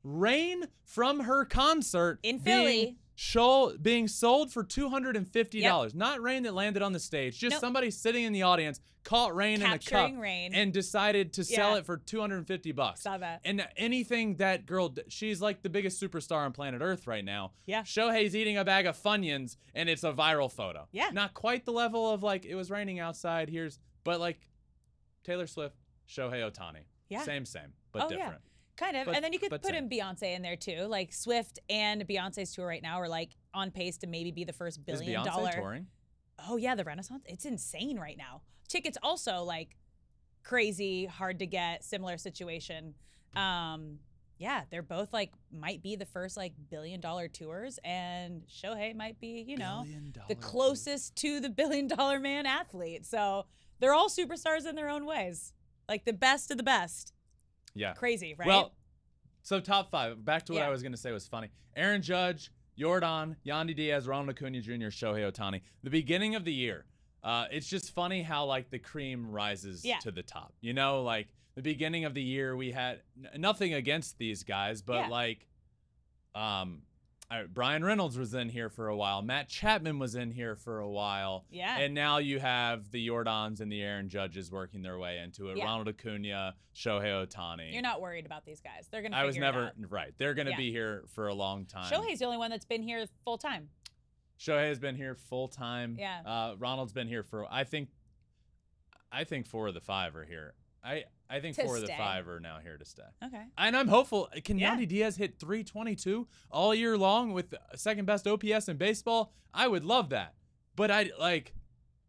rain 0.02 0.64
from 0.84 1.20
her 1.20 1.44
concert 1.44 2.18
In 2.22 2.38
being 2.38 2.44
Philly. 2.66 2.96
show 3.14 3.74
being 3.80 4.08
sold 4.08 4.52
for 4.52 4.64
two 4.64 4.88
hundred 4.88 5.16
and 5.16 5.28
fifty 5.28 5.60
dollars. 5.60 5.94
Not 5.94 6.20
rain 6.22 6.42
that 6.44 6.54
landed 6.54 6.82
on 6.82 6.92
the 6.92 7.00
stage, 7.00 7.38
just 7.38 7.52
Nope. 7.54 7.60
somebody 7.60 7.90
sitting 7.90 8.24
in 8.24 8.32
the 8.32 8.42
audience 8.42 8.80
caught 9.02 9.34
rain 9.34 9.62
in 9.62 9.70
a 9.70 9.78
cup 9.78 10.10
rain. 10.18 10.52
and 10.54 10.72
decided 10.74 11.32
to 11.34 11.44
sell 11.44 11.74
it 11.76 11.86
for 11.86 11.96
two 11.96 12.20
hundred 12.20 12.38
and 12.38 12.46
fifty 12.46 12.72
bucks. 12.72 13.02
Saw 13.02 13.16
that. 13.18 13.40
And 13.44 13.66
anything 13.76 14.36
that 14.36 14.66
girl, 14.66 14.94
she's 15.08 15.40
like 15.40 15.62
the 15.62 15.70
biggest 15.70 16.00
superstar 16.02 16.44
on 16.44 16.52
planet 16.52 16.82
Earth 16.82 17.06
right 17.06 17.24
now. 17.24 17.52
Yeah. 17.66 17.82
Shohei's 17.82 18.34
eating 18.36 18.58
a 18.58 18.64
bag 18.64 18.86
of 18.86 18.96
Funyuns 18.96 19.56
and 19.74 19.88
it's 19.88 20.04
a 20.04 20.12
viral 20.12 20.50
photo. 20.52 20.86
Yeah. 20.92 21.10
Not 21.12 21.32
quite 21.34 21.64
the 21.64 21.72
level 21.72 22.10
of 22.10 22.22
like 22.22 22.44
it 22.44 22.54
was 22.54 22.70
raining 22.70 23.00
outside. 23.00 23.48
Here's, 23.48 23.78
but 24.04 24.20
like 24.20 24.38
Taylor 25.24 25.46
Swift, 25.46 25.76
Shohei 26.08 26.50
Ohtani. 26.50 26.84
Yeah. 27.08 27.22
Same, 27.22 27.44
same, 27.44 27.72
but 27.92 28.02
Oh, 28.04 28.10
yeah. 28.10 28.34
Kind 28.80 28.96
of. 28.96 29.06
But- 29.06 29.14
and 29.16 29.22
then 29.24 29.34
you 29.34 29.38
could 29.38 29.50
put 29.50 29.74
in 29.74 29.90
Beyonce 29.90 30.34
in 30.34 30.40
there 30.40 30.56
too. 30.56 30.86
Like 30.86 31.12
Swift 31.12 31.58
and 31.68 32.06
Beyonce's 32.08 32.54
tour 32.54 32.66
right 32.66 32.82
now 32.82 32.98
are 32.98 33.08
like 33.08 33.36
on 33.52 33.70
pace 33.70 33.98
to 33.98 34.06
maybe 34.06 34.30
be 34.32 34.44
the 34.44 34.54
first 34.54 34.78
Is 34.78 34.84
billion 34.84 35.20
Beyonce 35.22 35.24
dollar. 35.26 35.52
touring? 35.52 35.86
Oh 36.48 36.56
yeah, 36.56 36.74
the 36.74 36.84
Renaissance. 36.84 37.22
It's 37.26 37.44
insane 37.44 37.98
right 37.98 38.16
now. 38.16 38.40
Tickets 38.68 38.96
also 39.02 39.42
like 39.42 39.76
crazy, 40.42 41.04
hard 41.04 41.38
to 41.40 41.46
get, 41.46 41.84
similar 41.84 42.16
situation. 42.16 42.94
Um 43.36 43.98
yeah, 44.38 44.62
they're 44.70 44.80
both 44.82 45.12
like 45.12 45.32
might 45.52 45.82
be 45.82 45.96
the 45.96 46.06
first 46.06 46.38
like 46.38 46.54
billion 46.70 46.98
dollar 47.02 47.28
tours, 47.28 47.78
and 47.84 48.42
Shohei 48.48 48.96
might 48.96 49.20
be, 49.20 49.44
you 49.46 49.58
know, 49.58 49.84
the 50.28 50.34
closest 50.34 51.14
to 51.16 51.40
the 51.40 51.50
billion 51.50 51.86
dollar 51.86 52.18
man 52.18 52.46
athlete. 52.46 53.04
So 53.04 53.44
they're 53.78 53.92
all 53.92 54.08
superstars 54.08 54.66
in 54.66 54.76
their 54.76 54.88
own 54.88 55.04
ways, 55.04 55.52
like 55.86 56.06
the 56.06 56.14
best 56.14 56.50
of 56.50 56.56
the 56.56 56.62
best. 56.62 57.12
Yeah. 57.74 57.92
Crazy, 57.94 58.34
right? 58.38 58.46
Well, 58.48 58.72
so 59.42 59.60
top 59.60 59.90
five. 59.90 60.24
Back 60.24 60.44
to 60.46 60.52
what 60.52 60.58
Yeah. 60.60 60.66
I 60.66 60.70
was 60.70 60.82
going 60.82 60.92
to 60.92 60.98
say 60.98 61.12
was 61.12 61.26
funny. 61.28 61.50
Aaron 61.76 62.02
Judge, 62.02 62.50
Yordan, 62.78 63.36
Yandy 63.46 63.74
Diaz, 63.76 64.06
Ronald 64.06 64.30
Acuna 64.30 64.60
Jr., 64.60 64.88
Shohei 64.88 65.30
Ohtani. 65.30 65.60
The 65.82 65.90
beginning 65.90 66.34
of 66.34 66.44
the 66.44 66.52
year, 66.52 66.84
uh, 67.22 67.46
it's 67.50 67.68
just 67.68 67.94
funny 67.94 68.22
how 68.22 68.44
like 68.46 68.70
the 68.70 68.78
cream 68.78 69.30
rises 69.30 69.84
Yeah. 69.84 69.98
to 70.00 70.10
the 70.10 70.22
top. 70.22 70.52
You 70.60 70.72
know, 70.72 71.02
like 71.02 71.28
the 71.54 71.62
beginning 71.62 72.04
of 72.04 72.14
the 72.14 72.22
year, 72.22 72.56
we 72.56 72.72
had 72.72 73.02
n- 73.22 73.40
nothing 73.40 73.74
against 73.74 74.18
these 74.18 74.42
guys, 74.44 74.82
but 74.82 74.94
Yeah. 75.02 75.08
like, 75.08 75.46
um, 76.34 76.82
Bryan 77.52 77.84
Reynolds 77.84 78.18
was 78.18 78.34
in 78.34 78.48
here 78.48 78.68
for 78.68 78.88
a 78.88 78.96
while. 78.96 79.22
Matt 79.22 79.48
Chapman 79.48 79.98
was 80.00 80.16
in 80.16 80.32
here 80.32 80.56
for 80.56 80.80
a 80.80 80.88
while. 80.88 81.44
Yeah. 81.50 81.78
And 81.78 81.94
now 81.94 82.18
you 82.18 82.40
have 82.40 82.90
the 82.90 83.06
Yordans 83.06 83.60
and 83.60 83.70
the 83.70 83.80
Aaron 83.82 84.08
Judges 84.08 84.50
working 84.50 84.82
their 84.82 84.98
way 84.98 85.18
into 85.18 85.48
it. 85.50 85.56
Yeah. 85.56 85.64
Ronald 85.64 85.88
Acuna, 85.88 86.54
Shohei 86.74 87.26
Ohtani. 87.26 87.72
You're 87.72 87.82
not 87.82 88.00
worried 88.00 88.26
about 88.26 88.44
these 88.44 88.60
guys. 88.60 88.88
They're 88.90 89.02
gonna. 89.02 89.16
I 89.16 89.24
was 89.24 89.36
never 89.36 89.70
right. 89.88 90.12
They're 90.18 90.34
going 90.34 90.46
to 90.46 90.52
Yeah. 90.52 90.56
be 90.56 90.72
here 90.72 91.04
for 91.14 91.28
a 91.28 91.34
long 91.34 91.66
time. 91.66 91.90
Shohei's 91.92 92.18
the 92.18 92.24
only 92.24 92.38
one 92.38 92.50
that's 92.50 92.64
been 92.64 92.82
here 92.82 93.06
full 93.24 93.38
time. 93.38 93.68
Shohei 94.38 94.68
has 94.68 94.78
been 94.80 94.96
here 94.96 95.14
full 95.14 95.46
time. 95.48 95.96
Yeah. 95.98 96.22
Uh, 96.26 96.54
Ronald's 96.58 96.92
been 96.92 97.08
here 97.08 97.22
for. 97.22 97.46
I 97.50 97.64
think. 97.64 97.90
I 99.12 99.24
think 99.24 99.46
four 99.46 99.68
of 99.68 99.74
the 99.74 99.80
five 99.80 100.14
are 100.16 100.24
here. 100.24 100.54
I 100.84 101.04
I 101.30 101.40
think 101.40 101.54
To 101.56 101.64
four 101.64 101.76
of 101.76 101.82
the 101.82 101.86
stay. 101.86 101.96
five 101.96 102.28
are 102.28 102.40
now 102.40 102.58
here 102.62 102.76
to 102.76 102.84
stay. 102.84 103.04
Okay. 103.24 103.44
And 103.56 103.76
I'm 103.76 103.88
hopeful. 103.88 104.28
Can 104.44 104.58
Yeah. 104.58 104.74
Yandy 104.76 104.88
Diaz 104.88 105.16
hit 105.16 105.38
322 105.38 106.26
all 106.50 106.74
year 106.74 106.98
long 106.98 107.32
with 107.32 107.54
second 107.76 108.04
best 108.06 108.26
OPS 108.26 108.68
in 108.68 108.76
baseball? 108.76 109.32
I 109.54 109.68
would 109.68 109.84
love 109.84 110.10
that. 110.10 110.34
But 110.74 110.90
I 110.90 111.10
like. 111.18 111.54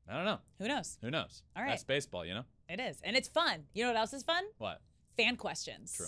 I 0.09 0.15
don't 0.15 0.25
know. 0.25 0.39
Who 0.59 0.67
knows? 0.67 0.97
Who 1.01 1.11
knows? 1.11 1.43
All 1.55 1.63
right. 1.63 1.69
That's 1.69 1.83
baseball, 1.83 2.25
you 2.25 2.33
know. 2.33 2.45
It 2.67 2.79
is, 2.79 2.99
and 3.03 3.15
it's 3.15 3.27
fun. 3.27 3.63
You 3.73 3.83
know 3.83 3.89
what 3.91 3.97
else 3.97 4.13
is 4.13 4.23
fun? 4.23 4.43
What? 4.57 4.81
Fan 5.17 5.35
questions. 5.35 5.93
True. 5.93 6.07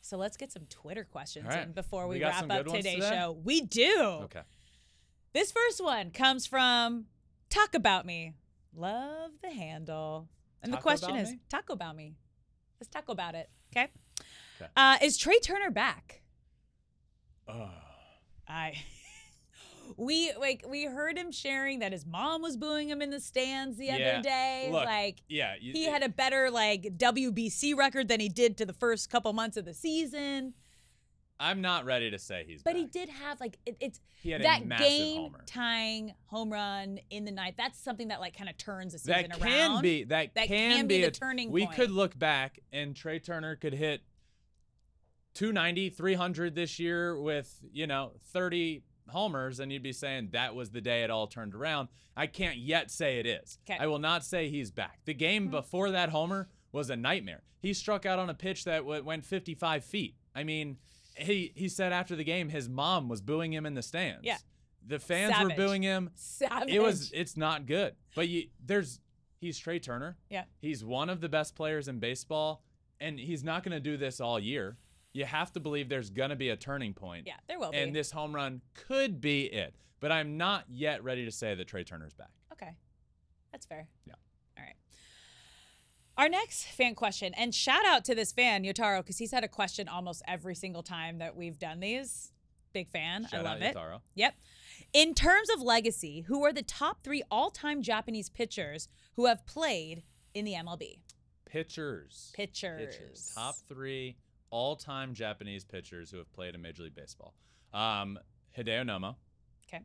So 0.00 0.16
let's 0.16 0.36
get 0.36 0.50
some 0.50 0.66
Twitter 0.70 1.04
questions 1.04 1.46
right. 1.46 1.64
in 1.64 1.72
before 1.72 2.06
we, 2.08 2.16
We 2.16 2.24
wrap 2.24 2.50
up 2.50 2.66
today's 2.66 2.94
today? 2.94 3.10
show. 3.10 3.36
We 3.44 3.60
do. 3.60 4.20
Okay. 4.24 4.40
This 5.32 5.52
first 5.52 5.82
one 5.82 6.10
comes 6.10 6.46
from 6.46 7.06
Talk 7.50 7.74
About 7.74 8.06
Me. 8.06 8.34
Love 8.74 9.32
the 9.42 9.50
handle. 9.50 10.28
And 10.62 10.72
the 10.72 10.78
question 10.78 11.16
is 11.16 11.30
Me? 11.30 11.40
Talk 11.48 11.70
About 11.70 11.96
Me. 11.96 12.14
Let's 12.80 12.88
talk 12.88 13.08
about 13.08 13.34
it. 13.34 13.48
Okay. 13.76 13.88
Okay. 14.60 14.70
Uh, 14.76 14.96
is 15.02 15.16
Trea 15.18 15.38
Turner 15.40 15.70
back? 15.70 16.22
Oh. 17.48 17.70
I. 18.48 18.74
We 19.96 20.32
like 20.38 20.64
we 20.68 20.84
heard 20.84 21.18
him 21.18 21.32
sharing 21.32 21.80
that 21.80 21.90
his 21.90 22.06
mom 22.06 22.42
was 22.42 22.56
booing 22.56 22.88
him 22.88 23.02
in 23.02 23.10
the 23.10 23.18
stands 23.18 23.76
the 23.76 23.86
Yeah. 23.86 23.92
other 23.94 24.22
day. 24.22 24.68
Look, 24.70 24.84
like 24.84 25.18
Yeah. 25.28 25.56
you- 25.60 25.72
he 25.72 25.84
had 25.86 26.04
a 26.04 26.08
better 26.08 26.48
like 26.48 26.96
WBC 26.96 27.74
record 27.76 28.06
than 28.06 28.20
he 28.20 28.28
did 28.28 28.56
to 28.58 28.64
the 28.66 28.72
first 28.72 29.10
couple 29.10 29.32
months 29.32 29.56
of 29.56 29.64
the 29.64 29.74
season. 29.74 30.54
I'm 31.42 31.62
not 31.62 31.86
ready 31.86 32.10
to 32.10 32.18
say 32.18 32.44
he's. 32.46 32.62
Back. 32.62 32.74
But 32.74 32.78
he 32.80 32.86
did 32.86 33.08
have 33.08 33.40
like 33.40 33.58
it, 33.64 33.76
it's 33.80 33.98
He 34.22 34.30
had 34.30 34.42
that 34.42 34.66
massive 34.66 34.86
game 34.86 35.22
homer. 35.22 35.42
tying 35.46 36.12
home 36.26 36.52
run 36.52 37.00
in 37.08 37.24
the 37.24 37.32
ninth. 37.32 37.54
That's 37.56 37.78
something 37.82 38.08
that 38.08 38.20
like 38.20 38.36
kind 38.36 38.50
of 38.50 38.58
turns 38.58 38.92
the 38.92 38.98
season 38.98 39.12
that 39.30 39.40
can 39.40 39.42
around. 39.42 39.82
be 39.82 40.04
that, 40.04 40.34
That 40.34 40.48
can, 40.48 40.76
can 40.76 40.86
be 40.86 41.00
the 41.00 41.06
a- 41.08 41.10
turning 41.10 41.50
we 41.50 41.64
point. 41.64 41.76
could 41.76 41.90
look 41.90 42.18
back 42.18 42.60
and 42.72 42.94
Trea 42.94 43.18
Turner 43.18 43.56
could 43.56 43.72
hit 43.72 44.02
290 45.34 45.90
300 45.90 46.54
this 46.54 46.78
year 46.78 47.18
with 47.18 47.60
you 47.72 47.86
know 47.86 48.12
30 48.32 48.82
homers 49.08 49.60
and 49.60 49.72
you'd 49.72 49.82
be 49.82 49.92
saying 49.92 50.28
that 50.32 50.54
was 50.54 50.70
the 50.70 50.80
day 50.80 51.02
it 51.04 51.10
all 51.10 51.26
turned 51.28 51.54
around 51.54 51.88
i 52.16 52.26
can't 52.26 52.56
yet 52.58 52.90
say 52.90 53.18
it 53.20 53.26
is 53.26 53.58
'Kay. 53.64 53.76
i 53.80 53.86
will 53.86 53.98
not 54.00 54.24
say 54.24 54.48
he's 54.48 54.70
back 54.72 54.98
the 55.04 55.14
game 55.14 55.46
Mhm. 55.48 55.50
before 55.52 55.90
that 55.92 56.10
homer 56.10 56.48
was 56.72 56.90
a 56.90 56.96
nightmare 56.96 57.42
he 57.60 57.72
struck 57.72 58.04
out 58.04 58.18
on 58.18 58.28
a 58.28 58.34
pitch 58.34 58.64
that 58.64 58.78
w- 58.78 59.02
went 59.04 59.24
55 59.24 59.84
feet 59.84 60.16
i 60.34 60.42
mean 60.44 60.78
he 61.20 61.52
he 61.54 61.68
said 61.68 61.92
after 61.92 62.16
the 62.16 62.24
game 62.24 62.48
his 62.48 62.68
mom 62.68 63.08
was 63.08 63.20
booing 63.20 63.52
him 63.52 63.66
in 63.66 63.74
the 63.74 63.82
stands 63.82 64.20
Yeah. 64.24 64.38
the 64.86 64.98
fans 64.98 65.34
were 65.42 65.50
booing 65.54 65.82
him 65.82 66.10
Savage. 66.14 66.68
it 66.70 66.80
was 66.80 67.10
it's 67.12 67.36
not 67.36 67.66
good 67.66 67.94
but 68.14 68.28
you 68.28 68.48
there's 68.64 69.00
he's 69.40 69.58
trea 69.58 69.78
turner 69.80 70.16
Yeah. 70.28 70.44
he's 70.60 70.84
one 70.84 71.08
of 71.10 71.20
the 71.20 71.28
best 71.28 71.54
players 71.54 71.88
in 71.88 71.98
baseball 71.98 72.62
and 73.00 73.18
he's 73.18 73.42
not 73.44 73.62
going 73.62 73.72
to 73.72 73.80
do 73.80 73.96
this 73.96 74.20
all 74.20 74.38
year 74.38 74.76
you 75.12 75.24
have 75.24 75.52
to 75.52 75.60
believe 75.60 75.88
there's 75.88 76.10
going 76.10 76.30
to 76.30 76.36
be 76.36 76.50
a 76.50 76.56
turning 76.56 76.94
point 76.94 77.26
Yeah, 77.26 77.34
there 77.48 77.58
will 77.58 77.70
be. 77.72 77.78
and 77.78 77.94
this 77.94 78.10
home 78.10 78.34
run 78.34 78.60
could 78.74 79.20
be 79.20 79.44
it 79.46 79.74
but 80.00 80.10
i'm 80.12 80.36
not 80.36 80.64
yet 80.68 81.02
ready 81.04 81.24
to 81.24 81.30
say 81.32 81.54
that 81.54 81.66
trea 81.66 81.84
turner's 81.84 82.14
back 82.14 82.30
Okay. 82.52 82.72
That's 83.52 83.64
fair. 83.64 83.88
Yeah. 84.06 84.14
All. 86.20 86.24
Our 86.24 86.28
next 86.28 86.64
fan 86.66 86.94
question, 86.94 87.32
and 87.34 87.54
shout 87.54 87.84
out 87.86 88.04
to 88.06 88.14
this 88.14 88.32
fan, 88.32 88.62
Yotaro, 88.64 88.98
because 88.98 89.18
he's 89.18 89.30
had 89.32 89.42
a 89.44 89.48
question 89.48 89.88
almost 89.88 90.22
every 90.28 90.54
single 90.54 90.82
time 90.82 91.18
that 91.18 91.34
we've 91.36 91.58
done 91.58 91.80
these. 91.80 92.32
Big 92.72 92.88
fan. 92.90 93.26
Shout 93.26 93.40
I 93.40 93.42
love 93.42 93.56
out 93.56 93.62
it. 93.62 93.74
Yotaro. 93.76 94.00
Yep. 94.14 94.34
In 94.92 95.14
terms 95.14 95.48
of 95.50 95.60
legacy, 95.62 96.22
who 96.28 96.44
are 96.44 96.52
the 96.52 96.62
top 96.62 97.02
three 97.02 97.22
all 97.30 97.50
time 97.50 97.82
Japanese 97.82 98.28
pitchers 98.28 98.88
who 99.16 99.26
have 99.26 99.44
played 99.46 100.02
in 100.34 100.44
the 100.44 100.52
MLB? 100.54 100.98
pitchers 101.46 102.30
Pitchers. 102.32 102.94
pitchers 102.96 103.32
top 103.34 103.56
three 103.68 104.16
all-time 104.50 105.14
japanese 105.14 105.64
pitchers 105.64 106.08
who 106.08 106.16
have 106.18 106.32
played 106.32 106.54
in 106.54 106.62
major 106.62 106.84
league 106.84 106.94
baseball 106.94 107.34
um, 107.74 108.16
hideo 108.56 108.84
nomo 108.84 109.16
Okay. 109.66 109.82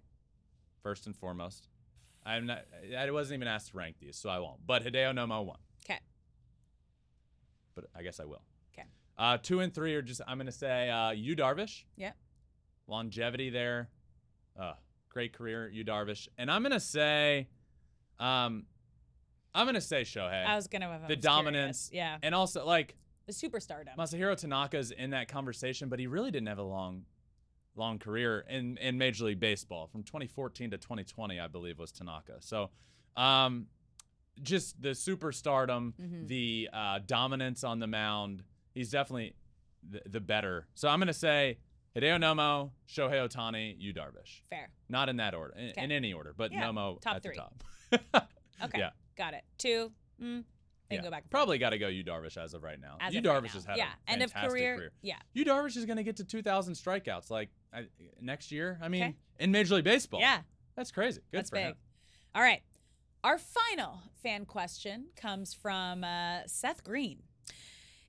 first 0.83 1.07
and 1.07 1.15
foremost 1.15 1.67
i'm 2.23 2.45
not 2.45 2.59
i 2.95 3.09
wasn't 3.09 3.35
even 3.39 3.47
asked 3.47 3.71
to 3.71 3.77
rank 3.77 3.95
these 3.99 4.15
so 4.15 4.29
i 4.29 4.37
won't 4.37 4.59
but 4.67 4.83
hideo 4.85 5.11
nomo 5.11 5.43
won. 5.43 5.57
But 7.75 7.85
I 7.95 8.01
guess 8.03 8.19
I 8.19 8.25
will. 8.25 8.41
'Kay. 8.73 8.83
Uh, 9.17 9.37
two 9.37 9.59
and 9.59 9.73
three 9.73 9.93
are 9.95 10.01
just 10.01 10.21
I'm 10.27 10.37
gonna 10.37 10.51
say 10.51 10.89
uh, 10.89 11.11
Yu 11.11 11.35
Darvish. 11.35 11.83
Yep. 11.97 12.15
Longevity 12.87 13.49
there. 13.49 13.89
Uh, 14.59 14.73
great 15.09 15.33
career, 15.33 15.69
Yu 15.69 15.83
Darvish, 15.83 16.27
and 16.37 16.49
I'm 16.49 16.63
gonna 16.63 16.79
say, 16.79 17.49
um, 18.19 18.65
I'm 19.53 19.65
gonna 19.65 19.81
say 19.81 20.01
Shohei. 20.03 20.45
I 20.45 20.55
was 20.55 20.67
gonna 20.67 20.87
have 20.87 21.07
the 21.07 21.15
dominance, 21.15 21.89
Yeah. 21.93 22.17
and 22.23 22.33
also 22.33 22.65
like 22.65 22.95
The 23.27 23.33
superstardom. 23.33 23.95
Masahiro 23.97 24.37
Tanaka's 24.37 24.91
in 24.91 25.09
that 25.11 25.27
conversation, 25.27 25.89
but 25.89 25.99
he 25.99 26.07
really 26.07 26.31
didn't 26.31 26.47
have 26.47 26.59
a 26.59 26.63
long, 26.63 27.05
long 27.75 27.97
career 27.99 28.45
in 28.49 28.77
in 28.77 28.97
Major 28.97 29.25
League 29.25 29.39
Baseball 29.39 29.87
from 29.87 30.03
2014 30.03 30.71
to 30.71 30.77
2020, 30.77 31.39
I 31.39 31.47
believe, 31.47 31.79
was 31.79 31.91
Tanaka. 31.91 32.37
So, 32.41 32.69
um, 33.17 33.67
just 34.41 34.81
the 34.81 34.89
superstardom, 34.89 35.93
Mhm. 35.99 36.27
the 36.27 36.69
uh, 36.73 36.99
dominance 37.05 37.63
on 37.63 37.79
the 37.79 37.87
mound. 37.87 38.43
He's 38.73 38.89
definitely 38.89 39.35
the, 39.89 40.01
the 40.05 40.19
better. 40.19 40.67
So 40.75 40.87
I'm 40.89 40.99
gonna 40.99 41.13
say 41.13 41.57
Hideo 41.95 42.17
Nomo, 42.19 42.71
Shohei 42.89 43.25
Ohtani, 43.27 43.75
Yu 43.79 43.93
Darvish. 43.93 44.41
Fair. 44.49 44.69
Not 44.89 45.07
in 45.09 45.17
that 45.17 45.33
order, 45.33 45.53
in, 45.55 45.69
in 45.85 45.91
any 45.91 46.11
order, 46.13 46.33
but 46.35 46.51
Yeah, 46.51 46.63
Nomo 46.63 46.99
top 47.01 47.17
at 47.17 47.23
three. 47.23 47.37
the 47.91 47.97
top. 48.11 48.29
Okay. 48.63 48.79
Yeah. 48.79 48.91
Got 49.17 49.33
it. 49.33 49.43
Two. 49.57 49.91
Mm. 50.21 50.45
Yeah. 50.89 51.01
go 51.01 51.11
back. 51.11 51.29
Probably 51.29 51.57
got 51.57 51.71
to 51.71 51.77
go 51.77 51.87
Yu 51.89 52.05
Darvish 52.05 52.37
as 52.37 52.53
of 52.53 52.63
right 52.63 52.79
now. 52.79 52.95
As 53.01 53.13
Yu 53.13 53.19
of 53.19 53.25
right 53.25 53.51
has 53.51 53.65
had 53.65 53.75
yeah. 53.77 53.89
a 54.07 54.11
End 54.11 54.21
of 54.23 54.31
fantastic 54.31 54.51
career. 54.61 54.75
career. 54.77 54.91
Yeah. 55.01 55.17
Yu 55.33 55.43
Darvish 55.43 55.75
is 55.75 55.85
going 55.85 55.97
to 55.97 56.03
get 56.03 56.15
to 56.17 56.23
2,000 56.23 56.73
strikeouts 56.73 57.29
like 57.29 57.49
I, 57.73 57.87
next 58.21 58.53
year. 58.53 58.79
I 58.81 58.87
mean, 58.87 59.03
Okay. 59.03 59.15
in 59.39 59.51
Major 59.51 59.75
League 59.75 59.83
Baseball. 59.83 60.21
Yeah. 60.21 60.39
That's 60.77 60.89
crazy. 60.91 61.19
Good 61.31 61.39
That's 61.39 61.49
for 61.49 61.57
big. 61.57 61.65
him. 61.65 61.75
All 62.33 62.41
right. 62.41 62.61
Our 63.25 63.39
final 63.39 64.01
fan 64.21 64.45
question 64.45 65.07
comes 65.15 65.51
from 65.51 66.03
uh, 66.03 66.41
Seth 66.45 66.83
Green. 66.83 67.23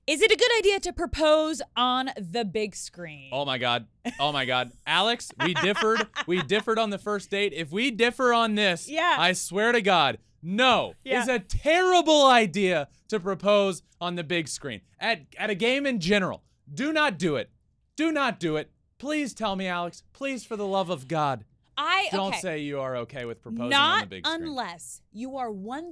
Is 0.05 0.21
it 0.21 0.31
a 0.31 0.35
good 0.35 0.51
idea 0.59 0.79
to 0.81 0.93
propose 0.93 1.59
on 1.75 2.11
the 2.15 2.45
big 2.45 2.75
screen? 2.75 3.31
Oh 3.33 3.43
my 3.43 3.57
God. 3.57 3.87
Oh 4.19 4.31
my 4.31 4.45
God. 4.45 4.73
Alex, 4.85 5.31
we 5.43 5.55
differed. 5.55 6.05
We 6.27 6.43
differed 6.43 6.77
on 6.77 6.91
the 6.91 6.99
first 6.99 7.31
date. 7.31 7.51
If 7.51 7.71
we 7.71 7.89
differ 7.89 8.31
on 8.31 8.53
this, 8.53 8.87
Yeah. 8.87 9.15
I 9.17 9.33
swear 9.33 9.71
to 9.71 9.81
God, 9.81 10.19
no. 10.43 10.93
Yeah. 11.03 11.21
It's 11.21 11.29
a 11.29 11.39
terrible 11.39 12.27
idea 12.27 12.87
to 13.07 13.19
propose 13.19 13.81
on 13.99 14.13
the 14.17 14.23
big 14.23 14.47
screen. 14.47 14.81
At 14.99 15.21
at 15.35 15.49
a 15.49 15.55
game 15.55 15.87
in 15.87 15.99
general. 15.99 16.43
Do 16.71 16.93
not 16.93 17.17
do 17.17 17.37
it. 17.37 17.49
Do 17.95 18.11
not 18.11 18.39
do 18.39 18.55
it. 18.55 18.69
Please 18.99 19.33
tell 19.33 19.55
me, 19.55 19.65
Alex. 19.65 20.03
Please, 20.13 20.45
for 20.45 20.55
the 20.55 20.67
love 20.67 20.91
of 20.91 21.07
God. 21.07 21.43
I 21.77 22.07
Don't 22.11 22.29
okay. 22.29 22.39
say 22.39 22.59
you 22.59 22.79
are 22.79 22.95
okay 22.97 23.25
with 23.25 23.41
proposing 23.41 23.73
on 23.73 23.99
the 24.01 24.05
big 24.07 24.25
screen. 24.25 24.43
unless 24.43 25.01
you 25.11 25.37
are 25.37 25.51
1000% 25.51 25.87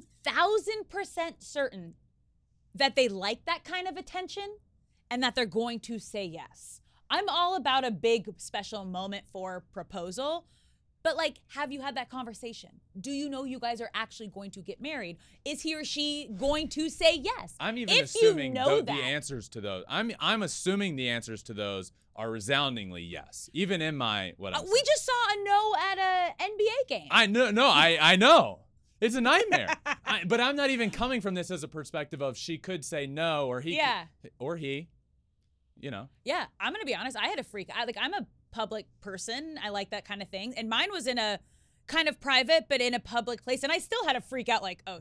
certain 1.40 1.94
that 2.74 2.96
they 2.96 3.08
like 3.08 3.46
that 3.46 3.64
kind 3.64 3.88
of 3.88 3.96
attention 3.96 4.58
and 5.10 5.22
that 5.22 5.36
they're 5.36 5.46
going 5.46 5.80
to 5.82 6.00
say 6.00 6.26
yes. 6.26 6.82
I'm 7.10 7.30
all 7.30 7.56
about 7.56 7.86
a 7.86 7.92
big 7.92 8.34
special 8.38 8.84
moment 8.84 9.26
for 9.32 9.64
proposal, 9.72 10.48
But 11.06 11.16
like, 11.18 11.36
have 11.56 11.72
you 11.72 11.82
had 11.82 11.96
that 11.98 12.10
conversation? 12.10 12.72
Do 13.00 13.12
you 13.12 13.30
know 13.30 13.44
you 13.44 13.60
guys 13.60 13.80
are 13.80 13.92
actually 13.94 14.28
going 14.30 14.50
to 14.52 14.62
get 14.62 14.82
married? 14.82 15.18
Is 15.46 15.62
he 15.62 15.76
or 15.76 15.84
she 15.86 16.28
going 16.36 16.68
to 16.70 16.90
say 16.90 17.16
yes? 17.16 17.54
I'm 17.60 17.78
even 17.78 17.94
if 17.94 18.16
you 18.16 18.30
assuming 18.30 18.54
know 18.54 18.66
tho- 18.68 18.76
the 18.80 18.86
that- 18.86 19.00
answers 19.02 19.48
to 19.50 19.62
those. 19.62 19.84
I'm 19.88 20.12
I'm 20.20 20.42
assuming 20.42 20.96
the 20.96 21.08
answers 21.10 21.44
to 21.44 21.54
those 21.54 21.92
are 22.16 22.32
resoundingly 22.32 23.04
yes. 23.04 23.52
Even 23.54 23.82
in 23.84 23.96
my 23.98 24.34
what 24.38 24.56
Uh, 24.56 24.64
we 24.64 24.82
just 24.84 25.06
saw 25.06 25.12
a 25.30 25.44
no 25.44 25.76
at 25.92 25.98
a 26.00 26.44
NBA 26.44 26.88
game. 26.90 27.08
I 27.12 27.28
know, 27.28 27.52
no, 27.52 27.68
I, 27.68 27.98
I 28.02 28.16
know. 28.16 28.62
It's 29.00 29.14
a 29.16 29.22
nightmare. 29.22 29.68
I, 30.08 30.24
but 30.26 30.40
I'm 30.42 30.56
not 30.56 30.72
even 30.72 30.90
coming 30.90 31.22
from 31.22 31.36
this 31.36 31.52
as 31.52 31.64
a 31.64 31.68
perspective 31.68 32.22
of 32.24 32.36
she 32.36 32.58
could 32.58 32.84
say 32.84 33.06
no 33.06 33.46
or 33.48 33.62
he, 33.62 33.72
could- 33.72 33.78
Yeah. 33.78 34.06
or 34.40 34.56
he, 34.56 34.88
you 35.78 35.92
know. 35.92 36.08
Yeah, 36.24 36.46
I'm 36.60 36.74
gonna 36.74 36.86
be 36.86 36.96
honest. 36.96 37.16
I 37.16 37.28
had 37.28 37.38
a 37.38 37.44
freak. 37.44 37.70
I 37.76 37.86
like 37.86 37.98
I'm 38.02 38.14
a 38.16 38.26
public 38.56 38.88
person. 39.02 39.60
I 39.62 39.70
like 39.70 39.90
that 39.90 40.06
kind 40.06 40.22
of 40.22 40.30
thing. 40.30 40.54
And 40.56 40.70
mine 40.70 40.88
was 40.92 41.08
in 41.08 41.18
a 41.18 41.40
kind 41.88 42.08
of 42.08 42.22
private, 42.22 42.66
but 42.70 42.80
in 42.80 42.94
a 42.94 43.00
public 43.00 43.44
place. 43.44 43.64
And 43.64 43.72
I 43.72 43.80
still 43.80 44.04
had 44.06 44.16
a 44.16 44.22
freak 44.22 44.48
out. 44.48 44.64
Like, 44.64 44.82
oh, 44.88 45.00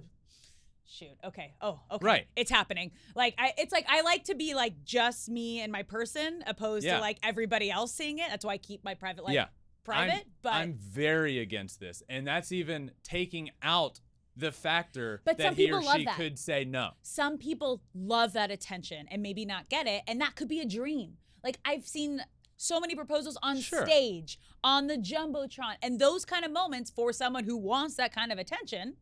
shoot. 0.84 1.16
Okay. 1.24 1.54
Oh, 1.60 1.78
okay. 1.90 2.04
Right. 2.04 2.26
It's 2.34 2.50
happening. 2.50 2.90
Like, 3.14 3.34
I. 3.38 3.52
It's 3.56 3.72
like 3.72 3.86
I 3.88 4.00
like 4.02 4.24
to 4.24 4.34
be 4.34 4.54
like 4.54 4.84
just 4.84 5.28
me 5.28 5.60
and 5.60 5.70
my 5.70 5.84
person, 5.84 6.42
opposed 6.46 6.84
Yeah. 6.84 6.96
to 6.96 7.00
like 7.00 7.18
everybody 7.22 7.70
else 7.70 7.94
seeing 7.94 8.18
it. 8.18 8.26
That's 8.28 8.44
why 8.44 8.54
I 8.54 8.58
keep 8.58 8.82
my 8.84 8.94
private 8.94 9.24
life 9.24 9.34
yeah. 9.34 9.46
private. 9.84 10.14
I'm, 10.14 10.32
but 10.42 10.52
I'm 10.52 10.74
very 10.74 11.38
against 11.38 11.78
this, 11.78 12.02
and 12.08 12.26
that's 12.26 12.50
even 12.50 12.90
taking 13.04 13.50
out 13.62 14.00
the 14.36 14.50
factor 14.50 15.22
But 15.24 15.38
that 15.38 15.54
he 15.54 15.70
or 15.70 15.80
she 15.80 16.06
could 16.06 16.40
say 16.40 16.64
no. 16.64 16.90
some 17.02 17.38
people 17.38 17.82
love 17.94 18.32
that 18.32 18.50
attention 18.50 19.06
and 19.08 19.22
maybe 19.22 19.44
not 19.44 19.68
get 19.68 19.86
it 19.86 20.02
and 20.08 20.20
that 20.20 20.34
could 20.34 20.48
be 20.48 20.58
a 20.58 20.66
dream 20.66 21.18
like 21.44 21.56
i've 21.64 21.86
seen 21.86 22.20
so 22.56 22.80
many 22.80 22.94
proposals 22.94 23.36
on 23.42 23.60
Sure. 23.60 23.84
stage 23.86 24.38
on 24.62 24.86
the 24.86 24.96
jumbotron 24.96 25.74
and 25.82 25.98
those 25.98 26.24
kind 26.24 26.44
of 26.44 26.50
moments 26.50 26.90
for 26.90 27.12
someone 27.12 27.44
who 27.44 27.56
wants 27.56 27.94
that 27.96 28.14
kind 28.14 28.32
of 28.32 28.38
attention 28.38 28.96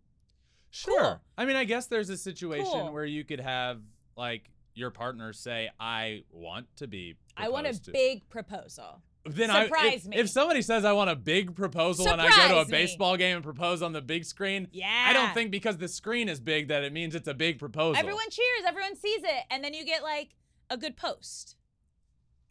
Sure. 0.70 1.00
Cool. 1.00 1.20
I 1.36 1.44
mean, 1.44 1.56
I 1.56 1.64
guess 1.64 1.86
there's 1.86 2.08
a 2.08 2.16
situation 2.16 2.64
Cool. 2.72 2.92
where 2.92 3.04
you 3.04 3.24
could 3.24 3.40
have 3.40 3.82
like 4.16 4.50
your 4.74 4.90
partner 4.90 5.34
say, 5.34 5.68
"I 5.78 6.24
want 6.30 6.66
to 6.76 6.86
be." 6.86 7.16
i 7.36 7.48
want 7.50 7.66
a 7.66 7.78
to." 7.78 7.90
big 7.90 8.26
proposal 8.30 9.02
Then 9.26 9.50
I, 9.50 9.64
surprise 9.64 10.04
if, 10.04 10.06
me. 10.06 10.16
if 10.16 10.30
somebody 10.30 10.62
says 10.62 10.84
I 10.86 10.92
want 10.92 11.10
a 11.10 11.14
big 11.16 11.54
proposal 11.54 12.08
and 12.08 12.20
I 12.22 12.24
go 12.24 12.30
to 12.30 12.38
a 12.40 12.42
Surprise 12.46 12.66
me. 12.68 12.72
baseball 12.72 13.16
game 13.18 13.36
and 13.36 13.44
propose 13.44 13.82
on 13.82 13.92
the 13.92 14.00
big 14.00 14.24
screen, 14.24 14.68
yeah 14.72 15.06
I 15.08 15.12
don't 15.12 15.34
think 15.34 15.50
because 15.50 15.76
the 15.76 15.88
screen 15.88 16.28
is 16.30 16.40
big 16.40 16.68
that 16.68 16.82
it 16.84 16.92
means 16.94 17.14
it's 17.14 17.28
a 17.28 17.34
big 17.34 17.58
proposal. 17.58 17.96
everyone 17.98 18.28
cheers 18.30 18.64
everyone 18.66 18.96
sees 18.96 19.22
it 19.22 19.44
and 19.50 19.62
then 19.62 19.74
you 19.74 19.84
get 19.84 20.02
like 20.02 20.30
a 20.70 20.76
good 20.78 20.96
post 20.96 21.56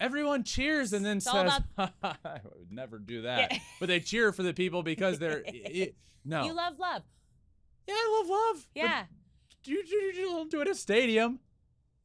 Everyone 0.02 0.43
cheers 0.43 0.91
and 0.93 1.06
then 1.06 1.18
It's 1.18 1.32
says, 1.32 1.62
"I 1.78 2.39
would 2.43 2.72
never 2.72 2.97
do 2.99 3.22
that." 3.22 3.52
Yeah. 3.52 3.60
But 3.80 3.88
they 3.88 3.99
cheer 3.99 4.32
for 4.34 4.43
the 4.43 4.54
people 4.54 4.84
because 4.84 5.20
they're 5.20 5.43
i- 5.47 5.62
i- 5.66 5.93
no. 6.26 6.43
you 6.45 6.54
love 6.54 6.78
love 6.80 7.04
yeah, 7.88 7.93
I 7.95 8.18
love 8.22 8.30
love. 8.30 8.68
yeah 8.76 9.06
You, 9.66 9.84
you, 9.88 10.12
you 10.16 10.26
don't 10.30 10.52
do 10.52 10.60
it 10.62 10.68
at 10.68 10.72
a 10.74 10.76
stadium. 10.76 11.39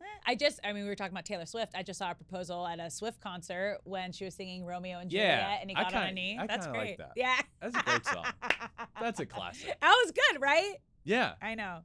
Eh, 0.00 0.04
I 0.26 0.34
just, 0.34 0.58
I 0.64 0.72
mean, 0.72 0.82
we 0.84 0.88
were 0.88 0.94
talking 0.94 1.12
about 1.12 1.24
Taylor 1.24 1.46
Swift. 1.46 1.72
I 1.74 1.82
just 1.82 1.98
saw 1.98 2.10
a 2.10 2.14
proposal 2.14 2.66
at 2.66 2.78
a 2.80 2.90
Swift 2.90 3.20
concert 3.20 3.78
when 3.84 4.12
she 4.12 4.24
was 4.24 4.34
singing 4.34 4.64
Romeo 4.64 4.98
and 4.98 5.12
Yeah, 5.12 5.40
Juliet, 5.40 5.58
and 5.62 5.70
he 5.70 5.74
got 5.76 5.94
on 5.94 6.02
a 6.08 6.12
knee. 6.12 6.38
I 6.40 6.46
That's 6.46 6.66
kinda 6.66 6.78
like 6.78 6.88
great. 6.88 6.98
that. 6.98 7.12
Yeah, 7.16 7.40
That's 7.60 7.76
a 7.76 7.82
great 7.82 8.06
song. 8.06 8.26
That's 9.00 9.20
a 9.20 9.26
classic. 9.26 9.76
That 9.80 9.94
was 10.04 10.12
good, 10.12 10.40
right? 10.40 10.74
Yeah, 11.04 11.34
I 11.42 11.54
know. 11.54 11.80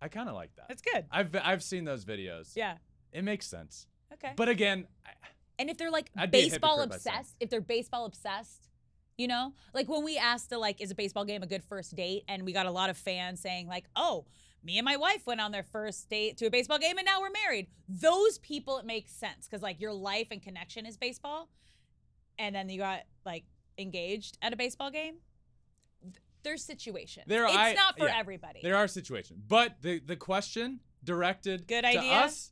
I 0.00 0.08
kind 0.08 0.28
of 0.28 0.34
like 0.34 0.54
that. 0.56 0.66
That's 0.68 0.82
good. 0.82 1.04
I've 1.10 1.34
I've 1.42 1.62
seen 1.62 1.84
those 1.84 2.04
videos. 2.04 2.52
Yeah. 2.54 2.76
It 3.12 3.24
makes 3.24 3.46
sense. 3.46 3.86
Okay. 4.12 4.32
But 4.36 4.48
again, 4.48 4.86
I, 5.06 5.10
and 5.58 5.70
if 5.70 5.76
they're 5.78 5.90
like 5.90 6.10
I'd 6.16 6.30
baseball 6.30 6.78
hypocrite 6.78 6.90
by 6.90 6.96
saying- 7.10 7.16
obsessed, 7.18 7.36
if 7.40 7.50
they're 7.50 7.60
baseball 7.60 8.04
obsessed, 8.06 8.68
you 9.16 9.28
know, 9.28 9.54
like 9.72 9.88
when 9.88 10.02
we 10.04 10.18
asked 10.18 10.50
the 10.50 10.58
like, 10.58 10.80
is 10.80 10.90
a 10.90 10.94
baseball 10.94 11.24
game 11.24 11.42
a 11.42 11.46
good 11.46 11.62
first 11.64 11.94
date? 11.94 12.24
And 12.28 12.44
we 12.44 12.52
got 12.52 12.66
a 12.66 12.70
lot 12.70 12.90
of 12.90 12.96
fans 12.96 13.40
saying 13.40 13.68
like, 13.68 13.84
oh, 13.94 14.24
me 14.64 14.78
and 14.78 14.84
my 14.84 14.96
wife 14.96 15.26
went 15.26 15.40
on 15.40 15.52
their 15.52 15.62
first 15.62 16.08
date 16.08 16.36
to 16.38 16.46
a 16.46 16.50
baseball 16.50 16.78
game 16.78 16.96
and 16.98 17.04
now 17.06 17.20
we're 17.20 17.30
married. 17.30 17.68
Those 17.88 18.38
people, 18.38 18.78
it 18.78 18.86
makes 18.86 19.12
sense 19.12 19.46
because 19.46 19.62
like 19.62 19.80
your 19.80 19.92
life 19.92 20.28
and 20.30 20.42
connection 20.42 20.86
is 20.86 20.96
baseball, 20.96 21.48
and 22.38 22.54
then 22.54 22.68
you 22.68 22.78
got 22.78 23.02
like 23.24 23.44
engaged 23.78 24.38
at 24.42 24.52
a 24.52 24.56
baseball 24.56 24.90
game. 24.90 25.16
There's 26.42 26.62
situations. 26.64 27.26
There- 27.28 27.44
it's 27.44 27.54
I- 27.54 27.72
not 27.74 27.96
for 27.98 28.06
yeah. 28.06 28.18
everybody. 28.18 28.60
there 28.62 28.76
are 28.76 28.88
situations. 28.88 29.40
But 29.46 29.76
the 29.80 29.98
the 30.00 30.16
question 30.16 30.80
directed 31.04 31.66
Good 31.66 31.84
idea. 31.84 32.00
to 32.00 32.08
us. 32.08 32.50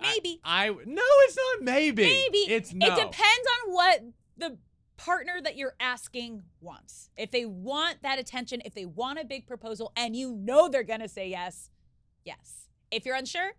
I- 0.00 0.12
Maybe. 0.14 0.40
I, 0.44 0.68
no, 0.68 1.02
it's 1.02 1.36
not 1.36 1.62
maybe. 1.64 2.02
Maybe 2.04 2.38
it's 2.38 2.72
no. 2.72 2.86
It 2.86 2.90
depends 2.96 3.46
on 3.66 3.72
what 3.72 4.00
the 4.36 4.58
partner 4.96 5.40
that 5.42 5.56
you're 5.56 5.74
asking 5.80 6.42
wants. 6.60 7.10
If 7.16 7.30
they 7.30 7.44
want 7.46 8.02
that 8.02 8.18
attention, 8.18 8.62
if 8.64 8.74
they 8.74 8.84
want 8.84 9.18
a 9.18 9.24
big 9.24 9.46
proposal, 9.46 9.92
and 9.96 10.14
you 10.16 10.32
know 10.34 10.68
they're 10.68 10.82
gonna 10.84 11.08
say 11.08 11.28
yes, 11.28 11.70
yes. 12.24 12.68
If 12.90 13.04
you're 13.04 13.16
unsure, 13.16 13.52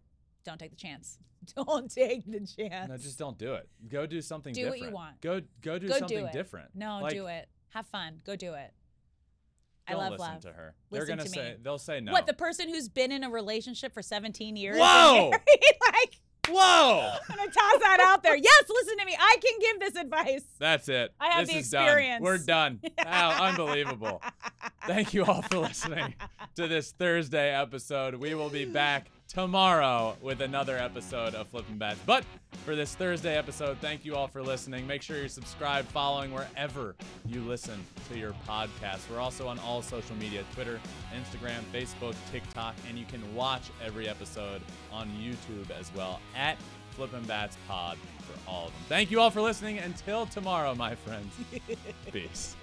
don't 0.46 0.60
take 0.60 0.72
the 0.72 0.78
chance. 0.78 1.18
Don't 1.56 1.94
take 1.94 2.26
the 2.26 2.40
chance. 2.40 2.90
No, 2.90 2.98
just 2.98 3.20
don't 3.20 3.38
do 3.38 3.54
it. 3.54 3.70
Go 3.88 4.08
do 4.08 4.20
something 4.20 4.52
Do 4.52 4.64
what 4.66 4.74
different. 4.74 4.90
you 4.92 4.96
want. 4.96 5.22
Go 5.22 5.42
go 5.62 5.78
do 5.78 5.88
Go 5.88 6.00
something 6.00 6.26
it. 6.26 6.32
different. 6.34 6.70
No, 6.74 7.02
Like, 7.04 7.14
do 7.14 7.28
it. 7.28 7.48
Have 7.70 7.86
fun. 7.86 8.20
Go 8.26 8.36
do 8.36 8.56
it. 8.56 8.74
I 9.88 9.94
love 9.94 10.14
listen 10.14 10.26
love. 10.28 10.42
to 10.42 10.48
her. 10.52 10.74
They're 10.90 11.06
gonna 11.06 11.22
to 11.24 11.30
say 11.30 11.52
me. 11.52 11.56
they'll 11.62 11.78
say 11.78 12.00
no. 12.00 12.12
What 12.14 12.26
the 12.26 12.34
person 12.34 12.68
who's 12.70 12.90
been 12.90 13.12
in 13.12 13.24
a 13.24 13.30
relationship 13.30 13.94
for 13.94 14.02
17 14.02 14.56
years? 14.56 14.78
Whoa! 14.80 15.30
like 15.94 16.20
Whoa! 16.50 17.12
I'm 17.30 17.38
gonna 17.38 17.52
toss 17.52 17.80
that 17.82 18.00
out 18.02 18.24
there. 18.24 18.36
Yes, 18.36 18.64
listen 18.70 18.98
to 19.00 19.06
me. 19.06 19.16
I 19.20 19.38
can 19.42 19.60
give 19.60 19.80
this 19.80 20.02
advice. 20.02 20.44
That's 20.60 20.90
it. 20.90 21.14
I 21.20 21.28
have 21.30 21.46
this 21.46 21.54
the 21.54 21.60
is 21.60 21.70
done. 21.70 21.84
experience. 21.84 22.22
We're 22.24 22.38
done. 22.38 22.80
Wow, 23.06 23.50
unbelievable. 23.50 24.22
Thank 24.88 25.14
you 25.14 25.26
all 25.26 25.42
for 25.44 25.60
listening 25.60 26.16
to 26.56 26.68
this 26.68 26.92
Thursday 26.92 27.54
episode. 27.54 28.16
We 28.16 28.34
will 28.34 28.50
be 28.50 28.66
back 28.66 29.10
tomorrow 29.28 30.16
with 30.22 30.42
another 30.42 30.78
episode 30.78 31.36
of 31.36 31.48
Flippin' 31.48 31.78
Bats. 31.78 32.00
But 32.06 32.24
for 32.64 32.76
this 32.76 32.96
Thursday 32.96 33.38
episode, 33.38 33.78
thank 33.80 34.06
you 34.06 34.16
all 34.16 34.28
for 34.28 34.42
listening. 34.42 34.86
Make 34.88 35.02
sure 35.02 35.18
you're 35.18 35.28
subscribed, 35.28 35.88
following 35.90 36.32
wherever 36.32 36.96
you 37.26 37.42
listen 37.42 37.84
to 38.10 38.18
your 38.18 38.34
podcast. 38.48 39.10
We're 39.10 39.20
also 39.20 39.48
on 39.48 39.60
all 39.60 39.82
social 39.82 40.16
media 40.16 40.44
Twitter, 40.54 40.80
Instagram, 41.14 41.62
Facebook, 41.74 42.16
TikTok, 42.32 42.76
and 42.88 42.98
you 42.98 43.06
can 43.06 43.36
watch 43.36 43.72
every 43.84 44.08
episode 44.08 44.62
on 44.92 45.10
YouTube 45.10 45.72
as 45.72 45.94
well 45.94 46.20
at 46.36 46.58
Flippin' 46.92 47.24
Bats 47.24 47.58
Pod 47.68 47.98
for 48.20 48.50
all 48.50 48.68
of 48.68 48.72
them. 48.72 48.82
Thank 48.88 49.12
you 49.12 49.20
all 49.20 49.30
for 49.30 49.42
listening. 49.42 49.80
Until 49.80 50.26
tomorrow, 50.26 50.74
my 50.76 50.96
friends. 50.96 51.34
Peace. 52.12 52.56